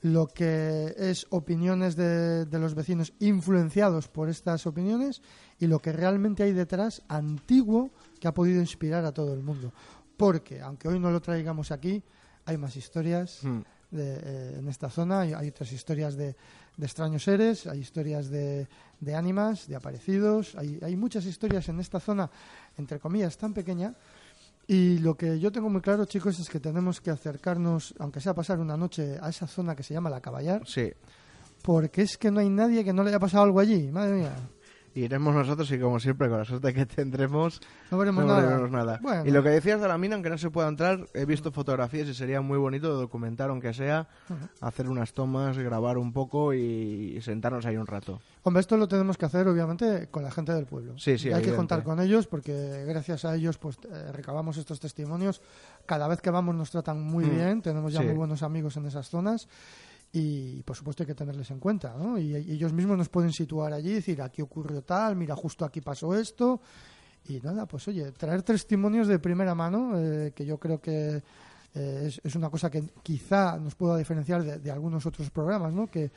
lo 0.00 0.28
que 0.28 0.94
es 0.96 1.26
opiniones 1.30 1.96
de, 1.96 2.44
de 2.46 2.58
los 2.58 2.74
vecinos 2.74 3.12
influenciados 3.18 4.08
por 4.08 4.28
estas 4.28 4.66
opiniones 4.66 5.22
y 5.58 5.66
lo 5.66 5.80
que 5.80 5.92
realmente 5.92 6.44
hay 6.44 6.52
detrás 6.52 7.02
antiguo 7.08 7.90
que 8.20 8.28
ha 8.28 8.34
podido 8.34 8.60
inspirar 8.60 9.04
a 9.04 9.12
todo 9.12 9.34
el 9.34 9.42
mundo. 9.42 9.72
Porque, 10.16 10.60
aunque 10.60 10.88
hoy 10.88 10.98
no 11.00 11.10
lo 11.10 11.20
traigamos 11.20 11.70
aquí, 11.72 12.02
hay 12.44 12.56
más 12.56 12.76
historias 12.76 13.42
Mm. 13.42 13.60
de, 13.90 14.20
eh, 14.22 14.58
en 14.58 14.68
esta 14.68 14.90
zona, 14.90 15.20
hay, 15.20 15.32
hay 15.32 15.48
otras 15.48 15.72
historias 15.72 16.16
de, 16.16 16.36
de 16.76 16.86
extraños 16.86 17.24
seres, 17.24 17.66
hay 17.66 17.80
historias 17.80 18.28
de, 18.28 18.68
de 19.00 19.14
ánimas, 19.14 19.66
de 19.66 19.76
aparecidos, 19.76 20.54
hay, 20.56 20.78
hay 20.82 20.96
muchas 20.96 21.24
historias 21.24 21.68
en 21.68 21.80
esta 21.80 21.98
zona, 22.00 22.30
entre 22.76 22.98
comillas, 23.00 23.36
tan 23.36 23.52
pequeña. 23.54 23.94
Y 24.70 24.98
lo 24.98 25.16
que 25.16 25.40
yo 25.40 25.50
tengo 25.50 25.70
muy 25.70 25.80
claro, 25.80 26.04
chicos, 26.04 26.38
es 26.38 26.48
que 26.50 26.60
tenemos 26.60 27.00
que 27.00 27.10
acercarnos, 27.10 27.94
aunque 27.98 28.20
sea 28.20 28.34
pasar 28.34 28.60
una 28.60 28.76
noche, 28.76 29.16
a 29.20 29.30
esa 29.30 29.46
zona 29.46 29.74
que 29.74 29.82
se 29.82 29.94
llama 29.94 30.10
la 30.10 30.20
Caballar, 30.20 30.60
Sí. 30.66 30.92
porque 31.62 32.02
es 32.02 32.18
que 32.18 32.30
no 32.30 32.40
hay 32.40 32.50
nadie 32.50 32.84
que 32.84 32.92
no 32.92 33.02
le 33.02 33.08
haya 33.08 33.18
pasado 33.18 33.44
algo 33.44 33.60
allí, 33.60 33.90
madre 33.90 34.12
mía. 34.16 34.36
Iremos 34.94 35.34
nosotros 35.34 35.70
y 35.70 35.78
como 35.78 36.00
siempre, 36.00 36.28
con 36.28 36.38
la 36.38 36.44
suerte 36.44 36.72
que 36.74 36.86
tendremos, 36.86 37.60
No 37.90 37.98
veremos 37.98 38.24
no 38.24 38.32
nada. 38.34 38.46
veremos 38.48 38.70
nada. 38.70 38.98
Bueno. 39.02 39.24
Y 39.26 39.30
lo 39.30 39.42
que 39.42 39.50
decías 39.50 39.80
de 39.80 39.88
la 39.88 39.96
mina, 39.98 40.14
aunque 40.14 40.30
no 40.30 40.38
se 40.38 40.50
pueda 40.50 40.68
entrar, 40.68 41.06
he 41.14 41.24
visto 41.24 41.52
fotografías 41.52 42.08
y 42.08 42.14
sería 42.14 42.40
muy 42.40 42.58
bonito 42.58 42.94
documentar, 42.94 43.50
aunque 43.50 43.72
sea, 43.74 44.08
hacer 44.60 44.88
unas 44.88 45.12
tomas, 45.12 45.56
grabar 45.58 45.98
un 45.98 46.12
poco 46.12 46.52
y, 46.54 47.20
sentarnos 47.22 47.64
ahí 47.66 47.76
un 47.76 47.86
rato. 47.86 48.20
Hombre, 48.42 48.60
esto 48.60 48.76
lo 48.76 48.88
tenemos 48.88 49.18
que 49.18 49.26
hacer, 49.26 49.46
obviamente, 49.48 50.08
con 50.10 50.22
la 50.22 50.30
gente 50.30 50.52
del 50.52 50.66
pueblo. 50.66 50.98
Sí, 50.98 51.18
sí, 51.18 51.28
Y 51.28 51.32
hay 51.32 51.42
que 51.42 51.54
contar 51.54 51.82
con 51.82 52.00
ellos 52.00 52.26
porque 52.26 52.84
gracias 52.86 53.24
a 53.24 53.34
ellos 53.34 53.58
pues 53.58 53.76
eh, 53.90 54.12
recabamos 54.12 54.56
estos 54.56 54.80
testimonios. 54.80 55.42
Cada 55.86 56.08
vez 56.08 56.20
que 56.20 56.30
vamos 56.30 56.54
nos 56.54 56.70
tratan 56.70 57.00
muy 57.02 57.24
Mm, 57.26 57.30
bien, 57.30 57.62
tenemos 57.62 57.92
ya 57.92 58.00
sí. 58.00 58.06
muy 58.06 58.14
buenos 58.14 58.42
amigos 58.42 58.76
en 58.76 58.86
esas 58.86 59.08
zonas 59.10 59.48
y 60.12 60.62
por 60.62 60.76
supuesto 60.76 61.02
hay 61.02 61.06
que 61.06 61.14
tenerles 61.14 61.50
en 61.50 61.58
cuenta, 61.58 61.94
¿no? 61.98 62.18
Y, 62.18 62.36
y 62.36 62.52
ellos 62.52 62.72
mismos 62.72 62.96
nos 62.96 63.08
pueden 63.08 63.32
situar 63.32 63.72
allí 63.72 63.92
decir, 63.92 64.22
aquí 64.22 64.42
ocurrió 64.42 64.82
tal, 64.82 65.16
mira, 65.16 65.36
justo 65.36 65.64
aquí 65.64 65.80
pasó 65.80 66.14
esto. 66.14 66.60
Y 67.28 67.40
nada, 67.40 67.66
pues 67.66 67.86
oye, 67.88 68.10
traer 68.12 68.42
testimonios 68.42 69.06
de 69.06 69.18
primera 69.18 69.54
mano, 69.54 69.92
eh, 69.98 70.32
que 70.34 70.46
yo 70.46 70.58
creo 70.58 70.80
que 70.80 71.22
eh, 71.74 72.04
es, 72.06 72.20
es 72.24 72.34
una 72.36 72.48
cosa 72.48 72.70
que 72.70 72.84
quizá 73.02 73.58
nos 73.58 73.74
pueda 73.74 73.98
diferenciar 73.98 74.42
de, 74.42 74.58
de 74.58 74.70
algunos 74.70 75.04
otros 75.04 75.28
programas, 75.30 75.74
¿no? 75.74 75.88
Que, 75.88 76.10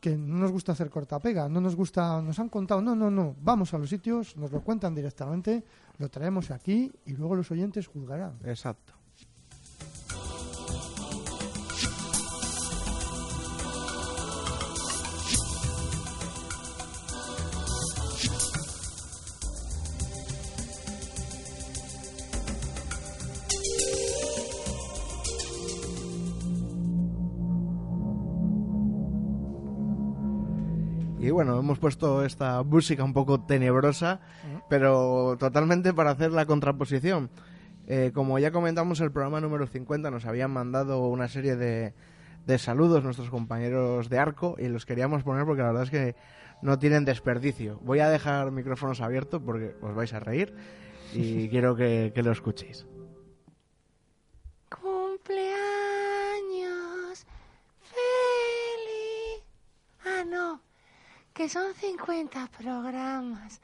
que 0.00 0.16
no 0.16 0.38
nos 0.38 0.50
gusta 0.50 0.72
hacer 0.72 0.90
cortapega, 0.90 1.48
no 1.48 1.60
nos 1.60 1.76
gusta, 1.76 2.20
nos 2.22 2.38
han 2.38 2.48
contado, 2.48 2.80
no, 2.80 2.94
no, 2.94 3.10
no, 3.10 3.36
vamos 3.40 3.72
a 3.74 3.78
los 3.78 3.88
sitios, 3.88 4.36
nos 4.36 4.50
lo 4.50 4.60
cuentan 4.62 4.94
directamente, 4.94 5.62
lo 5.98 6.08
traemos 6.08 6.50
aquí 6.50 6.90
y 7.06 7.12
luego 7.12 7.36
los 7.36 7.50
oyentes 7.50 7.86
juzgarán. 7.86 8.38
Exacto. 8.44 8.97
Bueno, 31.38 31.56
hemos 31.56 31.78
puesto 31.78 32.24
esta 32.24 32.64
música 32.64 33.04
un 33.04 33.12
poco 33.12 33.40
tenebrosa, 33.40 34.18
pero 34.68 35.36
totalmente 35.38 35.94
para 35.94 36.10
hacer 36.10 36.32
la 36.32 36.46
contraposición. 36.46 37.30
Eh, 37.86 38.10
como 38.12 38.40
ya 38.40 38.50
comentamos, 38.50 38.98
el 39.00 39.12
programa 39.12 39.40
número 39.40 39.68
50 39.68 40.10
nos 40.10 40.26
habían 40.26 40.50
mandado 40.50 41.06
una 41.06 41.28
serie 41.28 41.54
de, 41.54 41.94
de 42.44 42.58
saludos 42.58 43.04
nuestros 43.04 43.30
compañeros 43.30 44.08
de 44.08 44.18
Arco 44.18 44.56
y 44.58 44.66
los 44.66 44.84
queríamos 44.84 45.22
poner 45.22 45.44
porque 45.44 45.62
la 45.62 45.68
verdad 45.68 45.84
es 45.84 45.90
que 45.90 46.16
no 46.60 46.80
tienen 46.80 47.04
desperdicio. 47.04 47.78
Voy 47.84 48.00
a 48.00 48.10
dejar 48.10 48.50
micrófonos 48.50 49.00
abiertos 49.00 49.40
porque 49.40 49.76
os 49.80 49.94
vais 49.94 50.12
a 50.14 50.18
reír 50.18 50.52
y 51.14 51.48
quiero 51.50 51.76
que, 51.76 52.10
que 52.12 52.24
lo 52.24 52.32
escuchéis. 52.32 52.84
Cumpleaños 54.68 55.54
feliz. 57.84 59.44
Ah, 60.04 60.24
no, 60.26 60.67
que 61.38 61.48
son 61.48 61.72
50 61.72 62.48
programas. 62.48 63.60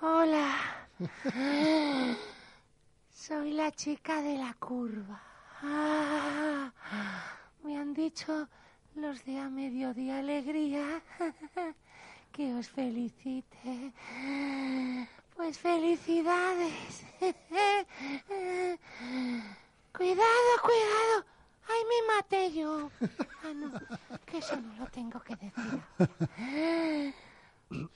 Hola. 0.00 0.54
Soy 3.12 3.50
la 3.50 3.72
chica 3.72 4.22
de 4.22 4.38
la 4.38 4.54
curva. 4.54 5.20
Me 7.64 7.76
han 7.76 7.94
dicho 7.94 8.48
los 8.94 9.24
de 9.24 9.40
a 9.40 9.50
mediodía 9.50 10.20
alegría 10.20 11.02
que 12.30 12.54
os 12.54 12.68
felicite. 12.68 13.92
Pues 15.34 15.58
felicidades. 15.58 17.04
Cuidado, 19.92 20.50
cuidado. 20.62 21.33
Ay, 21.68 21.80
me 21.90 22.14
maté 22.14 22.52
yo. 22.52 22.90
Ah, 23.42 23.52
no, 23.54 23.72
que 24.26 24.38
eso 24.38 24.56
no 24.56 24.74
lo 24.76 24.86
tengo 24.90 25.20
que 25.20 25.36
decir. 25.36 25.82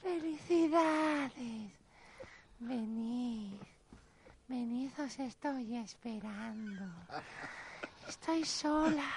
Felicidades. 0.03 1.73
Venid. 2.59 3.61
Venid, 4.49 4.91
os 4.99 5.19
estoy 5.19 5.77
esperando. 5.77 6.85
Estoy 8.09 8.45
sola. 8.45 9.09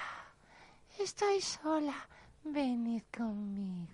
Estoy 1.00 1.42
sola. 1.42 1.96
Venid 2.44 3.04
conmigo. 3.16 3.94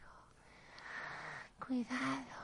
Cuidado. 1.66 2.36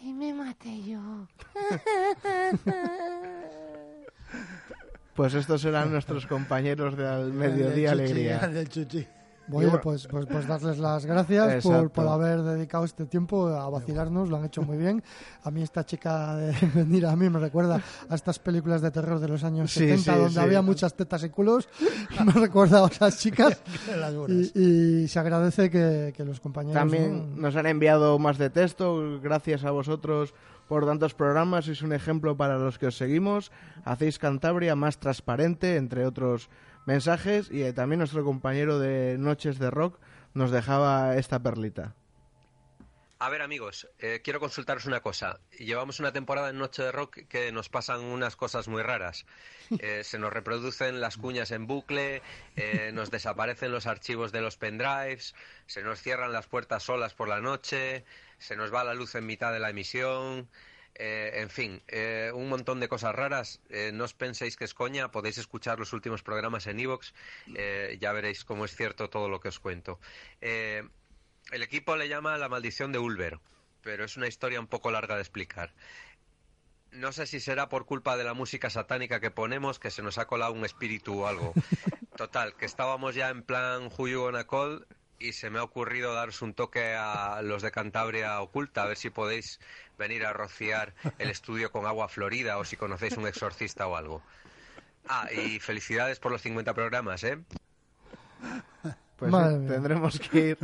Ay, 0.00 0.12
me 0.12 0.32
maté 0.32 0.82
yo. 0.82 1.28
Pues 5.20 5.34
estos 5.34 5.60
serán 5.60 5.92
nuestros 5.92 6.26
compañeros 6.26 6.96
Mediodía 7.34 7.90
Del 7.94 8.08
chuchi, 8.08 8.26
Alegría. 8.28 8.38
del 8.48 8.68
chuchi. 8.70 9.06
Bueno, 9.50 9.80
pues, 9.82 10.06
pues, 10.06 10.26
pues 10.26 10.46
darles 10.46 10.78
las 10.78 11.04
gracias 11.04 11.62
por, 11.62 11.90
por 11.90 12.06
haber 12.06 12.42
dedicado 12.42 12.84
este 12.84 13.06
tiempo 13.06 13.48
a 13.48 13.68
vacilarnos, 13.68 14.28
lo 14.28 14.36
han 14.36 14.44
hecho 14.44 14.62
muy 14.62 14.76
bien. 14.76 15.02
A 15.42 15.50
mí 15.50 15.62
esta 15.62 15.84
chica 15.84 16.36
de 16.36 16.54
venir 16.74 17.06
a 17.06 17.16
mí 17.16 17.28
me 17.28 17.38
recuerda 17.38 17.82
a 18.08 18.14
estas 18.14 18.38
películas 18.38 18.80
de 18.80 18.90
terror 18.90 19.18
de 19.18 19.28
los 19.28 19.44
años 19.44 19.70
Sí, 19.70 19.80
70 19.80 20.02
sí, 20.02 20.18
donde 20.18 20.34
sí. 20.34 20.38
había 20.38 20.62
muchas 20.62 20.94
tetas 20.94 21.24
y 21.24 21.30
culos. 21.30 21.68
Me 22.24 22.32
recuerda 22.32 22.84
a 22.84 22.88
esas 22.88 23.18
chicas 23.18 23.62
y, 24.28 24.60
y 25.02 25.08
se 25.08 25.18
agradece 25.18 25.70
que, 25.70 26.12
que 26.16 26.24
los 26.24 26.40
compañeros... 26.40 26.74
También 26.74 27.34
¿no? 27.34 27.42
nos 27.42 27.56
han 27.56 27.66
enviado 27.66 28.18
más 28.18 28.38
de 28.38 28.50
texto, 28.50 29.20
gracias 29.20 29.64
a 29.64 29.70
vosotros 29.70 30.34
por 30.68 30.86
tantos 30.86 31.14
programas, 31.14 31.64
sois 31.66 31.82
un 31.82 31.90
ejemplo 31.92 32.36
para 32.38 32.54
los 32.54 32.78
que 32.78 32.86
os 32.86 32.96
seguimos, 32.96 33.50
hacéis 33.82 34.22
Cantabria 34.22 34.78
más 34.78 35.02
transparente, 35.02 35.74
entre 35.74 36.06
otros 36.06 36.46
mensajes, 36.90 37.50
y 37.52 37.62
eh, 37.62 37.72
también 37.72 38.00
nuestro 38.00 38.24
compañero 38.24 38.80
de 38.80 39.16
Noches 39.16 39.60
de 39.60 39.70
Rock 39.70 40.00
nos 40.34 40.50
dejaba 40.50 41.16
esta 41.16 41.40
perlita. 41.40 41.94
A 43.22 43.28
ver, 43.28 43.42
amigos, 43.42 43.86
eh, 43.98 44.22
quiero 44.24 44.40
consultaros 44.40 44.86
una 44.86 45.00
cosa. 45.00 45.40
Llevamos 45.58 46.00
una 46.00 46.10
temporada 46.10 46.48
en 46.48 46.56
Noche 46.56 46.82
de 46.82 46.90
Rock 46.90 47.28
que 47.28 47.52
nos 47.52 47.68
pasan 47.68 48.00
unas 48.00 48.34
cosas 48.34 48.66
muy 48.66 48.82
raras. 48.82 49.26
Eh, 49.78 50.02
se 50.02 50.18
nos 50.18 50.32
reproducen 50.32 51.00
las 51.00 51.16
cuñas 51.16 51.52
en 51.52 51.68
bucle, 51.68 52.22
eh, 52.56 52.90
nos 52.92 53.12
desaparecen 53.12 53.70
los 53.70 53.86
archivos 53.86 54.32
de 54.32 54.40
los 54.40 54.56
pendrives, 54.56 55.32
se 55.66 55.84
nos 55.84 56.02
cierran 56.02 56.32
las 56.32 56.48
puertas 56.48 56.82
solas 56.82 57.14
por 57.14 57.28
la 57.28 57.40
noche, 57.40 58.04
se 58.38 58.56
nos 58.56 58.74
va 58.74 58.82
la 58.82 58.94
luz 58.94 59.14
en 59.14 59.26
mitad 59.26 59.52
de 59.52 59.60
la 59.60 59.70
emisión. 59.70 60.48
Eh, 61.02 61.40
en 61.40 61.48
fin, 61.48 61.82
eh, 61.88 62.30
un 62.34 62.50
montón 62.50 62.78
de 62.78 62.86
cosas 62.86 63.14
raras. 63.14 63.58
Eh, 63.70 63.90
no 63.94 64.04
os 64.04 64.12
penséis 64.12 64.54
que 64.54 64.64
es 64.64 64.74
coña, 64.74 65.10
podéis 65.10 65.38
escuchar 65.38 65.78
los 65.78 65.94
últimos 65.94 66.22
programas 66.22 66.66
en 66.66 66.78
Evox, 66.78 67.14
ya 67.98 68.12
veréis 68.12 68.44
cómo 68.44 68.66
es 68.66 68.76
cierto 68.76 69.08
todo 69.08 69.30
lo 69.30 69.40
que 69.40 69.48
os 69.48 69.58
cuento. 69.60 69.98
Eh, 70.42 70.86
el 71.52 71.62
equipo 71.62 71.96
le 71.96 72.08
llama 72.08 72.36
la 72.36 72.50
maldición 72.50 72.92
de 72.92 72.98
Ulver, 72.98 73.40
pero 73.80 74.04
es 74.04 74.18
una 74.18 74.28
historia 74.28 74.60
un 74.60 74.66
poco 74.66 74.90
larga 74.90 75.14
de 75.14 75.22
explicar. 75.22 75.72
No 76.92 77.12
sé 77.12 77.26
si 77.26 77.40
será 77.40 77.70
por 77.70 77.86
culpa 77.86 78.18
de 78.18 78.24
la 78.24 78.34
música 78.34 78.68
satánica 78.68 79.20
que 79.20 79.30
ponemos, 79.30 79.78
que 79.78 79.90
se 79.90 80.02
nos 80.02 80.18
ha 80.18 80.26
colado 80.26 80.52
un 80.52 80.66
espíritu 80.66 81.22
o 81.22 81.26
algo. 81.26 81.54
Total, 82.16 82.54
que 82.56 82.66
estábamos 82.66 83.14
ya 83.14 83.30
en 83.30 83.42
plan 83.42 83.88
You 83.88 84.20
Gonna 84.20 84.46
Call 84.46 84.86
y 85.20 85.34
se 85.34 85.50
me 85.50 85.58
ha 85.58 85.62
ocurrido 85.62 86.14
daros 86.14 86.42
un 86.42 86.54
toque 86.54 86.94
a 86.94 87.42
los 87.42 87.62
de 87.62 87.70
Cantabria 87.70 88.40
Oculta, 88.40 88.82
a 88.82 88.86
ver 88.86 88.96
si 88.96 89.10
podéis 89.10 89.60
venir 89.98 90.24
a 90.24 90.32
rociar 90.32 90.94
el 91.18 91.30
estudio 91.30 91.70
con 91.70 91.86
agua 91.86 92.08
florida 92.08 92.58
o 92.58 92.64
si 92.64 92.76
conocéis 92.76 93.16
un 93.18 93.26
exorcista 93.28 93.86
o 93.86 93.96
algo. 93.96 94.22
Ah, 95.06 95.28
y 95.32 95.60
felicidades 95.60 96.18
por 96.18 96.32
los 96.32 96.42
50 96.42 96.72
programas, 96.74 97.22
¿eh? 97.24 97.38
Pues 99.16 99.30
Madre 99.30 99.56
sí, 99.56 99.58
mía. 99.58 99.74
tendremos 99.74 100.18
que 100.18 100.38
ir. 100.38 100.58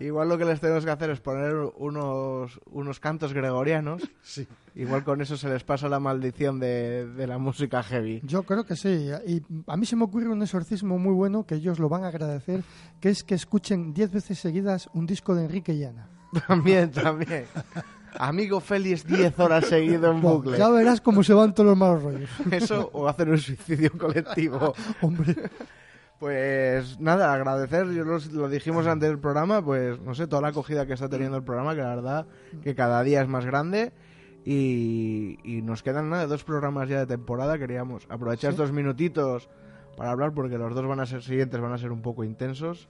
Igual 0.00 0.28
lo 0.28 0.38
que 0.38 0.44
les 0.44 0.60
tenemos 0.60 0.84
que 0.84 0.90
hacer 0.90 1.10
es 1.10 1.20
poner 1.20 1.54
unos, 1.76 2.60
unos 2.70 3.00
cantos 3.00 3.32
gregorianos. 3.32 4.02
Sí. 4.22 4.46
Igual 4.74 5.04
con 5.04 5.20
eso 5.20 5.36
se 5.36 5.48
les 5.48 5.62
pasa 5.62 5.88
la 5.88 6.00
maldición 6.00 6.58
de, 6.58 7.06
de 7.06 7.26
la 7.26 7.38
música 7.38 7.82
heavy. 7.82 8.20
Yo 8.24 8.42
creo 8.42 8.64
que 8.64 8.76
sí. 8.76 9.08
Y 9.26 9.42
a 9.66 9.76
mí 9.76 9.86
se 9.86 9.96
me 9.96 10.04
ocurre 10.04 10.28
un 10.28 10.42
exorcismo 10.42 10.98
muy 10.98 11.12
bueno 11.12 11.46
que 11.46 11.54
ellos 11.56 11.78
lo 11.78 11.88
van 11.88 12.04
a 12.04 12.08
agradecer, 12.08 12.62
que 13.00 13.10
es 13.10 13.22
que 13.22 13.34
escuchen 13.34 13.94
10 13.94 14.10
veces 14.10 14.38
seguidas 14.38 14.88
un 14.94 15.06
disco 15.06 15.34
de 15.34 15.44
Enrique 15.44 15.72
y 15.72 15.84
Ana. 15.84 16.08
También, 16.48 16.90
también. 16.90 17.44
Amigo 18.18 18.60
Félix 18.60 19.06
10 19.06 19.38
horas 19.38 19.66
seguido 19.66 20.10
en 20.10 20.20
bucle. 20.20 20.58
Ya 20.58 20.68
verás 20.68 21.00
cómo 21.00 21.22
se 21.22 21.34
van 21.34 21.54
todos 21.54 21.70
los 21.70 21.78
malos 21.78 22.02
rollos. 22.02 22.30
Eso 22.50 22.90
o 22.92 23.08
hacer 23.08 23.28
un 23.28 23.38
suicidio 23.38 23.90
colectivo. 23.96 24.74
Hombre. 25.00 25.34
Pues 26.28 26.98
nada, 27.00 27.34
agradecer, 27.34 27.86
yo 27.92 28.02
los- 28.02 28.32
lo 28.32 28.48
dijimos 28.48 28.86
antes 28.86 29.10
del 29.10 29.18
programa, 29.18 29.62
pues 29.62 30.00
no 30.00 30.14
sé, 30.14 30.26
toda 30.26 30.40
la 30.40 30.48
acogida 30.48 30.86
que 30.86 30.94
está 30.94 31.06
teniendo 31.06 31.36
el 31.36 31.44
programa, 31.44 31.74
que 31.74 31.82
la 31.82 31.94
verdad 31.94 32.26
que 32.62 32.74
cada 32.74 33.02
día 33.02 33.20
es 33.20 33.28
más 33.28 33.44
grande 33.44 33.92
y, 34.42 35.36
y 35.44 35.60
nos 35.60 35.82
quedan 35.82 36.08
nada, 36.08 36.26
dos 36.26 36.42
programas 36.42 36.88
ya 36.88 37.00
de 37.00 37.06
temporada, 37.06 37.58
queríamos 37.58 38.06
aprovechar 38.08 38.52
Sí. 38.52 38.54
estos 38.54 38.72
minutitos 38.72 39.50
para 39.98 40.12
hablar 40.12 40.32
porque 40.32 40.56
los 40.56 40.74
dos 40.74 40.86
van 40.86 41.00
a 41.00 41.04
ser 41.04 41.22
siguientes, 41.22 41.60
van 41.60 41.74
a 41.74 41.76
ser 41.76 41.92
un 41.92 42.00
poco 42.00 42.24
intensos 42.24 42.88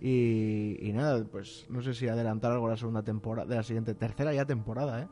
y, 0.00 0.76
y 0.80 0.92
nada, 0.94 1.24
pues 1.30 1.66
no 1.68 1.80
sé 1.80 1.94
si 1.94 2.08
adelantar 2.08 2.50
algo 2.50 2.66
de 2.66 2.72
la 2.72 2.76
segunda 2.76 3.04
temporada, 3.04 3.46
de 3.48 3.54
la 3.54 3.62
siguiente, 3.62 3.94
tercera 3.94 4.32
ya 4.34 4.46
temporada, 4.46 5.02
¿eh? 5.02 5.08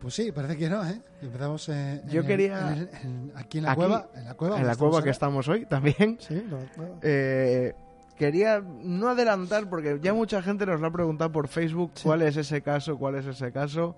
Pues 0.00 0.14
sí, 0.14 0.32
parece 0.32 0.56
que 0.56 0.68
no, 0.68 0.84
¿eh? 0.86 1.00
Empezamos 1.22 1.68
eh, 1.68 2.00
en 2.04 2.08
Yo 2.10 2.20
el- 2.20 2.26
quería- 2.26 2.72
en 2.72 2.78
el- 2.78 2.90
en- 3.02 3.32
aquí 3.36 3.58
en 3.58 3.64
la 3.64 3.72
Aquí, 3.72 3.78
cueva. 3.80 4.08
En 4.14 4.24
la 4.24 4.34
cueva, 4.34 4.56
en 4.56 4.62
donde 4.62 4.72
la 4.74 4.76
cueva 4.78 4.90
estamos 4.98 5.04
que 5.04 5.10
estamos 5.10 5.48
hoy 5.48 5.66
también. 5.66 6.16
Sí, 6.20 6.42
lo- 6.48 6.58
Eh, 7.02 7.74
quería 8.16 8.60
no 8.60 9.08
adelantar 9.08 9.68
porque 9.68 9.98
ya 10.02 10.12
mucha 10.14 10.42
gente 10.42 10.66
nos 10.66 10.80
lo 10.80 10.86
ha 10.88 10.92
preguntado 10.92 11.30
por 11.32 11.48
Facebook 11.48 11.92
cuál 12.02 12.22
es 12.22 12.36
ese 12.36 12.62
caso, 12.62 12.98
cuál 12.98 13.14
es 13.16 13.26
ese 13.26 13.52
caso. 13.52 13.96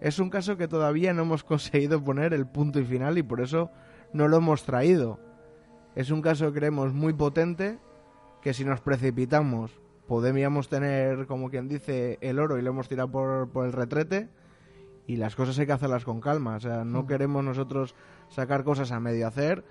Es 0.00 0.18
un 0.18 0.30
caso 0.30 0.56
que 0.56 0.66
todavía 0.68 1.12
no 1.12 1.22
hemos 1.22 1.44
conseguido 1.44 2.02
poner 2.02 2.32
el 2.34 2.46
punto 2.46 2.80
y 2.80 2.84
final 2.84 3.18
y 3.18 3.22
por 3.22 3.40
eso 3.40 3.70
no 4.12 4.28
lo 4.28 4.38
hemos 4.38 4.64
traído. 4.64 5.18
Es 5.94 6.10
un 6.10 6.22
caso 6.22 6.52
que 6.52 6.58
creemos 6.60 6.92
muy 6.92 7.12
potente 7.12 7.78
que 8.40 8.54
si 8.54 8.64
nos 8.64 8.80
precipitamos 8.80 9.70
podríamos 10.08 10.68
tener, 10.68 11.26
como 11.26 11.48
quien 11.48 11.68
dice, 11.68 12.18
el 12.20 12.38
oro 12.38 12.58
y 12.58 12.62
lo 12.62 12.70
hemos 12.70 12.88
tirado 12.88 13.10
por, 13.10 13.48
por 13.50 13.66
el 13.66 13.72
retrete 13.72 14.28
y 15.06 15.16
las 15.16 15.34
cosas 15.36 15.58
hay 15.58 15.66
que 15.66 15.72
hacerlas 15.72 16.04
con 16.04 16.20
calma. 16.20 16.56
O 16.56 16.60
sea, 16.60 16.84
no 16.84 17.06
queremos 17.06 17.44
nosotros 17.44 17.94
sacar 18.28 18.64
cosas 18.64 18.92
a 18.92 19.00
medio 19.00 19.26
hacer. 19.26 19.64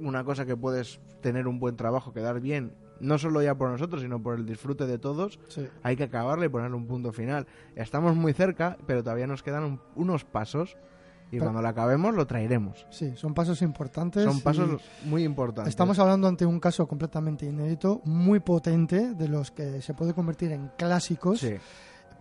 Una 0.00 0.24
cosa 0.24 0.46
que 0.46 0.56
puedes 0.56 1.00
tener 1.20 1.48
un 1.48 1.58
buen 1.58 1.76
trabajo, 1.76 2.12
quedar 2.12 2.40
bien, 2.40 2.74
no 3.00 3.18
solo 3.18 3.42
ya 3.42 3.56
por 3.56 3.70
nosotros, 3.70 4.02
sino 4.02 4.22
por 4.22 4.36
el 4.38 4.46
disfrute 4.46 4.86
de 4.86 4.98
todos. 4.98 5.40
Sí. 5.48 5.66
Hay 5.82 5.96
que 5.96 6.04
acabarle 6.04 6.46
y 6.46 6.48
ponerle 6.48 6.76
un 6.76 6.86
punto 6.86 7.12
final. 7.12 7.46
Estamos 7.74 8.14
muy 8.14 8.32
cerca, 8.32 8.76
pero 8.86 9.02
todavía 9.02 9.26
nos 9.26 9.42
quedan 9.42 9.64
un- 9.64 9.80
unos 9.96 10.24
pasos 10.24 10.76
y 11.26 11.32
Pero- 11.32 11.44
cuando 11.44 11.62
lo 11.62 11.68
acabemos 11.68 12.14
lo 12.14 12.26
traeremos. 12.26 12.86
Sí, 12.90 13.16
son 13.16 13.34
pasos 13.34 13.62
importantes. 13.62 14.24
Son 14.24 14.40
pasos 14.40 14.80
muy 15.04 15.24
importantes. 15.24 15.70
Estamos 15.70 15.98
hablando 15.98 16.28
ante 16.28 16.46
un 16.46 16.60
caso 16.60 16.86
completamente 16.86 17.46
inédito, 17.46 18.00
muy 18.04 18.38
potente, 18.40 19.14
de 19.14 19.28
los 19.28 19.50
que 19.50 19.82
se 19.82 19.94
puede 19.94 20.14
convertir 20.14 20.52
en 20.52 20.70
clásicos. 20.78 21.40
Sí. 21.40 21.54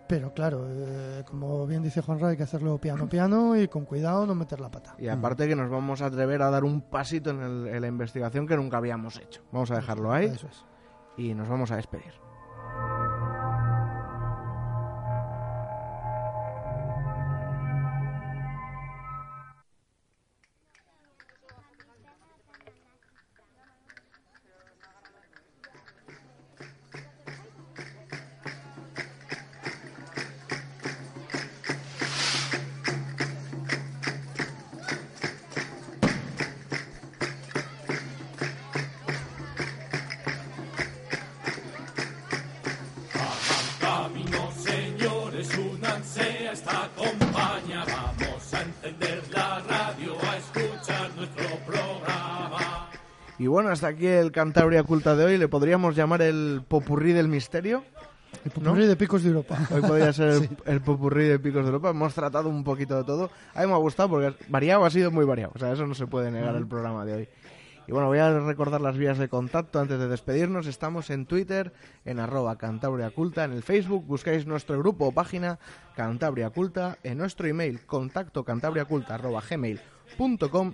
Pero 0.09 0.33
claro, 0.33 0.65
eh, 0.67 1.23
como 1.29 1.67
bien 1.67 1.83
dice 1.83 2.01
Juan 2.01 2.23
hay 2.25 2.35
que 2.35 2.41
hacerlo 2.41 2.79
piano 2.79 3.07
piano 3.07 3.55
y 3.55 3.67
con 3.67 3.85
cuidado 3.85 4.25
no 4.25 4.33
meter 4.33 4.59
la 4.59 4.71
pata. 4.71 4.95
Y 4.97 5.07
aparte 5.07 5.47
que 5.47 5.55
nos 5.55 5.69
vamos 5.69 6.01
a 6.01 6.07
atrever 6.07 6.41
a 6.41 6.49
dar 6.49 6.63
un 6.63 6.81
pasito 6.81 7.29
en, 7.29 7.41
el- 7.41 7.67
en 7.67 7.79
la 7.81 7.87
investigación 7.87 8.47
que 8.47 8.57
nunca 8.57 8.77
habíamos 8.77 9.17
hecho. 9.19 9.43
Vamos 9.51 9.69
a 9.69 9.75
dejarlo 9.75 10.11
ahí 10.11 10.25
Eso 10.25 10.47
es. 10.47 10.65
y 11.15 11.35
nos 11.35 11.47
vamos 11.47 11.69
a 11.69 11.75
despedir. 11.75 12.13
Hasta 53.69 53.87
aquí 53.87 54.07
el 54.07 54.31
Cantabria 54.31 54.83
Culta 54.83 55.15
de 55.15 55.25
hoy. 55.25 55.37
¿Le 55.37 55.47
podríamos 55.47 55.95
llamar 55.95 56.21
el 56.21 56.61
popurrí 56.67 57.13
del 57.13 57.27
misterio? 57.27 57.83
El 58.45 58.51
popurrí 58.51 58.85
de 58.85 58.95
Picos 58.95 59.23
de 59.23 59.29
Europa. 59.29 59.57
Hoy 59.71 59.81
podría 59.81 60.13
ser 60.13 60.27
el, 60.29 60.39
Sí. 60.41 60.49
el 60.65 60.81
popurrí 60.81 61.25
de 61.27 61.39
Picos 61.39 61.61
de 61.63 61.67
Europa. 61.67 61.89
Hemos 61.89 62.13
tratado 62.13 62.49
un 62.49 62.63
poquito 62.63 62.95
de 62.97 63.03
todo. 63.03 63.29
A 63.53 63.61
mí 63.61 63.67
me 63.67 63.73
ha 63.73 63.77
gustado 63.77 64.09
porque 64.09 64.33
variado 64.49 64.85
ha 64.85 64.89
sido 64.89 65.11
muy 65.11 65.25
variado. 65.25 65.51
O 65.55 65.59
sea, 65.59 65.71
eso 65.73 65.85
no 65.87 65.95
se 65.95 66.07
puede 66.07 66.31
negar 66.31 66.55
el 66.55 66.67
programa 66.67 67.05
de 67.05 67.13
hoy. 67.13 67.29
Y 67.87 67.91
bueno, 67.91 68.07
voy 68.07 68.19
a 68.19 68.39
recordar 68.41 68.81
las 68.81 68.97
vías 68.99 69.17
de 69.17 69.29
contacto 69.29 69.79
antes 69.79 69.97
de 69.97 70.07
despedirnos. 70.07 70.67
Estamos 70.67 71.09
en 71.09 71.25
Twitter, 71.25 71.73
en 72.05 72.19
arroba 72.19 72.55
Cantabria 72.55 73.09
Culta, 73.09 73.45
en 73.45 73.51
el 73.51 73.63
Facebook, 73.63 74.05
buscáis 74.05 74.45
nuestro 74.45 74.77
grupo 74.77 75.07
o 75.07 75.11
página 75.11 75.57
Cantabria 75.95 76.51
Culta, 76.51 76.99
en 77.01 77.17
nuestro 77.17 77.47
email 77.47 77.83
contacto 77.87 78.43
cantabriaculta 78.43 79.15
arroba 79.15 79.41
gmail.com, 79.41 80.73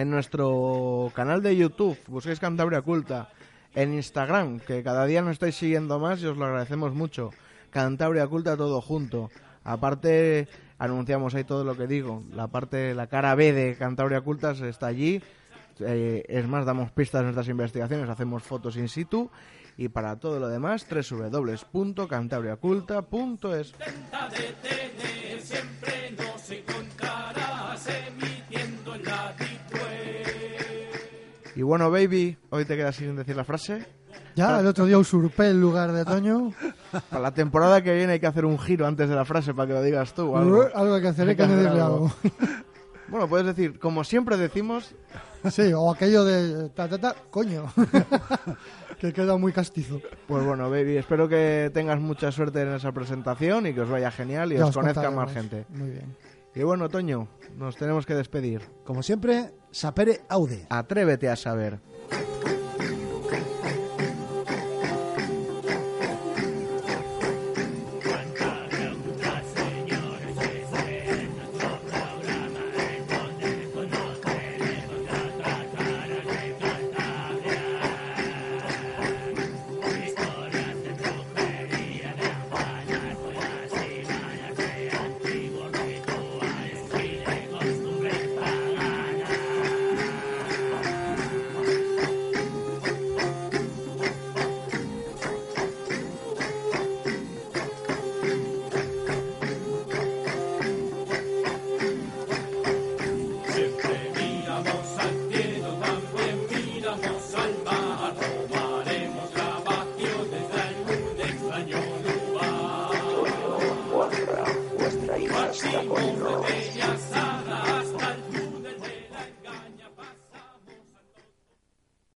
en 0.00 0.10
nuestro 0.10 1.12
canal 1.14 1.42
de 1.42 1.56
YouTube, 1.56 1.98
busquéis 2.06 2.40
Cantabria 2.40 2.80
Culta, 2.80 3.28
en 3.74 3.92
Instagram, 3.92 4.60
que 4.60 4.82
cada 4.82 5.04
día 5.04 5.20
nos 5.20 5.32
estáis 5.32 5.56
siguiendo 5.56 5.98
más 5.98 6.22
y 6.22 6.26
os 6.26 6.38
lo 6.38 6.46
agradecemos 6.46 6.94
mucho. 6.94 7.32
Cantabria 7.70 8.26
Culta 8.26 8.56
todo 8.56 8.80
junto. 8.80 9.30
Aparte, 9.62 10.48
anunciamos 10.78 11.34
ahí 11.34 11.44
todo 11.44 11.64
lo 11.64 11.76
que 11.76 11.86
digo. 11.86 12.22
La 12.32 12.48
parte, 12.48 12.94
la 12.94 13.08
cara 13.08 13.34
B 13.34 13.52
de 13.52 13.76
Cantabria 13.76 14.22
Cultas 14.22 14.62
está 14.62 14.86
allí. 14.86 15.22
Eh, 15.80 16.24
es 16.28 16.48
más, 16.48 16.64
damos 16.64 16.90
pistas 16.92 17.20
de 17.20 17.24
nuestras 17.24 17.48
investigaciones, 17.48 18.08
hacemos 18.08 18.42
fotos 18.42 18.76
in 18.76 18.88
situ. 18.88 19.30
Y 19.76 19.88
para 19.88 20.18
todo 20.18 20.40
lo 20.40 20.48
demás, 20.48 20.86
www.cantabriaculta.es. 20.88 23.74
Y 31.60 31.62
bueno, 31.62 31.90
baby, 31.90 32.38
hoy 32.48 32.64
te 32.64 32.74
quedas 32.74 32.96
sin 32.96 33.14
decir 33.16 33.36
la 33.36 33.44
frase. 33.44 33.84
Ya, 34.34 34.60
el 34.60 34.66
otro 34.66 34.86
día 34.86 34.96
usurpé 34.96 35.50
el 35.50 35.60
lugar 35.60 35.92
de 35.92 36.06
Toño. 36.06 36.54
Para 37.10 37.20
la 37.20 37.34
temporada 37.34 37.82
que 37.82 37.92
viene 37.94 38.14
hay 38.14 38.18
que 38.18 38.26
hacer 38.26 38.46
un 38.46 38.58
giro 38.58 38.86
antes 38.86 39.10
de 39.10 39.14
la 39.14 39.26
frase 39.26 39.52
para 39.52 39.66
que 39.66 39.74
lo 39.74 39.82
digas 39.82 40.14
tú. 40.14 40.34
Algo, 40.34 40.70
Algo 40.74 40.98
que 41.02 41.08
hacer, 41.08 41.28
hay 41.28 41.36
que 41.36 41.42
añadirle 41.42 41.80
algo. 41.82 42.10
Bueno, 43.08 43.28
puedes 43.28 43.44
decir, 43.44 43.78
como 43.80 44.04
siempre 44.04 44.36
decimos, 44.36 44.94
Sí, 45.50 45.72
o 45.74 45.90
aquello 45.90 46.24
de 46.24 46.70
ta, 46.70 46.88
ta, 46.88 46.96
ta, 46.96 47.14
coño. 47.28 47.64
que 49.00 49.12
queda 49.12 49.36
muy 49.36 49.52
castizo. 49.52 50.00
pues 50.28 50.44
bueno, 50.44 50.70
baby, 50.70 50.96
espero 50.96 51.28
que 51.28 51.70
tengas 51.74 52.00
mucha 52.00 52.30
suerte 52.30 52.62
en 52.62 52.68
esa 52.68 52.92
presentación 52.92 53.66
y 53.66 53.74
que 53.74 53.80
os 53.80 53.90
vaya 53.90 54.10
genial 54.10 54.52
y 54.52 54.56
os 54.56 54.68
os 54.70 54.76
conozca 54.76 55.10
más 55.10 55.32
gente. 55.32 55.66
Muy 55.70 55.90
bien. 55.90 56.16
Y 56.54 56.62
bueno, 56.62 56.88
Toño, 56.88 57.28
nos 57.56 57.76
tenemos 57.76 58.06
que 58.06 58.14
despedir. 58.14 58.62
Como 58.84 59.02
siempre, 59.02 59.52
sapere 59.70 60.20
aude. 60.28 60.66
Atrévete 60.68 61.28
a 61.28 61.36
saber. 61.36 61.80